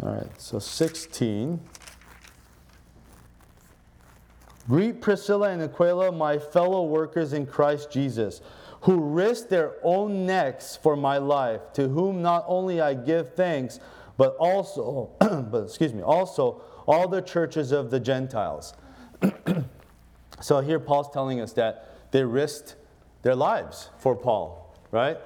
I? 0.03 0.07
All 0.07 0.15
right, 0.15 0.41
so 0.41 0.59
16. 0.59 1.61
Greet 4.69 5.01
Priscilla 5.01 5.51
and 5.51 5.63
Aquila, 5.63 6.13
my 6.13 6.39
fellow 6.39 6.85
workers 6.85 7.33
in 7.33 7.45
Christ 7.45 7.91
Jesus 7.91 8.41
who 8.83 8.99
risked 8.99 9.51
their 9.51 9.75
own 9.83 10.27
necks 10.27 10.77
for 10.77 10.97
my 10.97 11.19
life, 11.19 11.61
to 11.75 11.89
whom 11.89 12.23
not 12.23 12.45
only 12.49 12.81
I 12.81 12.95
give 12.95 13.35
thanks, 13.35 13.79
but 14.17 14.37
also, 14.37 15.11
but 15.19 15.65
excuse 15.65 15.93
me, 15.93 16.03
also 16.03 16.63
all 16.87 17.09
the 17.09 17.21
churches 17.21 17.73
of 17.73 17.91
the 17.91 18.01
Gentiles. 18.01 18.75
so 20.41 20.61
here 20.61 20.81
Paul's 20.81 21.11
telling 21.11 21.41
us 21.41 21.53
that 21.55 22.11
they 22.11 22.25
risked 22.25 22.77
their 23.23 23.37
lives 23.37 23.91
for 23.99 24.17
Paul, 24.17 24.75
right? 24.91 25.19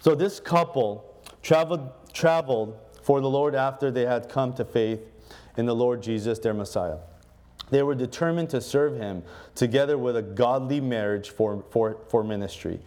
So 0.00 0.14
this 0.14 0.38
couple 0.38 1.04
traveled, 1.42 1.90
traveled 2.12 2.78
for 3.02 3.20
the 3.20 3.28
Lord 3.28 3.54
after 3.54 3.90
they 3.90 4.06
had 4.06 4.28
come 4.28 4.52
to 4.54 4.64
faith 4.64 5.00
in 5.56 5.66
the 5.66 5.74
Lord 5.74 6.02
Jesus, 6.02 6.38
their 6.38 6.54
Messiah. 6.54 6.98
They 7.70 7.82
were 7.82 7.94
determined 7.94 8.50
to 8.50 8.60
serve 8.60 8.96
him 8.96 9.22
together 9.54 9.98
with 9.98 10.16
a 10.16 10.22
godly 10.22 10.80
marriage 10.80 11.30
for, 11.30 11.64
for, 11.70 11.98
for 12.08 12.24
ministry. 12.24 12.80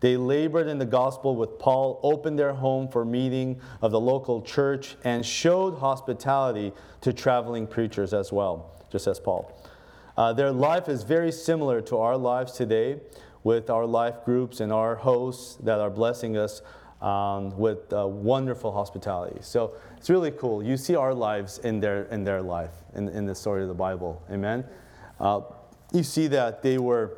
They 0.00 0.16
labored 0.16 0.68
in 0.68 0.78
the 0.78 0.86
gospel 0.86 1.34
with 1.34 1.58
Paul, 1.58 1.98
opened 2.02 2.38
their 2.38 2.52
home 2.54 2.88
for 2.88 3.04
meeting 3.04 3.60
of 3.82 3.90
the 3.90 4.00
local 4.00 4.42
church, 4.42 4.96
and 5.02 5.26
showed 5.26 5.78
hospitality 5.78 6.72
to 7.00 7.12
traveling 7.12 7.66
preachers 7.66 8.14
as 8.14 8.32
well, 8.32 8.70
just 8.90 9.06
as 9.08 9.18
Paul. 9.18 9.52
Uh, 10.16 10.32
their 10.32 10.52
life 10.52 10.88
is 10.88 11.02
very 11.02 11.32
similar 11.32 11.80
to 11.80 11.96
our 11.96 12.16
lives 12.16 12.52
today 12.52 13.00
with 13.44 13.70
our 13.70 13.86
life 13.86 14.24
groups 14.24 14.60
and 14.60 14.72
our 14.72 14.96
hosts 14.96 15.56
that 15.56 15.80
are 15.80 15.90
blessing 15.90 16.36
us 16.36 16.62
um, 17.00 17.56
with 17.56 17.92
uh, 17.92 18.06
wonderful 18.06 18.72
hospitality. 18.72 19.38
So 19.40 19.74
it's 19.98 20.08
really 20.08 20.30
cool. 20.30 20.62
You 20.62 20.76
see 20.76 20.94
our 20.94 21.12
lives 21.12 21.58
in 21.58 21.80
their, 21.80 22.04
in 22.04 22.22
their 22.22 22.40
life, 22.40 22.70
in, 22.94 23.08
in 23.08 23.26
the 23.26 23.34
story 23.34 23.62
of 23.62 23.68
the 23.68 23.74
Bible. 23.74 24.22
Amen? 24.30 24.64
Uh, 25.18 25.40
you 25.92 26.04
see 26.04 26.28
that 26.28 26.62
they 26.62 26.78
were 26.78 27.16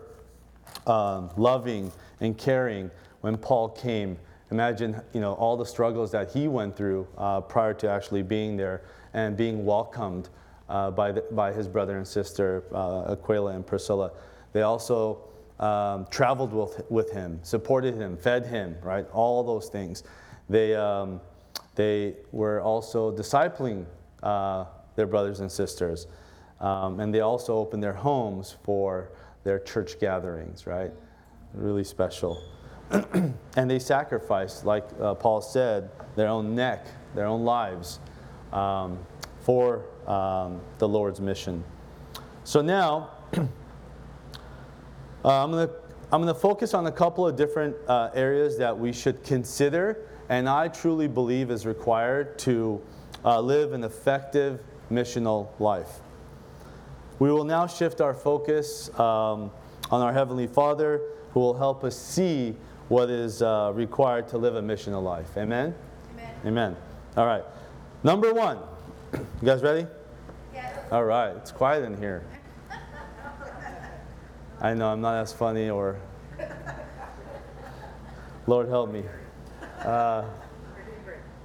um, 0.86 1.30
loving 1.36 1.92
and 2.20 2.36
caring 2.38 2.90
when 3.20 3.36
Paul 3.36 3.68
came. 3.68 4.18
Imagine, 4.50 4.98
you 5.12 5.20
know, 5.20 5.34
all 5.34 5.58
the 5.58 5.66
struggles 5.66 6.10
that 6.12 6.30
he 6.30 6.48
went 6.48 6.74
through 6.74 7.06
uh, 7.18 7.42
prior 7.42 7.74
to 7.74 7.88
actually 7.88 8.22
being 8.22 8.56
there 8.56 8.82
and 9.12 9.36
being 9.36 9.66
welcomed 9.66 10.30
uh, 10.70 10.90
by, 10.90 11.12
the, 11.12 11.24
by 11.32 11.52
his 11.52 11.68
brother 11.68 11.98
and 11.98 12.08
sister, 12.08 12.64
uh, 12.72 13.12
Aquila 13.12 13.52
and 13.52 13.66
Priscilla. 13.66 14.10
They 14.52 14.62
also 14.62 15.28
um, 15.58 16.06
traveled 16.10 16.54
with, 16.54 16.82
with 16.90 17.12
him, 17.12 17.40
supported 17.42 17.94
him, 17.94 18.16
fed 18.16 18.46
him, 18.46 18.76
right? 18.82 19.06
All 19.12 19.44
those 19.44 19.68
things. 19.68 20.02
They, 20.48 20.74
um, 20.74 21.20
they 21.80 22.14
were 22.30 22.60
also 22.60 23.10
discipling 23.10 23.86
uh, 24.22 24.66
their 24.96 25.06
brothers 25.06 25.40
and 25.40 25.50
sisters. 25.50 26.06
Um, 26.60 27.00
and 27.00 27.14
they 27.14 27.20
also 27.20 27.56
opened 27.56 27.82
their 27.82 27.94
homes 27.94 28.56
for 28.64 29.10
their 29.44 29.58
church 29.58 29.98
gatherings, 29.98 30.66
right? 30.66 30.92
Really 31.54 31.84
special. 31.84 32.42
and 32.90 33.70
they 33.70 33.78
sacrificed, 33.78 34.66
like 34.66 34.84
uh, 35.00 35.14
Paul 35.14 35.40
said, 35.40 35.90
their 36.16 36.28
own 36.28 36.54
neck, 36.54 36.86
their 37.14 37.24
own 37.26 37.44
lives 37.44 37.98
um, 38.52 38.98
for 39.40 39.86
um, 40.06 40.60
the 40.76 40.86
Lord's 40.86 41.20
mission. 41.20 41.64
So 42.44 42.60
now, 42.60 43.12
Uh, 45.22 45.44
I'm 45.44 45.50
going 45.50 45.68
to 45.68 45.74
I'm 46.12 46.22
going 46.22 46.34
to 46.34 46.40
focus 46.40 46.74
on 46.74 46.86
a 46.86 46.92
couple 46.92 47.26
of 47.26 47.36
different 47.36 47.76
uh, 47.86 48.10
areas 48.14 48.58
that 48.58 48.76
we 48.76 48.92
should 48.92 49.22
consider, 49.22 50.08
and 50.30 50.48
I 50.48 50.68
truly 50.68 51.08
believe 51.08 51.50
is 51.50 51.66
required 51.66 52.38
to 52.40 52.80
uh, 53.24 53.40
live 53.40 53.72
an 53.72 53.82
effective 53.82 54.60
missional 54.90 55.48
life. 55.58 56.00
We 57.18 57.32
will 57.32 57.44
now 57.44 57.66
shift 57.66 58.00
our 58.00 58.14
focus 58.14 58.88
um, 58.98 59.50
on 59.90 60.00
our 60.00 60.12
Heavenly 60.12 60.46
Father, 60.46 61.02
who 61.32 61.40
will 61.40 61.58
help 61.58 61.82
us 61.82 61.98
see 61.98 62.54
what 62.88 63.10
is 63.10 63.42
uh, 63.42 63.72
required 63.74 64.28
to 64.28 64.38
live 64.38 64.54
a 64.54 64.62
missional 64.62 65.02
life. 65.02 65.36
Amen? 65.36 65.74
Amen? 66.12 66.34
Amen. 66.46 66.76
All 67.16 67.26
right. 67.26 67.44
Number 68.04 68.32
one. 68.32 68.58
You 69.12 69.26
guys 69.44 69.62
ready? 69.62 69.86
Yes. 70.54 70.78
All 70.92 71.04
right. 71.04 71.30
It's 71.36 71.50
quiet 71.50 71.84
in 71.84 71.96
here. 71.98 72.24
I 74.60 74.74
know 74.74 74.92
I'm 74.92 75.00
not 75.00 75.16
as 75.16 75.32
funny 75.32 75.70
or. 75.70 75.98
Lord 78.46 78.68
help 78.68 78.90
me. 78.90 79.02
Uh, 79.80 80.24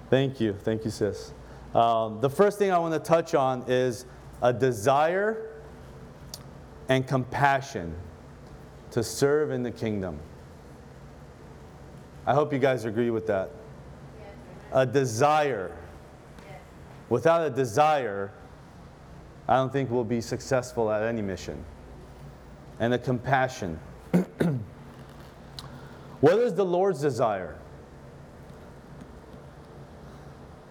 thank 0.09 0.41
you. 0.41 0.53
Thank 0.53 0.83
you, 0.83 0.91
sis. 0.91 1.33
Um, 1.73 2.19
the 2.19 2.29
first 2.29 2.57
thing 2.57 2.71
I 2.71 2.77
want 2.77 2.93
to 2.93 2.99
touch 2.99 3.33
on 3.33 3.63
is 3.67 4.05
a 4.41 4.51
desire 4.51 5.51
and 6.89 7.07
compassion 7.07 7.95
to 8.91 9.03
serve 9.03 9.51
in 9.51 9.63
the 9.63 9.71
kingdom. 9.71 10.19
I 12.25 12.33
hope 12.33 12.51
you 12.51 12.59
guys 12.59 12.85
agree 12.85 13.09
with 13.09 13.27
that. 13.27 13.51
A 14.71 14.85
desire. 14.85 15.75
Without 17.09 17.45
a 17.45 17.49
desire, 17.49 18.31
I 19.47 19.55
don't 19.55 19.71
think 19.71 19.91
we'll 19.91 20.03
be 20.03 20.21
successful 20.21 20.91
at 20.91 21.03
any 21.03 21.21
mission 21.21 21.63
and 22.79 22.93
a 22.93 22.99
compassion. 22.99 23.79
what 26.19 26.39
is 26.39 26.53
the 26.53 26.65
Lord's 26.65 26.99
desire? 26.99 27.55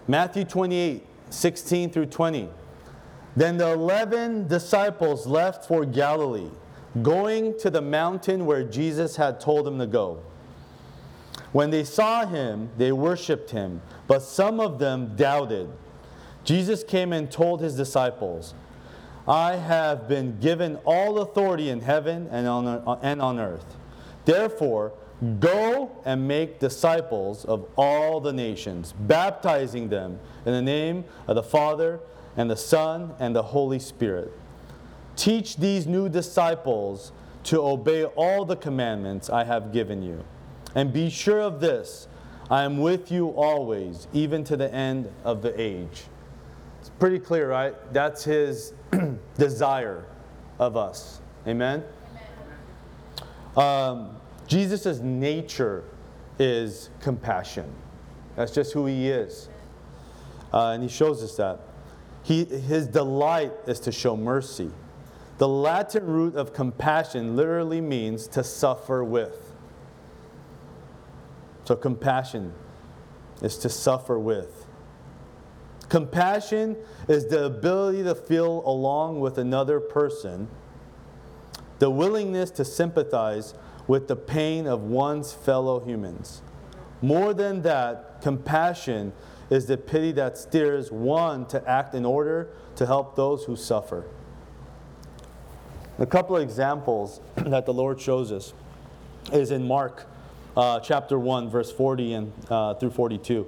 Matthew 0.07 0.45
28, 0.45 1.03
16 1.29 1.89
through 1.89 2.05
20. 2.07 2.49
Then 3.35 3.57
the 3.57 3.73
eleven 3.73 4.47
disciples 4.47 5.27
left 5.27 5.65
for 5.67 5.83
Galilee, 5.85 6.49
going 7.01 7.57
to 7.59 7.69
the 7.69 7.81
mountain 7.81 8.45
where 8.45 8.63
Jesus 8.63 9.15
had 9.15 9.39
told 9.39 9.65
them 9.65 9.79
to 9.79 9.87
go. 9.87 10.21
When 11.51 11.69
they 11.69 11.83
saw 11.83 12.25
him, 12.25 12.69
they 12.77 12.91
worshiped 12.91 13.49
him, 13.49 13.81
but 14.07 14.21
some 14.21 14.59
of 14.59 14.77
them 14.79 15.15
doubted. 15.15 15.69
Jesus 16.43 16.83
came 16.83 17.11
and 17.11 17.31
told 17.31 17.61
his 17.61 17.75
disciples, 17.75 18.53
I 19.27 19.55
have 19.55 20.07
been 20.07 20.39
given 20.39 20.75
all 20.85 21.19
authority 21.19 21.69
in 21.69 21.81
heaven 21.81 22.27
and 22.29 22.47
on, 22.47 22.99
and 23.01 23.21
on 23.21 23.39
earth. 23.39 23.75
Therefore, 24.25 24.93
go 25.39 25.91
and 26.05 26.27
make 26.27 26.59
disciples 26.59 27.45
of 27.45 27.67
all 27.77 28.19
the 28.19 28.33
nations, 28.33 28.93
baptizing 28.99 29.89
them 29.89 30.19
in 30.45 30.51
the 30.51 30.61
name 30.61 31.05
of 31.27 31.35
the 31.35 31.43
Father 31.43 31.99
and 32.35 32.49
the 32.49 32.57
Son 32.57 33.13
and 33.19 33.35
the 33.35 33.43
Holy 33.43 33.79
Spirit. 33.79 34.31
Teach 35.15 35.57
these 35.57 35.87
new 35.87 36.09
disciples 36.09 37.11
to 37.43 37.61
obey 37.61 38.05
all 38.05 38.43
the 38.43 38.55
commandments 38.55 39.29
I 39.29 39.43
have 39.45 39.71
given 39.71 40.01
you. 40.01 40.23
And 40.73 40.91
be 40.91 41.09
sure 41.09 41.39
of 41.39 41.61
this 41.61 42.07
I 42.49 42.63
am 42.63 42.77
with 42.77 43.11
you 43.11 43.29
always, 43.29 44.07
even 44.13 44.43
to 44.45 44.57
the 44.57 44.71
end 44.71 45.11
of 45.23 45.41
the 45.41 45.59
age. 45.59 46.03
It's 46.79 46.91
pretty 46.99 47.17
clear, 47.17 47.49
right? 47.49 47.73
That's 47.91 48.23
his 48.23 48.73
desire 49.37 50.05
of 50.59 50.77
us. 50.77 51.21
Amen? 51.47 51.83
Um, 53.57 54.17
Jesus' 54.47 54.99
nature 54.99 55.83
is 56.39 56.89
compassion. 56.99 57.71
That's 58.35 58.53
just 58.53 58.73
who 58.73 58.85
he 58.85 59.09
is. 59.09 59.49
Uh, 60.53 60.71
and 60.71 60.83
he 60.83 60.89
shows 60.89 61.23
us 61.23 61.35
that. 61.37 61.59
He, 62.23 62.45
his 62.45 62.87
delight 62.87 63.51
is 63.67 63.79
to 63.81 63.91
show 63.91 64.17
mercy. 64.17 64.71
The 65.37 65.47
Latin 65.47 66.05
root 66.05 66.35
of 66.35 66.53
compassion 66.53 67.35
literally 67.35 67.81
means 67.81 68.27
to 68.29 68.43
suffer 68.43 69.03
with. 69.03 69.53
So, 71.65 71.75
compassion 71.75 72.53
is 73.41 73.57
to 73.59 73.69
suffer 73.69 74.17
with. 74.17 74.65
Compassion 75.89 76.77
is 77.07 77.27
the 77.27 77.45
ability 77.45 78.03
to 78.03 78.15
feel 78.15 78.63
along 78.65 79.19
with 79.19 79.37
another 79.37 79.79
person, 79.79 80.47
the 81.79 81.89
willingness 81.89 82.49
to 82.51 82.65
sympathize 82.65 83.53
with 83.87 84.07
the 84.07 84.15
pain 84.15 84.67
of 84.67 84.81
one's 84.81 85.33
fellow 85.33 85.79
humans. 85.79 86.41
More 87.01 87.33
than 87.33 87.61
that, 87.63 88.21
compassion 88.21 89.13
is 89.49 89.67
the 89.67 89.77
pity 89.77 90.11
that 90.13 90.37
steers 90.37 90.91
one 90.91 91.45
to 91.47 91.67
act 91.69 91.93
in 91.93 92.05
order 92.05 92.49
to 92.77 92.85
help 92.85 93.15
those 93.15 93.45
who 93.45 93.55
suffer. 93.55 94.05
A 95.99 96.05
couple 96.05 96.35
of 96.35 96.41
examples 96.41 97.21
that 97.35 97.65
the 97.65 97.73
Lord 97.73 98.01
shows 98.01 98.31
us 98.31 98.53
is 99.31 99.51
in 99.51 99.67
Mark 99.67 100.07
uh, 100.57 100.79
chapter 100.79 101.19
1, 101.19 101.49
verse 101.49 101.71
40 101.71 102.13
and, 102.13 102.33
uh, 102.49 102.73
through 102.75 102.91
42. 102.91 103.45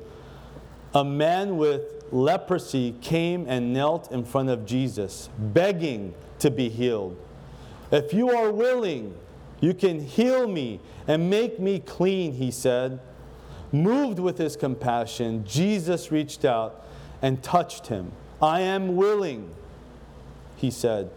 A 0.94 1.04
man 1.04 1.58
with 1.58 2.06
leprosy 2.12 2.96
came 3.02 3.46
and 3.48 3.74
knelt 3.74 4.12
in 4.12 4.24
front 4.24 4.50
of 4.50 4.66
Jesus, 4.66 5.30
begging 5.38 6.14
to 6.40 6.50
be 6.50 6.70
healed. 6.70 7.18
If 7.92 8.14
you 8.14 8.32
are 8.32 8.52
willing, 8.52 9.16
you 9.60 9.74
can 9.74 10.00
heal 10.00 10.48
me 10.48 10.80
and 11.08 11.30
make 11.30 11.60
me 11.60 11.80
clean, 11.80 12.34
he 12.34 12.52
said. 12.52 13.00
Moved 13.72 14.20
with 14.20 14.38
his 14.38 14.56
compassion, 14.56 15.46
Jesus 15.46 16.12
reached 16.12 16.46
out 16.46 16.86
and 17.22 17.42
touched 17.42 17.88
him. 17.88 18.12
I 18.42 18.62
am 18.62 18.96
willing, 18.96 19.54
he 20.56 20.72
said. 20.72 21.10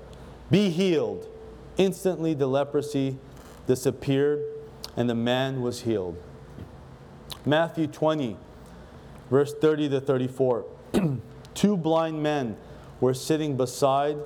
Be 0.50 0.70
healed. 0.70 1.28
Instantly, 1.76 2.34
the 2.34 2.46
leprosy 2.46 3.18
disappeared 3.66 4.42
and 4.96 5.08
the 5.08 5.14
man 5.14 5.62
was 5.62 5.82
healed. 5.82 6.16
Matthew 7.46 7.86
20, 7.86 8.36
verse 9.30 9.54
30 9.54 9.88
to 9.90 10.00
34. 10.00 10.64
Two 11.54 11.76
blind 11.76 12.22
men 12.22 12.56
were 13.00 13.14
sitting 13.14 13.56
beside 13.56 14.16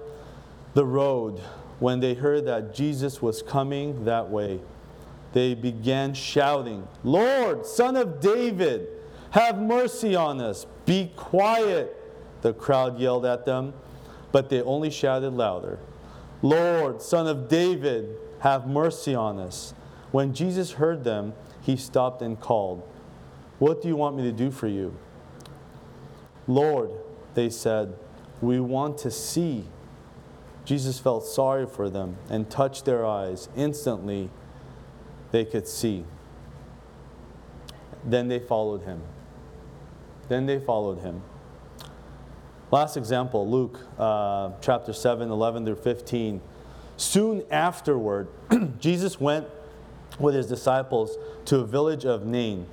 the 0.74 0.84
road 0.84 1.40
when 1.78 2.00
they 2.00 2.14
heard 2.14 2.46
that 2.46 2.74
Jesus 2.74 3.20
was 3.20 3.42
coming 3.42 4.04
that 4.04 4.30
way. 4.30 4.60
They 5.32 5.54
began 5.54 6.14
shouting, 6.14 6.86
Lord, 7.02 7.66
son 7.66 7.96
of 7.96 8.20
David, 8.20 8.88
have 9.30 9.58
mercy 9.58 10.14
on 10.14 10.40
us. 10.40 10.66
Be 10.86 11.10
quiet, 11.16 11.96
the 12.42 12.52
crowd 12.52 13.00
yelled 13.00 13.26
at 13.26 13.44
them, 13.44 13.74
but 14.30 14.48
they 14.48 14.62
only 14.62 14.90
shouted 14.90 15.30
louder, 15.30 15.78
Lord, 16.42 17.00
son 17.00 17.26
of 17.26 17.48
David, 17.48 18.16
have 18.40 18.66
mercy 18.66 19.14
on 19.14 19.38
us. 19.38 19.72
When 20.12 20.34
Jesus 20.34 20.72
heard 20.72 21.02
them, 21.02 21.32
he 21.62 21.76
stopped 21.76 22.20
and 22.20 22.38
called, 22.38 22.86
What 23.58 23.80
do 23.80 23.88
you 23.88 23.96
want 23.96 24.16
me 24.16 24.22
to 24.24 24.32
do 24.32 24.50
for 24.50 24.68
you? 24.68 24.94
Lord, 26.46 26.90
they 27.34 27.48
said, 27.48 27.94
We 28.40 28.60
want 28.60 28.98
to 28.98 29.10
see. 29.10 29.64
Jesus 30.64 30.98
felt 30.98 31.26
sorry 31.26 31.66
for 31.66 31.90
them 31.90 32.16
and 32.30 32.48
touched 32.48 32.84
their 32.84 33.04
eyes. 33.04 33.48
Instantly, 33.56 34.30
they 35.30 35.44
could 35.44 35.68
see. 35.68 36.04
Then 38.04 38.28
they 38.28 38.38
followed 38.38 38.82
him. 38.82 39.02
Then 40.28 40.46
they 40.46 40.58
followed 40.58 41.00
him. 41.00 41.22
Last 42.70 42.96
example, 42.96 43.48
Luke 43.48 43.78
uh, 43.98 44.50
chapter 44.60 44.92
7, 44.92 45.30
11 45.30 45.64
through 45.64 45.76
15. 45.76 46.40
Soon 46.96 47.44
afterward, 47.50 48.28
Jesus 48.80 49.20
went 49.20 49.46
with 50.18 50.34
his 50.34 50.46
disciples 50.46 51.16
to 51.46 51.58
a 51.58 51.64
village 51.64 52.04
of 52.04 52.24
Nain, 52.24 52.66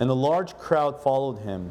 and 0.00 0.10
a 0.10 0.14
large 0.14 0.56
crowd 0.58 1.02
followed 1.02 1.38
him. 1.38 1.70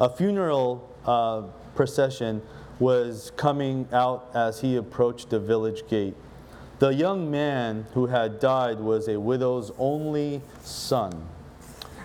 A 0.00 0.08
funeral 0.08 0.88
uh, 1.04 1.42
procession 1.74 2.42
was 2.78 3.32
coming 3.36 3.88
out 3.92 4.30
as 4.34 4.60
he 4.60 4.76
approached 4.76 5.30
the 5.30 5.38
village 5.38 5.86
gate. 5.88 6.14
The 6.78 6.94
young 6.94 7.30
man 7.30 7.86
who 7.94 8.06
had 8.06 8.40
died 8.40 8.80
was 8.80 9.08
a 9.08 9.20
widow's 9.20 9.70
only 9.78 10.42
son, 10.62 11.28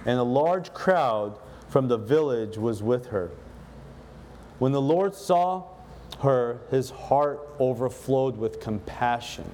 and 0.06 0.20
a 0.20 0.24
large 0.24 0.74
crowd 0.74 1.38
from 1.68 1.88
the 1.88 1.98
village 1.98 2.58
was 2.58 2.84
with 2.84 3.08
her. 3.08 3.32
When 4.60 4.72
the 4.72 4.82
Lord 4.82 5.16
saw 5.16 5.64
her, 6.20 6.60
his 6.72 6.90
heart 6.90 7.40
overflowed 7.60 8.38
with 8.38 8.60
compassion. 8.60 9.50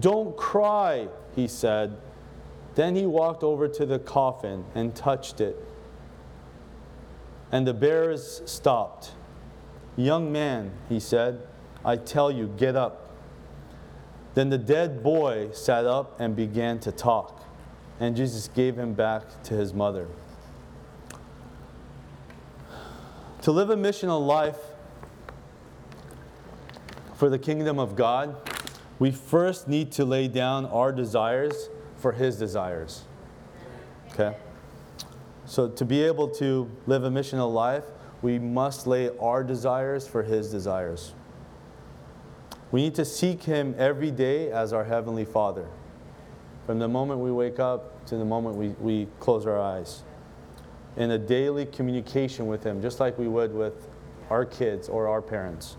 Don't 0.00 0.36
cry, 0.36 1.08
he 1.34 1.48
said. 1.48 1.96
Then 2.74 2.94
he 2.94 3.06
walked 3.06 3.42
over 3.42 3.68
to 3.68 3.86
the 3.86 3.98
coffin 3.98 4.64
and 4.74 4.94
touched 4.94 5.40
it. 5.40 5.56
And 7.52 7.66
the 7.66 7.74
bearers 7.74 8.42
stopped. 8.44 9.12
Young 9.96 10.30
man, 10.30 10.72
he 10.88 11.00
said, 11.00 11.40
I 11.84 11.96
tell 11.96 12.30
you, 12.30 12.52
get 12.56 12.76
up. 12.76 13.10
Then 14.34 14.50
the 14.50 14.58
dead 14.58 15.02
boy 15.02 15.50
sat 15.52 15.86
up 15.86 16.20
and 16.20 16.36
began 16.36 16.78
to 16.80 16.92
talk, 16.92 17.42
and 17.98 18.14
Jesus 18.14 18.48
gave 18.48 18.76
him 18.76 18.92
back 18.92 19.42
to 19.44 19.54
his 19.54 19.72
mother. 19.72 20.08
To 23.42 23.52
live 23.52 23.70
a 23.70 23.76
missional 23.76 24.26
life 24.26 24.58
for 27.14 27.30
the 27.30 27.38
kingdom 27.38 27.78
of 27.78 27.96
God, 27.96 28.36
we 28.98 29.10
first 29.10 29.68
need 29.68 29.92
to 29.92 30.04
lay 30.04 30.28
down 30.28 30.66
our 30.66 30.92
desires 30.92 31.68
for 31.96 32.12
His 32.12 32.38
desires. 32.38 33.04
Okay? 34.12 34.36
So, 35.44 35.68
to 35.68 35.84
be 35.84 36.02
able 36.02 36.28
to 36.28 36.70
live 36.86 37.04
a 37.04 37.10
missional 37.10 37.52
life, 37.52 37.84
we 38.26 38.40
must 38.40 38.88
lay 38.88 39.08
our 39.20 39.44
desires 39.44 40.08
for 40.08 40.24
His 40.24 40.50
desires. 40.50 41.14
We 42.72 42.82
need 42.82 42.96
to 42.96 43.04
seek 43.04 43.44
Him 43.44 43.72
every 43.78 44.10
day 44.10 44.50
as 44.50 44.72
our 44.72 44.82
Heavenly 44.82 45.24
Father, 45.24 45.64
from 46.66 46.80
the 46.80 46.88
moment 46.88 47.20
we 47.20 47.30
wake 47.30 47.60
up 47.60 48.04
to 48.06 48.16
the 48.16 48.24
moment 48.24 48.56
we, 48.56 48.70
we 48.80 49.06
close 49.20 49.46
our 49.46 49.60
eyes 49.60 50.02
in 50.96 51.12
a 51.12 51.18
daily 51.18 51.66
communication 51.66 52.48
with 52.48 52.64
Him, 52.64 52.82
just 52.82 52.98
like 52.98 53.16
we 53.16 53.28
would 53.28 53.54
with 53.54 53.86
our 54.28 54.44
kids 54.44 54.88
or 54.88 55.06
our 55.06 55.22
parents. 55.22 55.76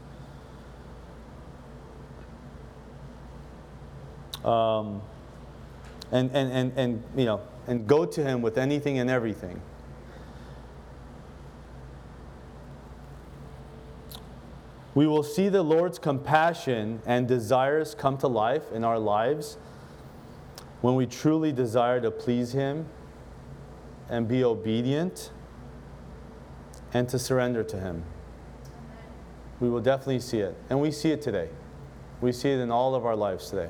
Um, 4.46 5.02
and, 6.14 6.32
and, 6.32 6.50
and, 6.54 6.74
and, 6.78 7.04
you 7.18 7.26
know, 7.26 7.42
and 7.68 7.86
go 7.86 8.06
to 8.06 8.24
Him 8.24 8.42
with 8.42 8.58
anything 8.58 9.00
and 9.00 9.10
everything. 9.10 9.60
We 14.98 15.06
will 15.06 15.22
see 15.22 15.48
the 15.48 15.62
Lord's 15.62 16.00
compassion 16.00 17.04
and 17.06 17.28
desires 17.28 17.94
come 17.94 18.18
to 18.18 18.28
life 18.28 18.72
in 18.72 18.84
our 18.84 18.98
lives 18.98 19.60
when 20.82 20.96
we 20.96 21.06
truly 21.06 21.52
desire 21.52 22.02
to 22.02 22.10
please 22.10 22.54
Him 22.54 22.88
and 24.10 24.28
be 24.28 24.44
obedient 24.44 25.30
and 26.96 27.08
to 27.10 27.20
surrender 27.20 27.64
to 27.66 27.80
Him. 27.80 28.06
We 29.60 29.70
will 29.70 29.82
definitely 29.82 30.20
see 30.20 30.40
it. 30.40 30.58
And 30.68 30.82
we 30.82 30.90
see 30.90 31.12
it 31.12 31.22
today. 31.22 31.50
We 32.20 32.32
see 32.32 32.50
it 32.50 32.58
in 32.58 32.72
all 32.72 32.96
of 32.96 33.06
our 33.06 33.16
lives 33.16 33.52
today. 33.52 33.70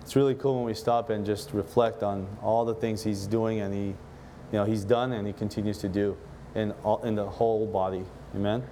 It's 0.00 0.16
really 0.16 0.34
cool 0.34 0.54
when 0.54 0.64
we 0.64 0.72
stop 0.72 1.10
and 1.10 1.26
just 1.26 1.52
reflect 1.52 2.02
on 2.02 2.26
all 2.42 2.64
the 2.64 2.74
things 2.74 3.04
He's 3.04 3.26
doing 3.26 3.60
and 3.60 3.74
He, 3.74 3.88
you 3.88 3.94
know, 4.52 4.64
He's 4.64 4.84
done 4.84 5.12
and 5.12 5.26
He 5.26 5.34
continues 5.34 5.76
to 5.76 5.90
do 5.90 6.16
in, 6.54 6.72
all, 6.84 7.02
in 7.02 7.14
the 7.14 7.28
whole 7.28 7.66
body. 7.66 8.06
Amen? 8.34 8.66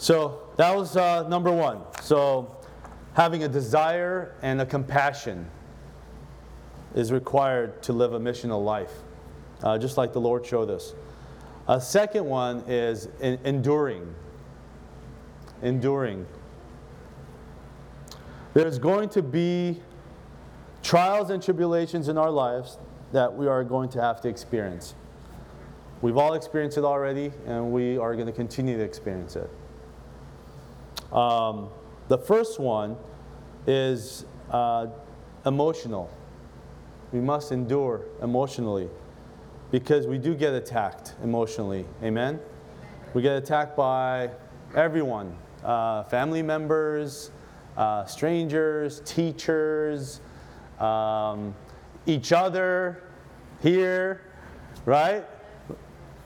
So 0.00 0.40
that 0.56 0.74
was 0.74 0.96
uh, 0.96 1.28
number 1.28 1.52
one. 1.52 1.82
So 2.00 2.56
having 3.12 3.44
a 3.44 3.48
desire 3.48 4.34
and 4.40 4.58
a 4.62 4.64
compassion 4.64 5.46
is 6.94 7.12
required 7.12 7.82
to 7.82 7.92
live 7.92 8.14
a 8.14 8.18
missional 8.18 8.64
life, 8.64 8.92
uh, 9.62 9.76
just 9.76 9.98
like 9.98 10.14
the 10.14 10.20
Lord 10.20 10.46
showed 10.46 10.70
us. 10.70 10.94
A 11.68 11.78
second 11.78 12.24
one 12.24 12.64
is 12.66 13.10
in, 13.20 13.38
enduring. 13.44 14.14
Enduring. 15.60 16.26
There's 18.54 18.78
going 18.78 19.10
to 19.10 19.22
be 19.22 19.82
trials 20.82 21.28
and 21.28 21.42
tribulations 21.42 22.08
in 22.08 22.16
our 22.16 22.30
lives 22.30 22.78
that 23.12 23.36
we 23.36 23.48
are 23.48 23.62
going 23.62 23.90
to 23.90 24.00
have 24.00 24.22
to 24.22 24.30
experience. 24.30 24.94
We've 26.00 26.16
all 26.16 26.32
experienced 26.32 26.78
it 26.78 26.84
already, 26.84 27.32
and 27.44 27.70
we 27.70 27.98
are 27.98 28.14
going 28.14 28.28
to 28.28 28.32
continue 28.32 28.78
to 28.78 28.82
experience 28.82 29.36
it. 29.36 29.50
Um, 31.12 31.68
the 32.08 32.18
first 32.18 32.58
one 32.58 32.96
is 33.66 34.24
uh, 34.50 34.86
emotional 35.44 36.10
we 37.12 37.20
must 37.20 37.52
endure 37.52 38.02
emotionally 38.22 38.88
because 39.70 40.06
we 40.06 40.18
do 40.18 40.34
get 40.34 40.54
attacked 40.54 41.14
emotionally. 41.22 41.84
Amen? 42.02 42.40
We 43.14 43.22
get 43.22 43.36
attacked 43.36 43.76
by 43.76 44.30
everyone 44.74 45.36
uh, 45.64 46.04
family 46.04 46.42
members, 46.42 47.30
uh, 47.76 48.04
strangers, 48.04 49.02
teachers, 49.04 50.20
um, 50.78 51.54
each 52.06 52.32
other 52.32 53.02
here, 53.62 54.22
right? 54.84 55.24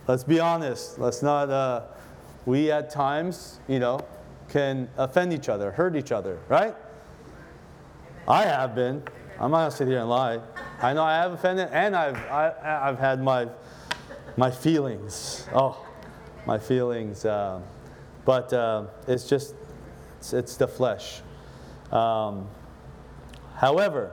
Let's 0.06 0.24
be 0.24 0.38
honest. 0.38 0.98
Let's 0.98 1.22
not, 1.22 1.50
uh, 1.50 1.82
we 2.46 2.70
at 2.70 2.90
times, 2.90 3.58
you 3.68 3.78
know, 3.78 4.00
can 4.54 4.88
offend 4.96 5.32
each 5.32 5.48
other, 5.48 5.72
hurt 5.72 5.96
each 5.96 6.12
other, 6.12 6.38
right? 6.48 6.76
I 8.28 8.44
have 8.44 8.76
been. 8.76 9.02
I'm 9.40 9.50
not 9.50 9.58
gonna 9.58 9.70
sit 9.72 9.88
here 9.88 9.98
and 9.98 10.08
lie. 10.08 10.38
I 10.80 10.92
know 10.92 11.02
I 11.02 11.16
have 11.16 11.32
offended, 11.32 11.70
and 11.72 11.96
I've 11.96 12.16
I, 12.30 12.44
have 12.44 12.56
i 12.62 12.86
have 12.86 12.98
had 13.00 13.20
my 13.20 13.48
my 14.36 14.52
feelings. 14.52 15.48
Oh, 15.52 15.84
my 16.46 16.56
feelings. 16.56 17.24
Uh, 17.24 17.62
but 18.24 18.52
uh, 18.52 18.84
it's 19.08 19.28
just 19.28 19.56
it's, 20.18 20.32
it's 20.32 20.56
the 20.56 20.68
flesh. 20.68 21.20
Um, 21.90 22.46
however, 23.56 24.12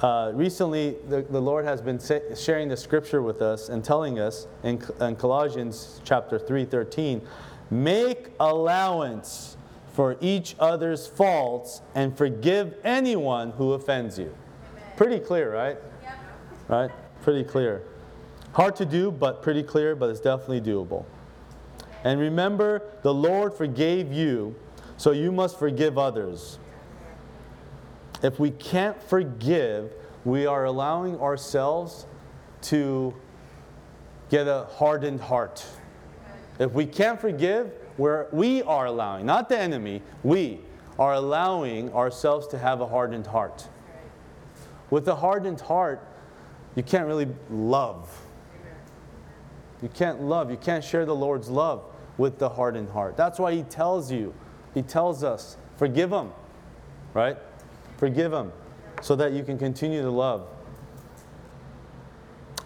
uh, 0.00 0.32
recently 0.34 0.96
the, 1.08 1.20
the 1.20 1.40
Lord 1.40 1.66
has 1.66 1.82
been 1.82 2.00
sharing 2.34 2.70
the 2.70 2.78
scripture 2.78 3.20
with 3.20 3.42
us 3.42 3.68
and 3.68 3.84
telling 3.84 4.18
us 4.18 4.46
in, 4.64 4.82
in 5.02 5.16
Colossians 5.16 6.00
chapter 6.02 6.38
3, 6.38 6.64
13, 6.64 7.20
make 7.72 8.30
allowance 8.38 9.56
for 9.94 10.16
each 10.20 10.54
other's 10.58 11.06
faults 11.06 11.80
and 11.94 12.16
forgive 12.16 12.74
anyone 12.84 13.50
who 13.52 13.72
offends 13.72 14.18
you. 14.18 14.34
Amen. 14.72 14.84
Pretty 14.96 15.18
clear, 15.18 15.54
right? 15.54 15.78
Yep. 16.02 16.18
Right? 16.68 16.90
Pretty 17.22 17.44
clear. 17.44 17.82
Hard 18.52 18.76
to 18.76 18.84
do, 18.84 19.10
but 19.10 19.42
pretty 19.42 19.62
clear, 19.62 19.96
but 19.96 20.10
it's 20.10 20.20
definitely 20.20 20.60
doable. 20.60 21.06
And 22.04 22.20
remember, 22.20 22.82
the 23.02 23.14
Lord 23.14 23.54
forgave 23.54 24.12
you, 24.12 24.54
so 24.98 25.12
you 25.12 25.32
must 25.32 25.58
forgive 25.58 25.96
others. 25.96 26.58
If 28.22 28.38
we 28.38 28.50
can't 28.50 29.02
forgive, 29.02 29.92
we 30.24 30.44
are 30.44 30.66
allowing 30.66 31.18
ourselves 31.18 32.06
to 32.62 33.14
get 34.28 34.46
a 34.46 34.66
hardened 34.72 35.20
heart. 35.20 35.64
If 36.58 36.72
we 36.72 36.86
can't 36.86 37.20
forgive, 37.20 37.72
where 37.96 38.28
we 38.32 38.62
are 38.62 38.86
allowing, 38.86 39.26
not 39.26 39.48
the 39.48 39.58
enemy, 39.58 40.02
we 40.22 40.60
are 40.98 41.14
allowing 41.14 41.92
ourselves 41.92 42.46
to 42.48 42.58
have 42.58 42.80
a 42.80 42.86
hardened 42.86 43.26
heart. 43.26 43.68
With 44.90 45.08
a 45.08 45.14
hardened 45.14 45.60
heart, 45.60 46.06
you 46.74 46.82
can't 46.82 47.06
really 47.06 47.28
love. 47.50 48.10
You 49.82 49.88
can't 49.88 50.22
love. 50.22 50.50
You 50.50 50.56
can't 50.56 50.84
share 50.84 51.04
the 51.04 51.14
Lord's 51.14 51.48
love 51.48 51.84
with 52.18 52.38
the 52.38 52.48
hardened 52.48 52.90
heart. 52.90 53.16
That's 53.16 53.38
why 53.38 53.52
he 53.52 53.62
tells 53.62 54.12
you, 54.12 54.34
he 54.74 54.82
tells 54.82 55.24
us, 55.24 55.56
forgive 55.76 56.10
them, 56.10 56.32
right? 57.14 57.36
Forgive 57.96 58.30
them 58.30 58.52
so 59.00 59.16
that 59.16 59.32
you 59.32 59.42
can 59.42 59.58
continue 59.58 60.02
to 60.02 60.10
love. 60.10 60.46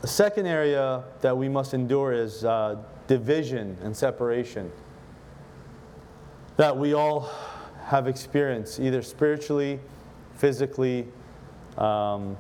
The 0.03 0.09
second 0.09 0.47
area 0.47 1.05
that 1.21 1.37
we 1.37 1.49
must 1.49 1.75
endure 1.75 2.13
is 2.13 2.45
uh, 2.45 2.77
division 3.07 3.77
and 3.83 3.97
separation 3.97 4.71
that 6.57 6.77
we 6.77 6.95
all 6.95 7.31
have 7.85 8.09
experienced, 8.09 8.81
either 8.81 9.03
spiritually, 9.03 9.79
physically, 10.35 11.07
um, 11.79 12.37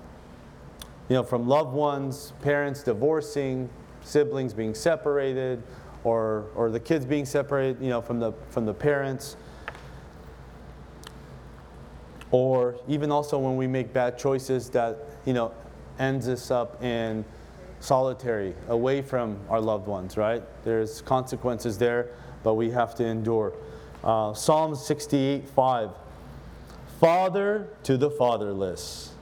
you 1.09 1.15
know, 1.15 1.23
from 1.23 1.47
loved 1.47 1.73
ones, 1.73 2.33
parents 2.43 2.83
divorcing, 2.83 3.69
siblings 4.03 4.53
being 4.53 4.75
separated, 4.75 5.63
or, 6.05 6.47
or 6.55 6.71
the 6.71 6.81
kids 6.81 7.05
being 7.05 7.25
separated, 7.25 7.81
you 7.81 7.91
know, 7.91 8.01
from 8.01 8.19
the, 8.19 8.33
from 8.51 8.67
the 8.67 8.75
parents. 8.75 9.37
Or 12.31 12.77
even 12.89 13.13
also 13.13 13.39
when 13.39 13.57
we 13.57 13.67
make 13.67 13.93
bad 13.93 14.19
choices 14.19 14.69
that, 14.71 14.99
you 15.25 15.33
know, 15.33 15.53
ends 15.99 16.29
us 16.29 16.51
up 16.51 16.83
in 16.83 17.25
solitary, 17.81 18.55
away 18.69 19.03
from 19.03 19.39
our 19.49 19.61
loved 19.61 19.87
ones, 19.87 20.17
right? 20.17 20.43
There's 20.65 21.03
consequences 21.03 21.79
there, 21.79 22.11
but 22.43 22.55
we 22.55 22.71
have 22.71 22.95
to 22.97 23.05
endure. 23.05 23.53
Uh, 24.03 24.33
Psalm 24.35 24.75
68 24.75 25.49
5. 25.49 25.91
Father 27.01 27.69
to 27.83 27.97
the 27.97 28.11
fatherless, 28.11 29.13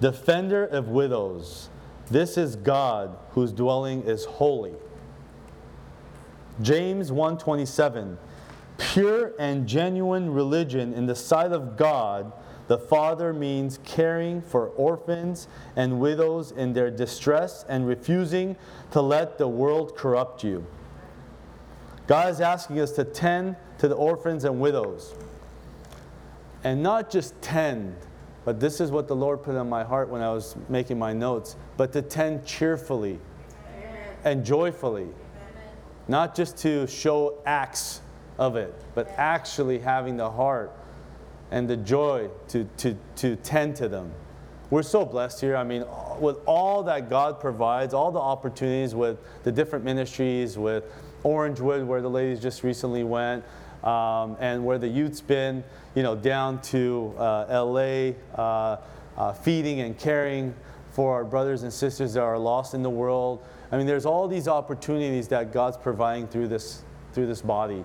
defender 0.00 0.66
of 0.66 0.88
widows. 0.88 1.70
This 2.10 2.36
is 2.36 2.56
God 2.56 3.16
whose 3.32 3.52
dwelling 3.52 4.02
is 4.02 4.24
holy. 4.24 4.74
James 6.60 7.10
1:27 7.10 8.16
Pure 8.78 9.32
and 9.38 9.66
genuine 9.66 10.32
religion 10.32 10.94
in 10.94 11.06
the 11.06 11.14
sight 11.14 11.52
of 11.52 11.76
God 11.76 12.32
the 12.68 12.78
Father 12.78 13.32
means 13.32 13.78
caring 13.84 14.42
for 14.42 14.68
orphans 14.68 15.48
and 15.74 15.98
widows 15.98 16.52
in 16.52 16.74
their 16.74 16.90
distress 16.90 17.64
and 17.68 17.86
refusing 17.86 18.56
to 18.92 19.00
let 19.00 19.38
the 19.38 19.48
world 19.48 19.96
corrupt 19.96 20.44
you. 20.44 20.64
God 22.06 22.30
is 22.30 22.40
asking 22.40 22.80
us 22.80 22.92
to 22.92 23.04
tend 23.04 23.56
to 23.78 23.88
the 23.88 23.94
orphans 23.94 24.44
and 24.44 24.60
widows. 24.60 25.14
And 26.62 26.82
not 26.82 27.10
just 27.10 27.40
tend, 27.40 27.96
but 28.44 28.60
this 28.60 28.80
is 28.80 28.90
what 28.90 29.08
the 29.08 29.16
Lord 29.16 29.42
put 29.42 29.56
on 29.56 29.68
my 29.68 29.84
heart 29.84 30.10
when 30.10 30.20
I 30.20 30.32
was 30.32 30.54
making 30.68 30.98
my 30.98 31.14
notes, 31.14 31.56
but 31.78 31.92
to 31.94 32.02
tend 32.02 32.44
cheerfully 32.44 33.18
and 34.24 34.44
joyfully. 34.44 35.08
Not 36.06 36.34
just 36.34 36.58
to 36.58 36.86
show 36.86 37.40
acts 37.46 38.00
of 38.38 38.56
it, 38.56 38.74
but 38.94 39.08
actually 39.16 39.78
having 39.78 40.16
the 40.16 40.30
heart 40.30 40.72
and 41.50 41.68
the 41.68 41.76
joy 41.76 42.28
to, 42.48 42.64
to, 42.78 42.96
to 43.16 43.36
tend 43.36 43.76
to 43.76 43.88
them. 43.88 44.12
We're 44.70 44.82
so 44.82 45.04
blessed 45.06 45.40
here. 45.40 45.56
I 45.56 45.64
mean, 45.64 45.84
with 46.20 46.38
all 46.44 46.82
that 46.84 47.08
God 47.08 47.40
provides, 47.40 47.94
all 47.94 48.12
the 48.12 48.20
opportunities 48.20 48.94
with 48.94 49.18
the 49.42 49.50
different 49.50 49.84
ministries, 49.84 50.58
with 50.58 50.84
Orangewood, 51.24 51.86
where 51.86 52.02
the 52.02 52.10
ladies 52.10 52.38
just 52.38 52.62
recently 52.62 53.02
went, 53.02 53.44
um, 53.82 54.36
and 54.40 54.64
where 54.64 54.76
the 54.76 54.88
youth's 54.88 55.22
been, 55.22 55.64
you 55.94 56.02
know, 56.02 56.14
down 56.14 56.60
to 56.62 57.14
uh, 57.16 57.64
LA, 57.64 58.12
uh, 58.34 58.76
uh, 59.16 59.32
feeding 59.32 59.80
and 59.80 59.98
caring 59.98 60.54
for 60.90 61.14
our 61.14 61.24
brothers 61.24 61.62
and 61.62 61.72
sisters 61.72 62.14
that 62.14 62.22
are 62.22 62.38
lost 62.38 62.74
in 62.74 62.82
the 62.82 62.90
world. 62.90 63.42
I 63.72 63.78
mean, 63.78 63.86
there's 63.86 64.06
all 64.06 64.28
these 64.28 64.48
opportunities 64.48 65.28
that 65.28 65.52
God's 65.52 65.76
providing 65.76 66.26
through 66.28 66.48
this 66.48 66.82
through 67.12 67.26
this 67.26 67.40
body, 67.40 67.84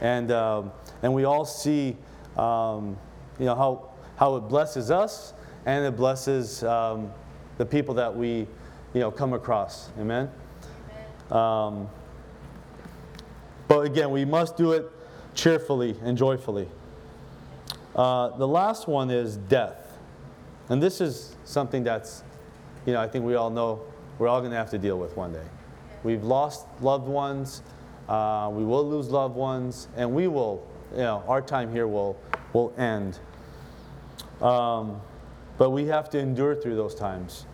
and 0.00 0.32
um, 0.32 0.72
and 1.02 1.14
we 1.14 1.24
all 1.24 1.44
see 1.44 1.96
um, 2.36 2.96
you 3.38 3.46
know, 3.46 3.54
how, 3.54 3.90
how 4.16 4.36
it 4.36 4.42
blesses 4.42 4.90
us 4.90 5.34
and 5.66 5.84
it 5.84 5.96
blesses 5.96 6.62
um, 6.64 7.10
the 7.58 7.66
people 7.66 7.94
that 7.94 8.14
we, 8.14 8.46
you 8.92 9.00
know, 9.00 9.10
come 9.10 9.32
across. 9.32 9.90
Amen? 9.98 10.30
Amen. 11.30 11.42
Um, 11.42 11.88
but 13.68 13.80
again, 13.80 14.10
we 14.10 14.24
must 14.24 14.56
do 14.56 14.72
it 14.72 14.90
cheerfully 15.34 15.96
and 16.02 16.16
joyfully. 16.16 16.68
Uh, 17.94 18.36
the 18.36 18.46
last 18.46 18.88
one 18.88 19.10
is 19.10 19.36
death. 19.36 19.98
And 20.68 20.82
this 20.82 21.00
is 21.00 21.36
something 21.44 21.84
that's, 21.84 22.24
you 22.86 22.92
know, 22.92 23.00
I 23.00 23.08
think 23.08 23.24
we 23.24 23.34
all 23.34 23.50
know 23.50 23.82
we're 24.18 24.28
all 24.28 24.40
going 24.40 24.50
to 24.52 24.56
have 24.56 24.70
to 24.70 24.78
deal 24.78 24.98
with 24.98 25.16
one 25.16 25.32
day. 25.32 25.46
We've 26.02 26.24
lost 26.24 26.66
loved 26.80 27.06
ones, 27.06 27.62
uh, 28.08 28.50
we 28.52 28.64
will 28.64 28.88
lose 28.88 29.08
loved 29.08 29.34
ones, 29.34 29.88
and 29.96 30.12
we 30.12 30.28
will 30.28 30.66
you 30.94 31.02
know, 31.02 31.24
our 31.26 31.42
time 31.42 31.72
here 31.72 31.88
will, 31.88 32.16
will 32.52 32.72
end. 32.78 33.18
Um, 34.40 35.00
but 35.58 35.70
we 35.70 35.86
have 35.86 36.08
to 36.10 36.18
endure 36.18 36.54
through 36.54 36.76
those 36.76 36.94
times. 36.94 37.46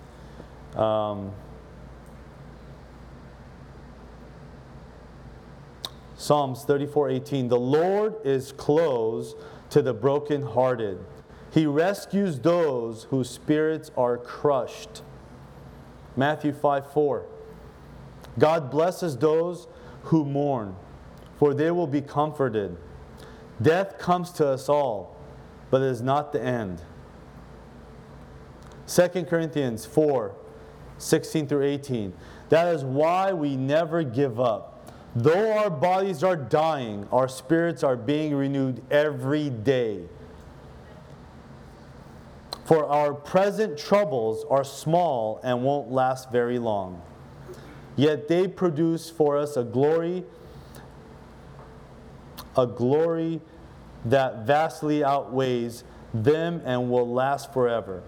Um, 0.76 1.32
Psalms 6.16 6.64
34:18 6.66 7.49
The 7.49 7.59
Lord 7.59 8.14
is 8.24 8.53
close 8.53 9.34
to 9.70 9.80
the 9.80 9.95
brokenhearted. 9.95 10.99
He 11.51 11.66
rescues 11.66 12.38
those 12.38 13.05
whose 13.05 13.30
spirits 13.30 13.91
are 13.97 14.18
crushed. 14.18 15.03
Matthew 16.16 16.53
5:4 16.53 17.24
God 18.38 18.70
blesses 18.70 19.16
those 19.16 19.66
who 20.05 20.24
mourn, 20.24 20.76
for 21.38 21.55
they 21.55 21.70
will 21.70 21.86
be 21.86 22.03
comforted. 22.03 22.76
Death 23.62 23.98
comes 23.98 24.30
to 24.32 24.46
us 24.46 24.68
all, 24.68 25.16
but 25.70 25.82
it 25.82 25.88
is 25.88 26.00
not 26.00 26.32
the 26.32 26.42
end. 26.42 26.82
2 28.86 29.24
Corinthians 29.24 29.86
4 29.86 30.34
16 30.98 31.46
through 31.46 31.64
18. 31.64 32.12
That 32.50 32.74
is 32.74 32.84
why 32.84 33.32
we 33.32 33.56
never 33.56 34.02
give 34.02 34.38
up. 34.38 34.92
Though 35.14 35.52
our 35.56 35.70
bodies 35.70 36.22
are 36.22 36.36
dying, 36.36 37.08
our 37.11 37.26
spirits 37.26 37.82
are 37.82 37.96
being 37.96 38.34
renewed 38.34 38.82
every 38.90 39.50
day. 39.50 40.02
For 42.64 42.86
our 42.86 43.14
present 43.14 43.78
troubles 43.78 44.44
are 44.48 44.62
small 44.62 45.40
and 45.42 45.64
won't 45.64 45.90
last 45.90 46.30
very 46.30 46.58
long. 46.58 47.02
Yet 47.96 48.28
they 48.28 48.46
produce 48.46 49.11
for 49.11 49.36
us 49.36 49.56
a 49.56 49.64
glory 49.64 50.24
a 52.57 52.66
glory 52.66 53.40
that 54.05 54.46
vastly 54.46 55.05
outweighs 55.05 55.84
them 56.12 56.62
and 56.64 56.90
will 56.90 57.11
last 57.11 57.53
forever. 57.53 58.03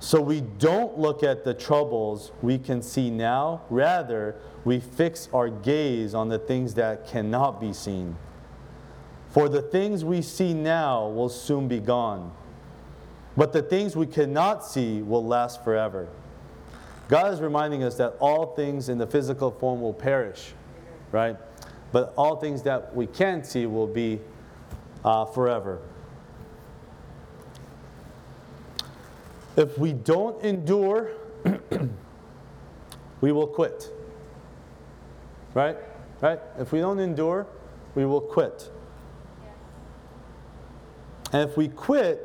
So 0.00 0.20
we 0.20 0.40
don't 0.40 0.98
look 0.98 1.22
at 1.22 1.44
the 1.44 1.54
troubles 1.54 2.32
we 2.40 2.58
can 2.58 2.82
see 2.82 3.10
now, 3.10 3.62
rather, 3.68 4.36
we 4.64 4.80
fix 4.80 5.28
our 5.32 5.48
gaze 5.48 6.14
on 6.14 6.28
the 6.28 6.38
things 6.38 6.74
that 6.74 7.06
cannot 7.06 7.60
be 7.60 7.72
seen. 7.72 8.16
For 9.30 9.48
the 9.48 9.62
things 9.62 10.04
we 10.04 10.22
see 10.22 10.54
now 10.54 11.08
will 11.08 11.28
soon 11.28 11.68
be 11.68 11.80
gone, 11.80 12.32
but 13.36 13.52
the 13.52 13.62
things 13.62 13.96
we 13.96 14.06
cannot 14.06 14.64
see 14.64 15.02
will 15.02 15.24
last 15.24 15.62
forever. 15.64 16.08
God 17.08 17.32
is 17.32 17.40
reminding 17.40 17.82
us 17.82 17.96
that 17.96 18.16
all 18.20 18.54
things 18.54 18.88
in 18.88 18.98
the 18.98 19.06
physical 19.06 19.50
form 19.50 19.80
will 19.80 19.94
perish, 19.94 20.52
right? 21.10 21.36
But 21.92 22.12
all 22.16 22.36
things 22.36 22.62
that 22.62 22.94
we 22.94 23.06
can 23.06 23.42
see 23.42 23.66
will 23.66 23.86
be 23.86 24.20
uh, 25.04 25.24
forever. 25.24 25.80
If 29.56 29.78
we 29.78 29.92
don't 29.92 30.42
endure, 30.44 31.10
we 33.20 33.32
will 33.32 33.46
quit. 33.46 33.92
Right? 35.54 35.76
Right? 36.20 36.38
If 36.58 36.72
we 36.72 36.80
don't 36.80 37.00
endure, 37.00 37.46
we 37.94 38.04
will 38.04 38.20
quit. 38.20 38.70
And 41.32 41.48
if 41.48 41.56
we 41.56 41.68
quit, 41.68 42.24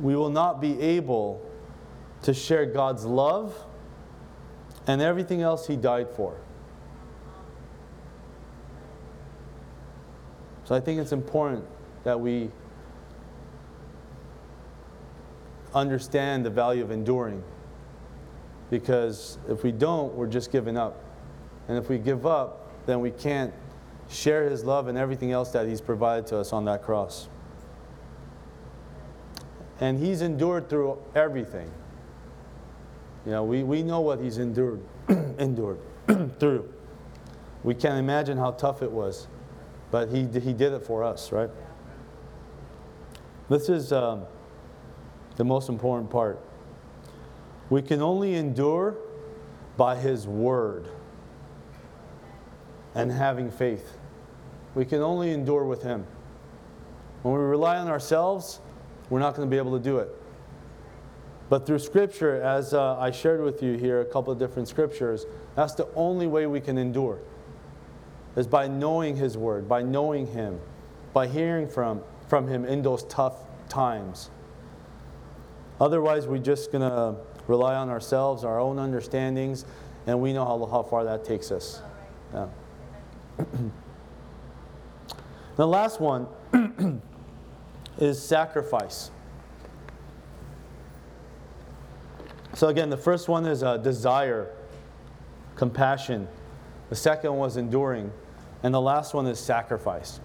we 0.00 0.14
will 0.14 0.30
not 0.30 0.60
be 0.60 0.80
able 0.80 1.42
to 2.22 2.34
share 2.34 2.66
God's 2.66 3.04
love 3.04 3.54
and 4.86 5.00
everything 5.00 5.42
else 5.42 5.66
He 5.66 5.76
died 5.76 6.08
for. 6.10 6.36
So 10.66 10.74
I 10.74 10.80
think 10.80 11.00
it's 11.00 11.12
important 11.12 11.64
that 12.02 12.20
we 12.20 12.50
understand 15.72 16.44
the 16.44 16.50
value 16.50 16.82
of 16.82 16.90
enduring. 16.90 17.42
Because 18.68 19.38
if 19.48 19.62
we 19.62 19.70
don't, 19.70 20.12
we're 20.14 20.26
just 20.26 20.50
giving 20.50 20.76
up. 20.76 21.04
And 21.68 21.78
if 21.78 21.88
we 21.88 21.98
give 21.98 22.26
up, 22.26 22.68
then 22.84 23.00
we 23.00 23.12
can't 23.12 23.54
share 24.10 24.50
His 24.50 24.64
love 24.64 24.88
and 24.88 24.98
everything 24.98 25.30
else 25.30 25.50
that 25.52 25.68
He's 25.68 25.80
provided 25.80 26.26
to 26.28 26.38
us 26.38 26.52
on 26.52 26.64
that 26.64 26.82
cross. 26.82 27.28
And 29.80 30.04
He's 30.04 30.20
endured 30.20 30.68
through 30.68 30.98
everything. 31.14 31.70
You 33.24 33.30
know, 33.30 33.44
we, 33.44 33.62
we 33.62 33.84
know 33.84 34.00
what 34.00 34.20
He's 34.20 34.38
endured, 34.38 34.80
endured 35.38 35.78
through. 36.40 36.72
We 37.62 37.74
can't 37.74 37.98
imagine 37.98 38.36
how 38.36 38.50
tough 38.52 38.82
it 38.82 38.90
was, 38.90 39.28
but 39.90 40.10
He, 40.10 40.26
he 40.40 40.52
did 40.52 40.72
it 40.72 40.82
for 40.84 41.04
us, 41.04 41.32
right? 41.32 41.50
This 43.48 43.68
is 43.68 43.92
um, 43.92 44.24
the 45.36 45.44
most 45.44 45.68
important 45.68 46.10
part. 46.10 46.40
We 47.70 47.82
can 47.82 48.02
only 48.02 48.34
endure 48.34 48.96
by 49.76 49.96
His 49.96 50.26
Word 50.26 50.88
and 52.94 53.12
having 53.12 53.50
faith. 53.50 53.98
We 54.74 54.84
can 54.84 55.00
only 55.02 55.32
endure 55.32 55.64
with 55.64 55.82
Him. 55.82 56.06
When 57.22 57.34
we 57.34 57.40
rely 57.40 57.76
on 57.76 57.88
ourselves, 57.88 58.60
we're 59.10 59.20
not 59.20 59.34
going 59.34 59.48
to 59.48 59.50
be 59.50 59.58
able 59.58 59.76
to 59.76 59.82
do 59.82 59.98
it. 59.98 60.10
But 61.48 61.66
through 61.66 61.78
Scripture, 61.78 62.42
as 62.42 62.74
uh, 62.74 62.98
I 62.98 63.10
shared 63.10 63.40
with 63.40 63.62
you 63.62 63.74
here, 63.74 64.00
a 64.00 64.04
couple 64.04 64.32
of 64.32 64.38
different 64.38 64.68
scriptures, 64.68 65.26
that's 65.54 65.74
the 65.74 65.88
only 65.94 66.26
way 66.26 66.46
we 66.46 66.60
can 66.60 66.76
endure, 66.76 67.20
is 68.36 68.46
by 68.46 68.68
knowing 68.68 69.16
His 69.16 69.36
Word, 69.36 69.68
by 69.68 69.82
knowing 69.82 70.26
Him, 70.28 70.60
by 71.12 71.26
hearing 71.26 71.66
from, 71.66 72.02
from 72.28 72.46
Him 72.46 72.64
in 72.64 72.82
those 72.82 73.04
tough 73.04 73.34
times. 73.68 74.30
Otherwise, 75.80 76.26
we're 76.26 76.38
just 76.38 76.70
going 76.70 76.88
to 76.88 77.16
rely 77.46 77.74
on 77.74 77.88
ourselves, 77.88 78.44
our 78.44 78.60
own 78.60 78.78
understandings, 78.78 79.64
and 80.06 80.20
we 80.20 80.32
know 80.32 80.44
how, 80.44 80.64
how 80.66 80.82
far 80.82 81.04
that 81.04 81.24
takes 81.24 81.50
us. 81.50 81.80
Yeah. 82.32 82.46
the 85.56 85.66
last 85.66 86.00
one 86.00 86.26
is 87.98 88.22
sacrifice. 88.22 89.10
So, 92.54 92.68
again, 92.68 92.88
the 92.88 92.96
first 92.96 93.28
one 93.28 93.44
is 93.44 93.62
uh, 93.62 93.76
desire, 93.76 94.50
compassion. 95.56 96.26
The 96.88 96.96
second 96.96 97.30
one 97.30 97.40
was 97.40 97.58
enduring. 97.58 98.10
And 98.66 98.74
the 98.74 98.80
last 98.80 99.14
one 99.14 99.28
is 99.28 99.38
sacrifice. 99.38 100.18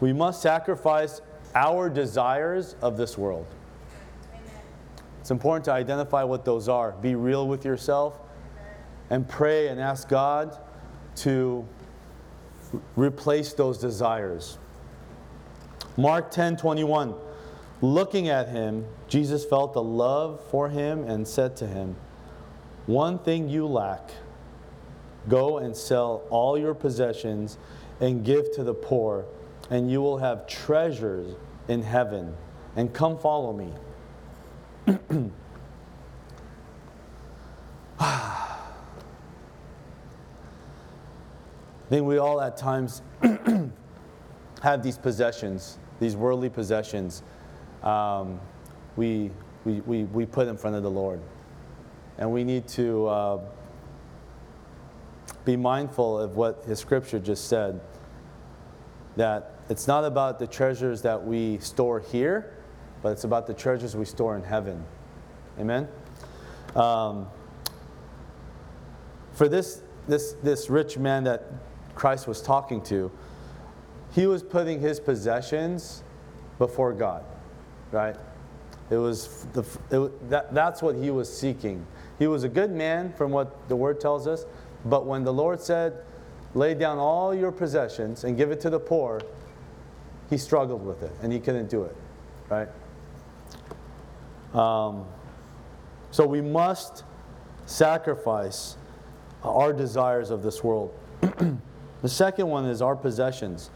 We 0.00 0.14
must 0.14 0.40
sacrifice 0.40 1.20
our 1.54 1.90
desires 1.90 2.76
of 2.80 2.96
this 2.96 3.18
world. 3.18 3.46
It's 5.20 5.30
important 5.30 5.66
to 5.66 5.72
identify 5.72 6.24
what 6.24 6.46
those 6.46 6.66
are. 6.66 6.92
Be 6.92 7.14
real 7.14 7.46
with 7.46 7.66
yourself 7.66 8.18
and 9.10 9.28
pray 9.28 9.68
and 9.68 9.78
ask 9.78 10.08
God 10.08 10.56
to 11.16 11.68
replace 12.96 13.52
those 13.52 13.76
desires. 13.76 14.56
Mark 15.98 16.30
10 16.30 16.56
21. 16.56 17.14
Looking 17.82 18.30
at 18.30 18.48
him, 18.48 18.86
Jesus 19.08 19.44
felt 19.44 19.76
a 19.76 19.80
love 19.80 20.42
for 20.50 20.70
him 20.70 21.04
and 21.04 21.28
said 21.28 21.54
to 21.56 21.66
him, 21.66 21.96
One 22.86 23.18
thing 23.18 23.48
you 23.48 23.66
lack. 23.66 24.10
Go 25.28 25.58
and 25.58 25.76
sell 25.76 26.22
all 26.30 26.56
your 26.56 26.74
possessions 26.74 27.58
and 28.00 28.24
give 28.24 28.52
to 28.54 28.62
the 28.62 28.74
poor, 28.74 29.24
and 29.70 29.90
you 29.90 30.00
will 30.00 30.18
have 30.18 30.46
treasures 30.46 31.34
in 31.66 31.82
heaven. 31.82 32.32
And 32.76 32.92
come 32.92 33.18
follow 33.18 33.52
me. 33.52 33.72
I 37.98 38.58
think 41.88 42.06
we 42.06 42.18
all 42.18 42.40
at 42.40 42.56
times 42.56 43.02
have 44.62 44.82
these 44.82 44.98
possessions, 44.98 45.78
these 45.98 46.14
worldly 46.14 46.50
possessions 46.50 47.22
um, 47.82 48.40
we, 48.96 49.30
we, 49.64 49.80
we, 49.82 50.04
we 50.04 50.26
put 50.26 50.48
in 50.48 50.56
front 50.56 50.76
of 50.76 50.82
the 50.82 50.90
Lord. 50.90 51.20
And 52.18 52.32
we 52.32 52.44
need 52.44 52.66
to 52.68 53.06
uh, 53.06 53.40
be 55.44 55.56
mindful 55.56 56.18
of 56.18 56.36
what 56.36 56.64
His 56.66 56.78
scripture 56.78 57.18
just 57.18 57.48
said 57.48 57.80
that 59.16 59.54
it's 59.68 59.86
not 59.86 60.04
about 60.04 60.38
the 60.38 60.46
treasures 60.46 61.02
that 61.02 61.24
we 61.24 61.58
store 61.58 62.00
here, 62.00 62.54
but 63.02 63.12
it's 63.12 63.24
about 63.24 63.46
the 63.46 63.54
treasures 63.54 63.96
we 63.96 64.04
store 64.04 64.36
in 64.36 64.42
heaven. 64.42 64.84
Amen? 65.58 65.88
Um, 66.74 67.26
for 69.32 69.48
this, 69.48 69.82
this, 70.06 70.34
this 70.42 70.68
rich 70.68 70.98
man 70.98 71.24
that 71.24 71.44
Christ 71.94 72.26
was 72.28 72.42
talking 72.42 72.82
to, 72.84 73.10
he 74.12 74.26
was 74.26 74.42
putting 74.42 74.80
his 74.80 75.00
possessions 75.00 76.02
before 76.58 76.92
God 76.92 77.24
right? 77.90 78.16
It 78.90 78.96
was 78.96 79.46
the, 79.52 79.64
it, 79.90 80.30
that, 80.30 80.54
that's 80.54 80.82
what 80.82 80.96
he 80.96 81.10
was 81.10 81.34
seeking. 81.34 81.86
He 82.18 82.26
was 82.26 82.44
a 82.44 82.48
good 82.48 82.70
man, 82.70 83.12
from 83.12 83.30
what 83.30 83.68
the 83.68 83.76
word 83.76 84.00
tells 84.00 84.26
us, 84.26 84.46
but 84.84 85.06
when 85.06 85.24
the 85.24 85.32
Lord 85.32 85.60
said, 85.60 86.02
lay 86.54 86.74
down 86.74 86.98
all 86.98 87.34
your 87.34 87.52
possessions 87.52 88.24
and 88.24 88.36
give 88.36 88.50
it 88.50 88.60
to 88.60 88.70
the 88.70 88.80
poor, 88.80 89.20
he 90.30 90.38
struggled 90.38 90.84
with 90.84 91.02
it 91.02 91.12
and 91.22 91.32
he 91.32 91.38
couldn't 91.38 91.68
do 91.68 91.84
it, 91.84 91.96
right? 92.48 92.68
Um, 94.54 95.04
so 96.10 96.26
we 96.26 96.40
must 96.40 97.04
sacrifice 97.66 98.76
our 99.44 99.72
desires 99.72 100.30
of 100.30 100.42
this 100.42 100.64
world. 100.64 100.94
the 101.20 102.08
second 102.08 102.48
one 102.48 102.64
is 102.64 102.80
our 102.80 102.96
possessions. 102.96 103.70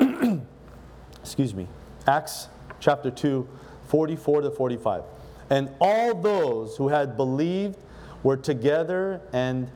Excuse 1.20 1.54
me. 1.54 1.68
Acts 2.06 2.48
chapter 2.80 3.10
2, 3.10 3.46
44 3.88 4.42
to 4.42 4.50
45. 4.50 5.02
And 5.50 5.70
all 5.80 6.14
those 6.14 6.76
who 6.76 6.88
had 6.88 7.16
believed 7.16 7.78
were 8.22 8.36
together 8.36 9.20
and, 9.32 9.70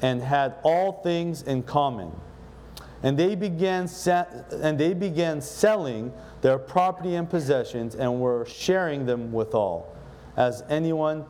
and 0.00 0.22
had 0.22 0.54
all 0.62 1.02
things 1.02 1.42
in 1.42 1.62
common. 1.62 2.12
And 3.02 3.18
they 3.18 3.34
began 3.34 3.88
and 4.52 4.78
they 4.78 4.94
began 4.94 5.40
selling 5.40 6.12
their 6.40 6.58
property 6.58 7.16
and 7.16 7.28
possessions 7.28 7.94
and 7.94 8.20
were 8.20 8.46
sharing 8.46 9.06
them 9.06 9.32
with 9.32 9.54
all, 9.54 9.94
as 10.36 10.62
anyone 10.68 11.24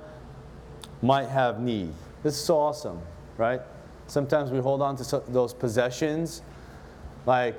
might 1.01 1.29
have 1.29 1.61
need. 1.61 1.93
This 2.23 2.35
is 2.35 2.45
so 2.45 2.59
awesome, 2.59 3.01
right? 3.37 3.61
Sometimes 4.07 4.51
we 4.51 4.59
hold 4.59 4.83
on 4.83 4.97
to 4.97 5.23
those 5.29 5.55
possessions, 5.55 6.43
like 7.27 7.59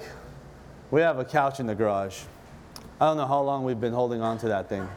we 0.92 1.02
have 1.02 1.20
a 1.20 1.26
couch 1.26 1.60
in 1.60 1.66
the 1.66 1.76
garage. 1.76 2.22
I 3.02 3.08
don't 3.08 3.18
know 3.18 3.26
how 3.26 3.42
long 3.42 3.64
we've 3.64 3.82
been 3.82 3.94
holding 3.94 4.22
on 4.22 4.38
to 4.40 4.48
that 4.50 4.70
thing. 4.70 4.88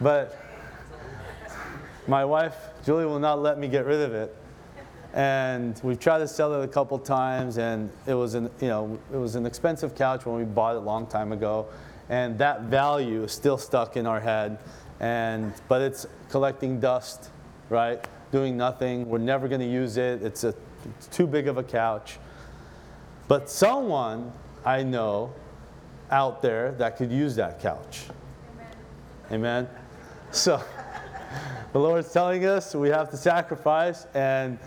But 0.00 0.36
my 2.08 2.24
wife, 2.24 2.56
Julie, 2.84 3.04
will 3.04 3.18
not 3.18 3.40
let 3.40 3.58
me 3.58 3.68
get 3.68 3.84
rid 3.84 4.00
of 4.00 4.14
it. 4.14 4.34
And 5.12 5.78
we've 5.82 5.98
tried 5.98 6.18
to 6.18 6.28
sell 6.28 6.60
it 6.60 6.64
a 6.64 6.68
couple 6.68 6.98
times, 6.98 7.58
and 7.58 7.90
it 8.06 8.14
was 8.14 8.34
an, 8.34 8.50
you 8.60 8.68
know, 8.68 8.98
it 9.12 9.16
was 9.16 9.34
an 9.34 9.44
expensive 9.44 9.94
couch 9.94 10.24
when 10.24 10.36
we 10.36 10.44
bought 10.44 10.76
it 10.76 10.78
a 10.78 10.82
long 10.82 11.06
time 11.06 11.32
ago. 11.32 11.66
And 12.08 12.38
that 12.38 12.62
value 12.62 13.24
is 13.24 13.32
still 13.32 13.58
stuck 13.58 13.96
in 13.96 14.06
our 14.06 14.20
head. 14.20 14.58
And, 15.00 15.52
but 15.68 15.82
it's 15.82 16.06
collecting 16.28 16.80
dust, 16.80 17.30
right? 17.68 18.06
Doing 18.32 18.56
nothing. 18.56 19.08
We're 19.08 19.18
never 19.18 19.48
going 19.48 19.60
to 19.60 19.66
use 19.66 19.96
it. 19.96 20.22
It's, 20.22 20.44
a, 20.44 20.54
it's 20.96 21.06
too 21.08 21.26
big 21.26 21.48
of 21.48 21.58
a 21.58 21.62
couch. 21.62 22.18
But 23.28 23.50
someone 23.50 24.32
I 24.64 24.82
know 24.82 25.32
out 26.10 26.42
there 26.42 26.72
that 26.72 26.96
could 26.96 27.10
use 27.10 27.36
that 27.36 27.60
couch. 27.60 28.06
Amen. 29.30 29.66
Amen. 29.66 29.79
So 30.32 30.62
the 31.72 31.78
Lord's 31.78 32.12
telling 32.12 32.46
us 32.46 32.74
we 32.74 32.88
have 32.88 33.10
to 33.10 33.16
sacrifice, 33.16 34.06
and 34.14 34.58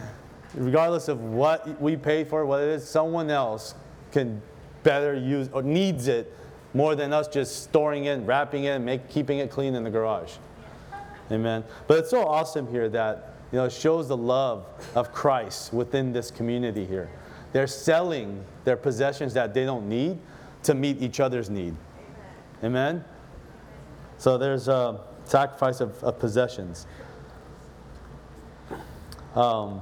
regardless 0.55 1.07
of 1.07 1.22
what 1.22 1.82
we 1.82 1.95
pay 1.95 2.26
for, 2.26 2.45
what 2.45 2.61
it 2.61 2.70
is, 2.70 2.88
someone 2.88 3.30
else 3.30 3.76
can 4.11 4.41
better 4.84 5.16
use 5.16 5.49
or 5.53 5.64
needs 5.64 6.07
it 6.07 6.36
more 6.74 6.95
than 6.95 7.14
us 7.14 7.28
just 7.28 7.64
storing 7.64 8.05
it, 8.05 8.18
wrapping 8.26 8.66
it, 8.66 8.80
make, 8.80 9.07
keeping 9.09 9.39
it 9.39 9.49
clean 9.49 9.76
in 9.76 9.84
the 9.84 9.89
garage. 9.89 10.34
Amen. 11.32 11.64
But 11.88 11.99
it's 11.99 12.09
so 12.09 12.28
awesome 12.28 12.68
here 12.68 12.89
that 12.89 13.34
you 13.51 13.57
know 13.57 13.66
it 13.66 13.72
shows 13.72 14.07
the 14.09 14.18
love 14.18 14.66
of 14.95 15.14
Christ 15.14 15.72
within 15.72 16.11
this 16.11 16.30
community 16.30 16.86
here. 16.86 17.09
They're 17.53 17.68
selling 17.68 18.43
their 18.66 18.76
possessions 18.76 19.34
that 19.36 19.53
they 19.53 19.64
don't 19.64 19.88
need 19.88 20.20
to 20.64 20.74
meet 20.74 21.01
each 21.01 21.20
other's 21.20 21.49
need. 21.49 21.76
Amen? 22.64 22.95
Amen? 22.95 23.05
So 24.18 24.38
there's 24.38 24.68
a 24.68 25.01
sacrifice 25.26 25.82
of, 25.82 26.03
of 26.03 26.19
possessions. 26.19 26.88
Um, 29.36 29.82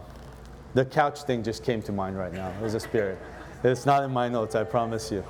the 0.73 0.85
couch 0.85 1.23
thing 1.23 1.43
just 1.43 1.63
came 1.63 1.81
to 1.83 1.91
mind 1.91 2.17
right 2.17 2.33
now. 2.33 2.49
It 2.49 2.61
was 2.61 2.73
a 2.73 2.79
spirit. 2.79 3.19
It's 3.63 3.85
not 3.85 4.03
in 4.03 4.11
my 4.11 4.29
notes, 4.29 4.55
I 4.55 4.63
promise 4.63 5.11
you. 5.11 5.23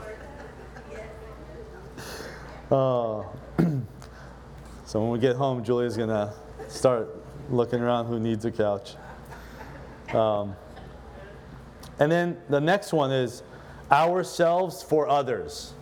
Uh, 2.70 3.24
so 4.86 5.01
when 5.01 5.09
we 5.09 5.20
get 5.20 5.36
home, 5.36 5.64
Julia's 5.64 5.97
going 5.97 6.09
to 6.09 6.34
start 6.70 7.09
looking 7.49 7.82
around 7.82 8.05
who 8.05 8.20
needs 8.20 8.45
a 8.45 8.51
couch. 8.51 8.95
Um, 10.14 10.55
and 11.99 12.12
then 12.12 12.38
the 12.49 12.62
next 12.62 12.93
one 12.93 13.12
is 13.12 13.43
ourselves 13.91 14.82
for 14.82 15.09
others. 15.09 15.74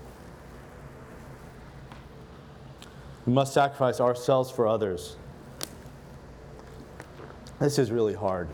We 3.30 3.36
must 3.36 3.53
sacrifice 3.53 3.99
ourselves 3.99 4.49
for 4.49 4.67
others. 4.67 5.15
This 7.59 7.77
is 7.77 7.91
really 7.91 8.15
hard 8.15 8.49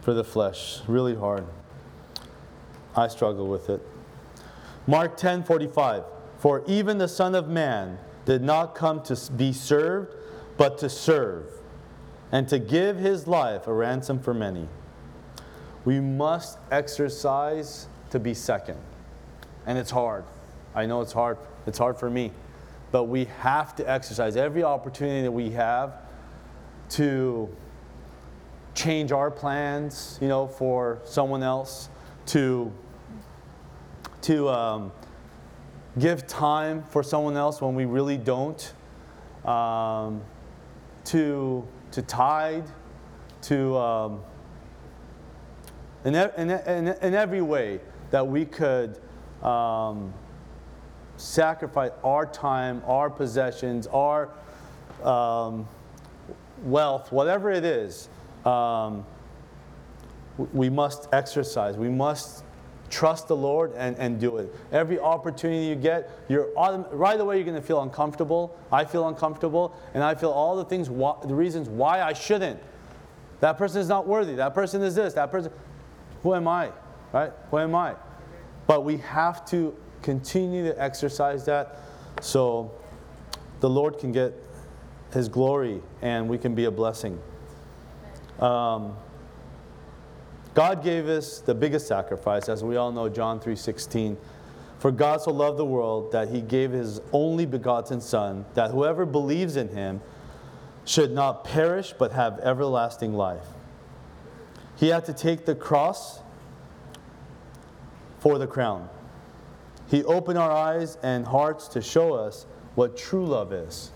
for 0.00 0.12
the 0.14 0.24
flesh, 0.24 0.80
really 0.88 1.14
hard. 1.14 1.46
I 2.96 3.06
struggle 3.06 3.46
with 3.46 3.70
it. 3.70 3.86
Mark 4.88 5.16
10 5.16 5.44
45. 5.44 6.02
For 6.38 6.64
even 6.66 6.98
the 6.98 7.06
Son 7.06 7.36
of 7.36 7.46
Man 7.46 7.98
did 8.24 8.42
not 8.42 8.74
come 8.74 9.00
to 9.04 9.16
be 9.36 9.52
served, 9.52 10.12
but 10.56 10.76
to 10.78 10.90
serve, 10.90 11.46
and 12.32 12.48
to 12.48 12.58
give 12.58 12.96
his 12.96 13.28
life 13.28 13.68
a 13.68 13.72
ransom 13.72 14.18
for 14.18 14.34
many. 14.34 14.66
We 15.84 16.00
must 16.00 16.58
exercise 16.72 17.86
to 18.10 18.18
be 18.18 18.34
second. 18.34 18.80
And 19.66 19.78
it's 19.78 19.92
hard. 19.92 20.24
I 20.74 20.86
know 20.86 21.00
it's 21.00 21.12
hard. 21.12 21.38
It's 21.68 21.78
hard 21.78 21.96
for 21.96 22.10
me. 22.10 22.32
But 22.92 23.04
we 23.04 23.26
have 23.40 23.74
to 23.76 23.88
exercise 23.88 24.36
every 24.36 24.64
opportunity 24.64 25.22
that 25.22 25.32
we 25.32 25.50
have 25.50 25.94
to 26.90 27.48
change 28.74 29.12
our 29.12 29.30
plans, 29.30 30.18
you 30.20 30.28
know, 30.28 30.46
for 30.46 31.00
someone 31.04 31.42
else, 31.42 31.88
to 32.26 32.72
to 34.22 34.48
um, 34.48 34.92
give 35.98 36.26
time 36.26 36.82
for 36.90 37.02
someone 37.02 37.36
else 37.36 37.60
when 37.60 37.74
we 37.74 37.84
really 37.84 38.18
don't, 38.18 38.72
um, 39.44 40.20
to 41.04 41.66
to 41.92 42.02
tithe, 42.02 42.66
to 43.42 43.76
um, 43.76 44.20
in, 46.04 46.14
in, 46.14 46.50
in, 46.50 46.88
in, 46.88 47.14
every 47.14 47.42
way 47.42 47.80
that 48.10 48.26
we 48.26 48.44
could 48.44 48.98
um, 49.42 50.14
sacrifice 51.20 51.90
our 52.02 52.26
time, 52.26 52.82
our 52.86 53.10
possessions, 53.10 53.86
our 53.88 54.30
um, 55.04 55.68
wealth, 56.62 57.12
whatever 57.12 57.50
it 57.50 57.64
is, 57.64 58.08
um, 58.44 59.04
we 60.52 60.70
must 60.70 61.08
exercise. 61.12 61.76
We 61.76 61.88
must 61.88 62.44
trust 62.88 63.28
the 63.28 63.36
Lord 63.36 63.72
and, 63.76 63.96
and 63.98 64.18
do 64.18 64.38
it. 64.38 64.54
Every 64.72 64.98
opportunity 64.98 65.66
you 65.66 65.76
get, 65.76 66.10
you're 66.28 66.48
right 66.92 67.20
away 67.20 67.36
you're 67.36 67.44
going 67.44 67.60
to 67.60 67.66
feel 67.66 67.82
uncomfortable. 67.82 68.56
I 68.72 68.84
feel 68.84 69.06
uncomfortable, 69.08 69.76
and 69.94 70.02
I 70.02 70.14
feel 70.14 70.30
all 70.30 70.56
the 70.56 70.64
things, 70.64 70.88
the 70.88 71.34
reasons 71.34 71.68
why 71.68 72.02
I 72.02 72.12
shouldn't. 72.12 72.60
That 73.40 73.58
person 73.58 73.80
is 73.80 73.88
not 73.88 74.06
worthy. 74.06 74.34
That 74.34 74.54
person 74.54 74.82
is 74.82 74.94
this. 74.94 75.14
That 75.14 75.30
person. 75.30 75.52
Who 76.22 76.34
am 76.34 76.48
I? 76.48 76.72
Right? 77.12 77.32
Who 77.50 77.58
am 77.58 77.74
I? 77.74 77.94
But 78.66 78.84
we 78.84 78.98
have 78.98 79.44
to 79.46 79.74
continue 80.02 80.64
to 80.64 80.82
exercise 80.82 81.44
that 81.46 81.80
so 82.20 82.70
the 83.60 83.68
Lord 83.68 83.98
can 83.98 84.12
get 84.12 84.32
His 85.12 85.28
glory 85.28 85.80
and 86.02 86.28
we 86.28 86.38
can 86.38 86.54
be 86.54 86.64
a 86.64 86.70
blessing. 86.70 87.20
Um, 88.38 88.96
God 90.54 90.82
gave 90.82 91.08
us 91.08 91.40
the 91.40 91.54
biggest 91.54 91.86
sacrifice, 91.86 92.48
as 92.48 92.64
we 92.64 92.76
all 92.76 92.90
know, 92.90 93.08
John 93.08 93.38
3:16. 93.38 94.16
For 94.78 94.90
God 94.90 95.20
so 95.20 95.30
loved 95.30 95.58
the 95.58 95.64
world 95.64 96.10
that 96.12 96.30
he 96.30 96.40
gave 96.40 96.72
his 96.72 97.02
only 97.12 97.44
begotten 97.44 98.00
Son, 98.00 98.46
that 98.54 98.70
whoever 98.70 99.04
believes 99.04 99.56
in 99.56 99.68
him 99.68 100.00
should 100.86 101.12
not 101.12 101.44
perish 101.44 101.92
but 101.96 102.12
have 102.12 102.38
everlasting 102.40 103.12
life. 103.12 103.46
He 104.76 104.88
had 104.88 105.04
to 105.04 105.12
take 105.12 105.44
the 105.44 105.54
cross 105.54 106.20
for 108.20 108.38
the 108.38 108.46
crown. 108.46 108.88
He 109.90 110.04
opened 110.04 110.38
our 110.38 110.52
eyes 110.52 110.98
and 111.02 111.26
hearts 111.26 111.66
to 111.68 111.82
show 111.82 112.14
us 112.14 112.46
what 112.76 112.96
true 112.96 113.26
love 113.26 113.52
is. 113.52 113.90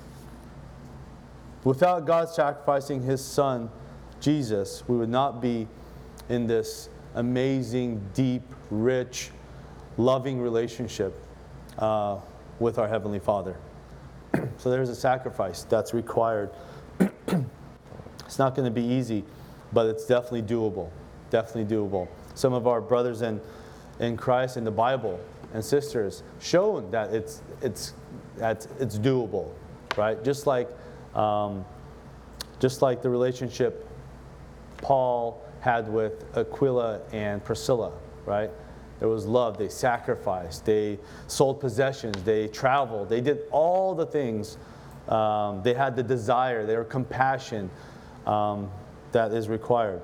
Without 1.63 2.05
God 2.05 2.29
sacrificing 2.29 3.01
his 3.01 3.25
Son, 3.25 3.71
Jesus, 4.21 4.83
we 4.89 4.97
would 4.97 5.09
not 5.09 5.41
be 5.41 5.69
in 6.29 6.49
this 6.49 6.89
amazing, 7.15 8.03
deep, 8.13 8.43
rich, 8.71 9.31
loving 9.97 10.41
relationship 10.41 11.17
uh, 11.79 12.19
with 12.59 12.79
our 12.79 12.89
Heavenly 12.89 13.21
Father. 13.21 13.57
so 14.59 14.71
there's 14.71 14.89
a 14.89 14.97
sacrifice 14.97 15.63
that's 15.63 15.95
required. 15.95 16.51
it's 16.99 18.39
not 18.39 18.57
going 18.57 18.67
to 18.67 18.75
be 18.75 18.85
easy, 18.85 19.25
but 19.73 19.87
it's 19.87 20.07
definitely 20.07 20.43
doable. 20.43 20.91
Definitely 21.31 21.77
doable. 21.77 22.09
Some 22.35 22.53
of 22.53 22.67
our 22.67 22.81
brothers 22.81 23.23
in, 23.23 23.41
in 24.01 24.17
Christ 24.17 24.57
in 24.57 24.65
the 24.65 24.73
Bible 24.73 25.21
and 25.55 25.65
sisters 25.65 26.23
shown 26.41 26.91
that 26.91 27.15
it's, 27.15 27.41
it's, 27.63 27.95
that 28.37 28.67
it's 28.81 28.99
doable, 28.99 29.51
right? 29.97 30.23
Just 30.23 30.47
like, 30.47 30.69
um, 31.15 31.65
just 32.59 32.83
like 32.83 33.01
the 33.01 33.09
relationship 33.09 33.89
Paul 34.79 35.41
had 35.61 35.89
with 35.91 36.25
Aquila 36.37 37.01
and 37.13 37.43
Priscilla, 37.43 37.93
right? 38.27 38.51
There 38.99 39.09
was 39.09 39.27
love. 39.27 39.57
They 39.57 39.69
sacrificed. 39.69 40.65
They 40.65 40.99
sold 41.27 41.61
possessions. 41.61 42.23
They 42.23 42.49
traveled. 42.49 43.09
They 43.09 43.21
did 43.21 43.43
all 43.51 43.95
the 43.95 44.07
things. 44.07 44.57
Um, 45.09 45.63
they 45.63 45.75
had 45.75 45.97
the 45.97 46.03
desire. 46.03 46.67
They 46.67 46.77
were 46.77 46.85
compassion 46.85 47.71
um, 48.27 48.71
that 49.13 49.33
is 49.33 49.49
required. 49.49 50.03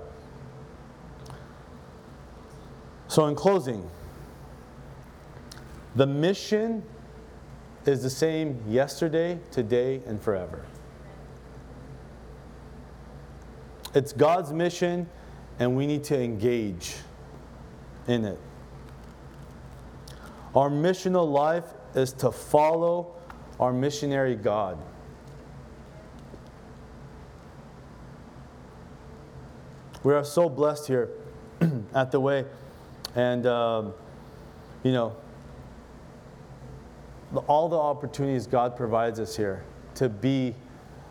So, 3.08 3.26
in 3.26 3.34
closing, 3.34 3.88
the 5.96 6.06
mission 6.06 6.82
is 7.86 8.02
the 8.02 8.10
same 8.10 8.62
yesterday, 8.68 9.38
today, 9.50 10.00
and 10.06 10.20
forever. 10.20 10.64
It's 13.94 14.12
God's 14.12 14.52
mission 14.52 15.08
and 15.60 15.76
we 15.76 15.86
need 15.86 16.02
to 16.04 16.18
engage 16.18 16.96
in 18.08 18.24
it. 18.24 18.38
Our 20.54 20.70
missional 20.70 21.30
life 21.30 21.66
is 21.94 22.12
to 22.14 22.32
follow 22.32 23.14
our 23.60 23.72
missionary 23.72 24.34
God. 24.34 24.78
We 30.02 30.14
are 30.14 30.24
so 30.24 30.48
blessed 30.48 30.86
here 30.86 31.10
at 31.94 32.10
the 32.10 32.18
way, 32.18 32.46
and 33.14 33.44
um, 33.46 33.92
you 34.82 34.92
know, 34.92 35.14
all 37.46 37.68
the 37.68 37.78
opportunities 37.78 38.46
God 38.46 38.76
provides 38.76 39.20
us 39.20 39.36
here 39.36 39.64
to 39.96 40.08
be 40.08 40.54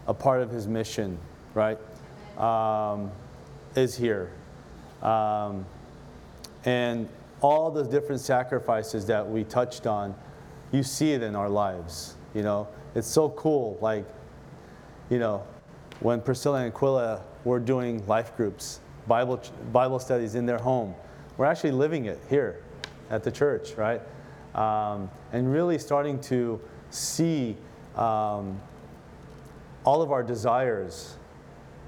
a 0.08 0.14
part 0.14 0.42
of 0.42 0.50
His 0.50 0.68
mission, 0.68 1.18
right, 1.54 1.78
um, 2.38 3.12
is 3.76 3.96
here. 3.96 4.32
Um, 5.02 5.66
and 6.66 7.08
all 7.42 7.72
the 7.72 7.84
different 7.84 8.22
sacrifices 8.22 9.06
that 9.06 9.28
we 9.28 9.44
touched 9.44 9.88
on, 9.88 10.14
you 10.72 10.84
see 10.84 11.14
it 11.14 11.24
in 11.24 11.36
our 11.36 11.50
lives. 11.50 12.16
You 12.34 12.44
know, 12.44 12.68
it's 12.96 13.08
so 13.08 13.30
cool. 13.30 13.78
Like, 13.82 14.06
you 15.10 15.20
know, 15.20 15.44
when 16.02 16.22
Priscilla 16.22 16.64
and 16.64 16.74
Aquila 16.74 17.22
were 17.44 17.60
doing 17.60 18.06
life 18.08 18.36
groups, 18.36 18.82
Bible, 19.08 19.42
Bible 19.72 20.00
studies 20.00 20.36
in 20.36 20.46
their 20.46 20.58
home, 20.58 20.94
we're 21.38 21.46
actually 21.46 21.72
living 21.72 22.06
it 22.06 22.20
here 22.30 22.62
at 23.10 23.24
the 23.24 23.32
church, 23.32 23.74
right? 23.76 24.02
Um, 24.56 25.10
and 25.32 25.52
really 25.52 25.78
starting 25.78 26.20
to 26.22 26.60
see 26.90 27.56
um, 27.96 28.60
all 29.84 30.02
of 30.02 30.12
our 30.12 30.24
desires 30.24 31.18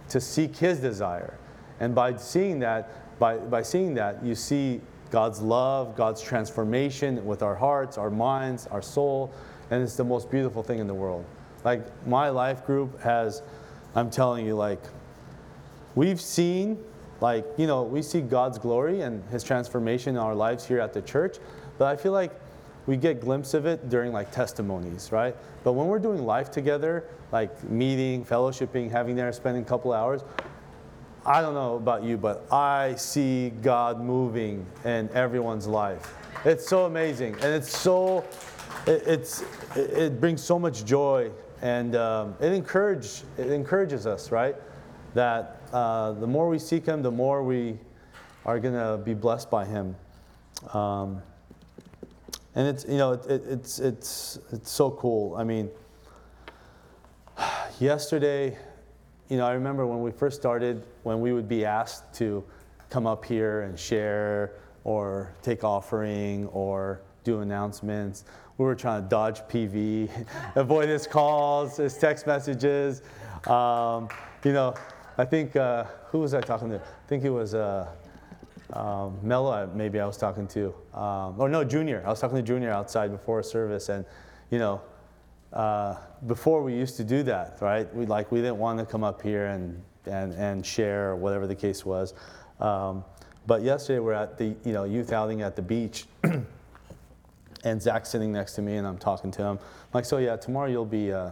to 0.09 0.21
seek 0.21 0.55
His 0.55 0.79
desire. 0.79 1.37
And 1.79 1.95
by 1.95 2.15
seeing 2.17 2.59
that, 2.59 3.17
by, 3.19 3.37
by 3.37 3.63
seeing 3.63 3.95
that, 3.95 4.23
you 4.23 4.35
see 4.35 4.81
God's 5.09 5.41
love, 5.41 5.95
God's 5.95 6.21
transformation 6.21 7.25
with 7.25 7.43
our 7.43 7.55
hearts, 7.55 7.97
our 7.97 8.09
minds, 8.09 8.67
our 8.67 8.81
soul, 8.81 9.31
and 9.69 9.81
it's 9.81 9.95
the 9.95 10.03
most 10.03 10.29
beautiful 10.29 10.63
thing 10.63 10.79
in 10.79 10.87
the 10.87 10.93
world. 10.93 11.25
Like 11.63 11.81
my 12.07 12.29
life 12.29 12.65
group 12.65 12.99
has, 13.01 13.41
I'm 13.95 14.09
telling 14.09 14.45
you, 14.45 14.55
like, 14.55 14.81
we've 15.95 16.21
seen, 16.21 16.77
like, 17.19 17.45
you 17.57 17.67
know, 17.67 17.83
we 17.83 18.01
see 18.01 18.21
God's 18.21 18.57
glory 18.57 19.01
and 19.01 19.23
His 19.29 19.43
transformation 19.43 20.15
in 20.15 20.21
our 20.21 20.35
lives 20.35 20.65
here 20.65 20.79
at 20.79 20.93
the 20.93 21.01
church, 21.01 21.37
but 21.77 21.87
I 21.87 21.95
feel 21.95 22.11
like 22.11 22.31
we 22.87 22.97
get 22.97 23.21
glimpse 23.21 23.53
of 23.53 23.65
it 23.65 23.89
during 23.89 24.11
like 24.11 24.31
testimonies, 24.31 25.11
right? 25.11 25.35
But 25.63 25.73
when 25.73 25.87
we're 25.87 25.99
doing 25.99 26.25
life 26.25 26.49
together, 26.49 27.05
like 27.31 27.63
meeting, 27.63 28.25
fellowshipping, 28.25 28.91
having 28.91 29.15
there, 29.15 29.31
spending 29.31 29.63
a 29.63 29.65
couple 29.65 29.93
hours, 29.93 30.21
I 31.25 31.41
don't 31.41 31.53
know 31.53 31.75
about 31.75 32.03
you, 32.03 32.17
but 32.17 32.51
I 32.51 32.95
see 32.95 33.51
God 33.61 34.01
moving 34.01 34.65
in 34.83 35.07
everyone's 35.13 35.67
life. 35.67 36.15
It's 36.45 36.67
so 36.67 36.85
amazing, 36.85 37.35
and 37.35 37.53
it's 37.53 37.77
so, 37.77 38.25
it, 38.87 39.03
it's, 39.05 39.43
it 39.75 40.19
brings 40.19 40.41
so 40.41 40.57
much 40.57 40.83
joy, 40.83 41.29
and 41.61 41.95
um, 41.95 42.35
it 42.41 42.51
encourage, 42.51 43.21
it 43.37 43.51
encourages 43.51 44.07
us, 44.07 44.31
right? 44.31 44.55
That 45.13 45.61
uh, 45.71 46.13
the 46.13 46.25
more 46.25 46.49
we 46.49 46.57
seek 46.57 46.87
Him, 46.87 47.03
the 47.03 47.11
more 47.11 47.43
we 47.43 47.77
are 48.43 48.59
to 48.59 48.99
be 49.03 49.13
blessed 49.13 49.51
by 49.51 49.65
Him. 49.65 49.95
Um, 50.73 51.21
and 52.55 52.67
it's 52.67 52.85
you 52.85 52.97
know 52.97 53.13
it, 53.13 53.25
it, 53.27 53.43
it's 53.47 53.79
it's 53.79 54.39
it's 54.51 54.71
so 54.71 54.91
cool. 54.91 55.35
I 55.35 55.43
mean, 55.43 55.69
yesterday 57.79 58.57
you 59.31 59.37
know, 59.37 59.47
I 59.47 59.53
remember 59.53 59.87
when 59.87 60.01
we 60.01 60.11
first 60.11 60.37
started, 60.37 60.83
when 61.03 61.21
we 61.21 61.31
would 61.31 61.47
be 61.47 61.63
asked 61.63 62.13
to 62.15 62.43
come 62.89 63.07
up 63.07 63.23
here 63.23 63.61
and 63.61 63.79
share 63.79 64.55
or 64.83 65.33
take 65.41 65.63
offering 65.63 66.47
or 66.47 66.99
do 67.23 67.39
announcements. 67.39 68.25
We 68.57 68.65
were 68.65 68.75
trying 68.75 69.03
to 69.03 69.07
dodge 69.07 69.39
PV, 69.43 70.09
avoid 70.55 70.89
his 70.89 71.07
calls, 71.07 71.77
his 71.77 71.97
text 71.97 72.27
messages. 72.27 73.03
Um, 73.47 74.09
you 74.43 74.51
know, 74.51 74.75
I 75.17 75.23
think, 75.23 75.55
uh, 75.55 75.85
who 76.09 76.19
was 76.19 76.33
I 76.33 76.41
talking 76.41 76.69
to? 76.71 76.75
I 76.75 77.07
think 77.07 77.23
it 77.23 77.29
was 77.29 77.55
uh, 77.55 77.87
um, 78.73 79.19
Mello, 79.21 79.69
maybe 79.73 79.99
I 79.99 80.05
was 80.05 80.17
talking 80.17 80.47
to. 80.49 80.73
Um, 80.93 81.39
or 81.39 81.49
no, 81.49 81.63
Junior. 81.63 82.03
I 82.05 82.09
was 82.09 82.19
talking 82.19 82.37
to 82.37 82.43
Junior 82.43 82.71
outside 82.71 83.11
before 83.11 83.43
service. 83.43 83.89
And, 83.89 84.05
you 84.49 84.59
know, 84.59 84.81
uh, 85.53 85.95
before 86.27 86.63
we 86.63 86.73
used 86.73 86.97
to 86.97 87.03
do 87.03 87.23
that, 87.23 87.57
right? 87.61 87.93
We 87.93 88.05
like 88.05 88.31
we 88.31 88.39
didn't 88.39 88.57
want 88.57 88.79
to 88.79 88.85
come 88.85 89.03
up 89.03 89.21
here 89.21 89.47
and 89.47 89.81
and 90.05 90.33
and 90.33 90.65
share 90.65 91.09
or 91.09 91.15
whatever 91.15 91.47
the 91.47 91.55
case 91.55 91.85
was. 91.85 92.13
Um, 92.59 93.03
but 93.47 93.61
yesterday 93.61 93.99
we're 93.99 94.13
at 94.13 94.37
the 94.37 94.55
you 94.63 94.71
know 94.71 94.85
youth 94.85 95.11
outing 95.11 95.41
at 95.41 95.55
the 95.55 95.61
beach, 95.61 96.05
and 97.63 97.81
Zach's 97.81 98.09
sitting 98.09 98.31
next 98.31 98.53
to 98.53 98.61
me 98.61 98.77
and 98.77 98.87
I'm 98.87 98.97
talking 98.97 99.31
to 99.31 99.41
him. 99.41 99.57
I'm 99.59 99.89
like, 99.93 100.05
so 100.05 100.17
yeah, 100.19 100.37
tomorrow 100.37 100.69
you'll 100.69 100.85
be 100.85 101.11
uh, 101.11 101.31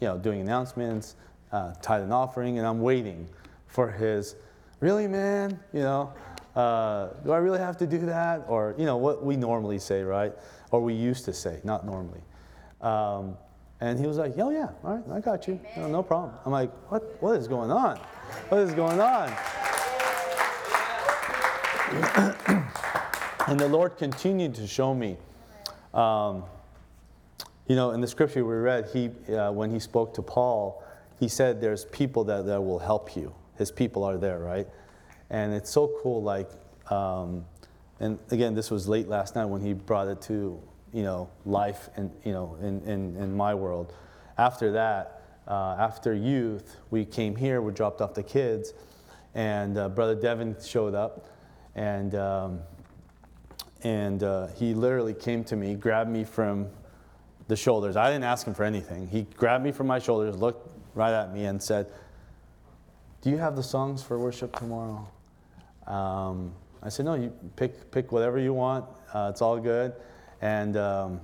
you 0.00 0.08
know 0.08 0.16
doing 0.16 0.40
announcements, 0.40 1.16
uh, 1.52 1.74
tithe 1.82 2.02
and 2.02 2.12
offering, 2.12 2.58
and 2.58 2.66
I'm 2.66 2.80
waiting 2.80 3.28
for 3.66 3.90
his. 3.90 4.36
Really, 4.80 5.06
man? 5.06 5.60
You 5.74 5.80
know, 5.80 6.14
uh, 6.56 7.08
do 7.24 7.32
I 7.32 7.38
really 7.38 7.58
have 7.58 7.76
to 7.78 7.86
do 7.86 7.98
that? 8.06 8.44
Or 8.48 8.74
you 8.78 8.84
know 8.84 8.96
what 8.96 9.24
we 9.24 9.36
normally 9.36 9.78
say, 9.78 10.02
right? 10.02 10.32
Or 10.70 10.80
we 10.80 10.94
used 10.94 11.24
to 11.26 11.32
say, 11.32 11.60
not 11.64 11.86
normally. 11.86 12.22
Um, 12.80 13.36
and 13.80 13.98
he 13.98 14.06
was 14.06 14.18
like, 14.18 14.34
"Oh 14.38 14.50
yeah, 14.50 14.68
all 14.84 14.96
right, 14.96 15.04
I 15.16 15.20
got 15.20 15.48
you, 15.48 15.58
no, 15.76 15.88
no 15.88 16.02
problem." 16.02 16.34
I'm 16.44 16.52
like, 16.52 16.70
"What? 16.90 17.02
What 17.20 17.36
is 17.36 17.48
going 17.48 17.70
on? 17.70 17.98
What 18.48 18.60
is 18.60 18.72
going 18.74 19.00
on?" 19.00 19.28
and 23.48 23.58
the 23.58 23.68
Lord 23.68 23.96
continued 23.96 24.54
to 24.56 24.66
show 24.66 24.94
me. 24.94 25.16
Um, 25.94 26.44
you 27.66 27.76
know, 27.76 27.92
in 27.92 28.00
the 28.00 28.06
scripture 28.06 28.44
we 28.44 28.54
read, 28.54 28.88
he 28.92 29.10
uh, 29.32 29.52
when 29.52 29.70
he 29.70 29.78
spoke 29.78 30.14
to 30.14 30.22
Paul, 30.22 30.82
he 31.18 31.28
said, 31.28 31.60
"There's 31.60 31.84
people 31.86 32.24
that, 32.24 32.46
that 32.46 32.60
will 32.60 32.80
help 32.80 33.16
you. 33.16 33.34
His 33.56 33.70
people 33.70 34.04
are 34.04 34.18
there, 34.18 34.40
right?" 34.40 34.66
And 35.30 35.54
it's 35.54 35.70
so 35.70 35.96
cool. 36.02 36.22
Like, 36.22 36.50
um, 36.90 37.44
and 38.00 38.18
again, 38.30 38.54
this 38.54 38.70
was 38.70 38.88
late 38.88 39.08
last 39.08 39.34
night 39.34 39.44
when 39.44 39.60
he 39.60 39.72
brought 39.72 40.08
it 40.08 40.20
to 40.22 40.60
you 40.92 41.02
know, 41.02 41.30
life 41.44 41.88
in, 41.96 42.10
you 42.24 42.32
know, 42.32 42.56
in, 42.60 42.82
in, 42.82 43.16
in 43.16 43.36
my 43.36 43.54
world. 43.54 43.94
After 44.38 44.72
that, 44.72 45.22
uh, 45.46 45.76
after 45.78 46.14
youth, 46.14 46.76
we 46.90 47.04
came 47.04 47.36
here, 47.36 47.60
we 47.62 47.72
dropped 47.72 48.00
off 48.00 48.14
the 48.14 48.22
kids, 48.22 48.72
and 49.34 49.78
uh, 49.78 49.88
Brother 49.88 50.14
Devin 50.14 50.56
showed 50.64 50.94
up, 50.94 51.26
and, 51.74 52.14
um, 52.14 52.60
and 53.82 54.22
uh, 54.22 54.48
he 54.48 54.74
literally 54.74 55.14
came 55.14 55.44
to 55.44 55.56
me, 55.56 55.74
grabbed 55.74 56.10
me 56.10 56.24
from 56.24 56.68
the 57.48 57.56
shoulders. 57.56 57.96
I 57.96 58.10
didn't 58.10 58.24
ask 58.24 58.46
him 58.46 58.54
for 58.54 58.64
anything. 58.64 59.08
He 59.08 59.22
grabbed 59.22 59.64
me 59.64 59.72
from 59.72 59.86
my 59.86 59.98
shoulders, 59.98 60.36
looked 60.36 60.68
right 60.94 61.12
at 61.12 61.32
me, 61.32 61.44
and 61.44 61.62
said, 61.62 61.90
Do 63.22 63.30
you 63.30 63.38
have 63.38 63.56
the 63.56 63.62
songs 63.62 64.02
for 64.02 64.18
worship 64.18 64.56
tomorrow? 64.56 65.08
Um, 65.90 66.52
I 66.82 66.88
said, 66.88 67.04
No, 67.06 67.14
you 67.14 67.32
pick, 67.56 67.90
pick 67.90 68.12
whatever 68.12 68.38
you 68.38 68.54
want, 68.54 68.84
uh, 69.12 69.28
it's 69.30 69.42
all 69.42 69.58
good. 69.58 69.92
And, 70.40 70.76
um, 70.76 71.20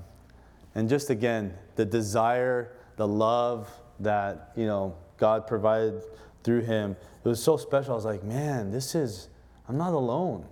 and 0.75 0.89
just 0.89 1.09
again, 1.09 1.55
the 1.77 1.85
desire, 1.85 2.73
the 2.97 3.07
love 3.07 3.71
that, 4.01 4.53
you 4.57 4.67
know, 4.67 4.95
God 5.17 5.47
provided 5.47 6.03
through 6.43 6.63
him, 6.63 6.97
it 7.25 7.29
was 7.29 7.43
so 7.43 7.57
special. 7.57 7.93
I 7.93 7.95
was 7.95 8.05
like, 8.05 8.25
man, 8.25 8.71
this 8.71 8.95
is, 8.95 9.29
I'm 9.69 9.79
not 9.79 9.95
alone. 9.95 10.45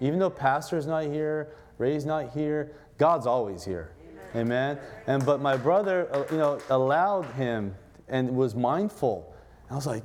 Even 0.00 0.18
though 0.18 0.30
pastor's 0.30 0.86
not 0.86 1.04
here, 1.04 1.48
Ray's 1.76 2.04
not 2.04 2.30
here, 2.30 2.72
God's 2.96 3.26
always 3.26 3.64
here. 3.64 3.92
Amen. 4.34 4.46
Amen. 4.46 4.78
And 5.06 5.24
but 5.24 5.40
my 5.40 5.56
brother, 5.56 6.08
uh, 6.12 6.24
you 6.30 6.38
know, 6.38 6.58
allowed 6.70 7.26
him 7.32 7.74
and 8.08 8.34
was 8.34 8.54
mindful. 8.54 9.32
I 9.70 9.74
was 9.74 9.86
like, 9.86 10.02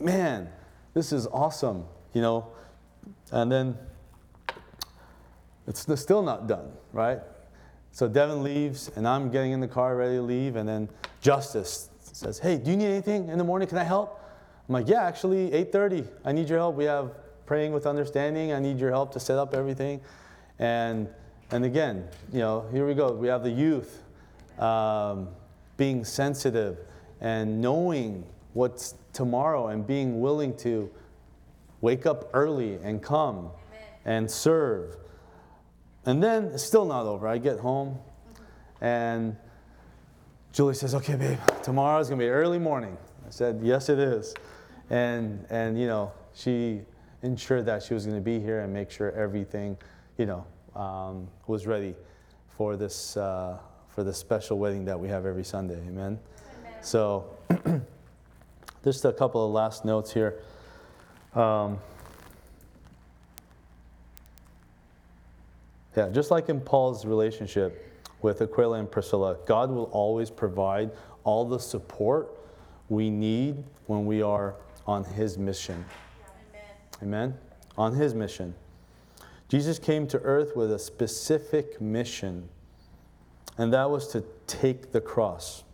man, 0.00 0.48
this 0.94 1.12
is 1.12 1.26
awesome, 1.28 1.84
you 2.12 2.22
know. 2.22 2.48
And 3.32 3.50
then 3.50 3.76
it's 5.66 5.86
still 6.00 6.22
not 6.22 6.46
done, 6.46 6.72
right? 6.92 7.20
So 7.92 8.08
Devin 8.08 8.42
leaves, 8.42 8.90
and 8.96 9.06
I'm 9.06 9.30
getting 9.30 9.52
in 9.52 9.60
the 9.60 9.68
car 9.68 9.96
ready 9.96 10.16
to 10.16 10.22
leave, 10.22 10.56
and 10.56 10.68
then 10.68 10.88
Justice 11.20 11.90
says, 12.00 12.38
"Hey, 12.38 12.56
do 12.56 12.70
you 12.70 12.76
need 12.76 12.86
anything 12.86 13.28
in 13.28 13.38
the 13.38 13.44
morning? 13.44 13.68
Can 13.68 13.78
I 13.78 13.84
help?" 13.84 14.20
I'm 14.68 14.72
like, 14.72 14.88
"Yeah, 14.88 15.04
actually, 15.04 15.52
8:30. 15.52 16.06
I 16.24 16.32
need 16.32 16.48
your 16.48 16.58
help. 16.58 16.76
We 16.76 16.84
have 16.84 17.12
praying 17.46 17.72
with 17.72 17.86
understanding. 17.86 18.52
I 18.52 18.60
need 18.60 18.78
your 18.78 18.90
help 18.90 19.12
to 19.12 19.20
set 19.20 19.38
up 19.38 19.54
everything." 19.54 20.00
And 20.58 21.08
and 21.50 21.64
again, 21.64 22.08
you 22.32 22.40
know, 22.40 22.66
here 22.72 22.86
we 22.86 22.94
go. 22.94 23.12
We 23.12 23.28
have 23.28 23.42
the 23.42 23.50
youth 23.50 24.02
um, 24.58 25.28
being 25.76 26.04
sensitive 26.04 26.78
and 27.20 27.60
knowing 27.60 28.26
what's 28.52 28.94
tomorrow 29.12 29.68
and 29.68 29.86
being 29.86 30.20
willing 30.20 30.54
to 30.58 30.90
wake 31.80 32.06
up 32.06 32.30
early 32.32 32.74
and 32.82 33.02
come 33.02 33.36
Amen. 33.36 33.50
and 34.04 34.30
serve 34.30 34.96
and 36.08 36.22
then 36.22 36.44
it's 36.54 36.62
still 36.62 36.86
not 36.86 37.04
over. 37.04 37.28
I 37.28 37.36
get 37.36 37.58
home 37.58 37.98
and 38.80 39.36
Julie 40.52 40.72
says, 40.72 40.94
Okay, 40.94 41.16
babe, 41.16 41.38
tomorrow's 41.62 42.08
gonna 42.08 42.18
be 42.18 42.28
early 42.28 42.58
morning. 42.58 42.96
I 43.26 43.30
said, 43.30 43.60
Yes, 43.62 43.90
it 43.90 43.98
is. 43.98 44.34
And 44.88 45.44
and 45.50 45.78
you 45.78 45.86
know, 45.86 46.12
she 46.32 46.80
ensured 47.22 47.66
that 47.66 47.82
she 47.82 47.92
was 47.92 48.06
gonna 48.06 48.22
be 48.22 48.40
here 48.40 48.60
and 48.60 48.72
make 48.72 48.90
sure 48.90 49.12
everything, 49.12 49.76
you 50.16 50.24
know, 50.24 50.46
um, 50.74 51.28
was 51.46 51.66
ready 51.66 51.94
for 52.56 52.76
this 52.76 53.18
uh, 53.18 53.58
for 53.88 54.02
this 54.02 54.16
special 54.16 54.58
wedding 54.58 54.86
that 54.86 54.98
we 54.98 55.08
have 55.08 55.26
every 55.26 55.44
Sunday. 55.44 55.78
Amen. 55.88 56.18
Amen. 56.60 56.72
So 56.80 57.36
just 58.82 59.04
a 59.04 59.12
couple 59.12 59.44
of 59.44 59.52
last 59.52 59.84
notes 59.84 60.10
here. 60.10 60.40
Um, 61.34 61.78
Yeah, 65.98 66.08
just 66.10 66.30
like 66.30 66.48
in 66.48 66.60
Paul's 66.60 67.04
relationship 67.04 67.92
with 68.22 68.40
Aquila 68.40 68.78
and 68.78 68.88
Priscilla, 68.88 69.36
God 69.46 69.68
will 69.68 69.90
always 69.90 70.30
provide 70.30 70.92
all 71.24 71.44
the 71.44 71.58
support 71.58 72.38
we 72.88 73.10
need 73.10 73.64
when 73.88 74.06
we 74.06 74.22
are 74.22 74.54
on 74.86 75.02
His 75.02 75.36
mission. 75.36 75.84
Amen. 77.02 77.30
Amen? 77.30 77.38
On 77.76 77.92
His 77.92 78.14
mission. 78.14 78.54
Jesus 79.48 79.80
came 79.80 80.06
to 80.06 80.18
earth 80.20 80.54
with 80.54 80.70
a 80.70 80.78
specific 80.78 81.80
mission, 81.80 82.48
and 83.56 83.72
that 83.72 83.90
was 83.90 84.06
to 84.12 84.22
take 84.46 84.92
the 84.92 85.00
cross. 85.00 85.64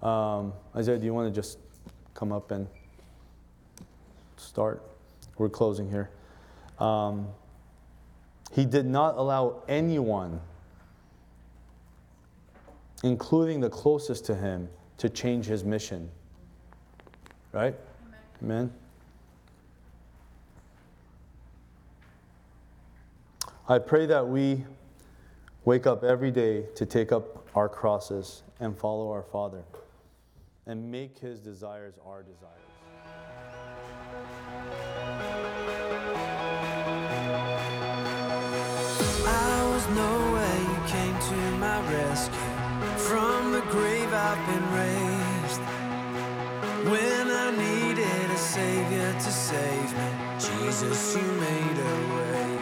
Um, 0.00 0.52
Isaiah, 0.76 0.98
do 0.98 1.04
you 1.04 1.14
want 1.14 1.34
to 1.34 1.34
just 1.34 1.58
come 2.14 2.30
up 2.30 2.52
and 2.52 2.68
start? 4.42 4.82
We're 5.38 5.48
closing 5.48 5.88
here. 5.88 6.10
Um, 6.78 7.28
he 8.52 8.64
did 8.64 8.86
not 8.86 9.16
allow 9.16 9.62
anyone, 9.68 10.40
including 13.02 13.60
the 13.60 13.70
closest 13.70 14.26
to 14.26 14.34
him, 14.34 14.68
to 14.98 15.08
change 15.08 15.46
his 15.46 15.64
mission. 15.64 16.10
Right? 17.52 17.74
Amen. 18.42 18.70
Amen. 18.70 18.72
I 23.68 23.78
pray 23.78 24.06
that 24.06 24.26
we 24.26 24.64
wake 25.64 25.86
up 25.86 26.04
every 26.04 26.30
day 26.30 26.64
to 26.74 26.84
take 26.84 27.12
up 27.12 27.46
our 27.54 27.68
crosses 27.68 28.42
and 28.60 28.76
follow 28.76 29.10
our 29.10 29.22
Father 29.22 29.62
and 30.66 30.90
make 30.90 31.18
his 31.18 31.40
desires 31.40 31.94
our 32.06 32.22
desires. 32.22 32.71
To 41.28 41.50
my 41.58 41.80
rescue 41.92 42.52
From 43.08 43.52
the 43.52 43.60
grave 43.70 44.12
I've 44.12 44.42
been 44.50 44.66
raised 44.82 45.62
When 46.92 47.30
I 47.30 47.48
needed 47.64 48.30
a 48.30 48.36
savior 48.36 49.12
to 49.12 49.30
save 49.30 49.90
me, 50.00 50.10
Jesus, 50.38 51.16
you 51.16 51.22
made 51.22 51.78
a 51.78 51.96
way. 52.14 52.61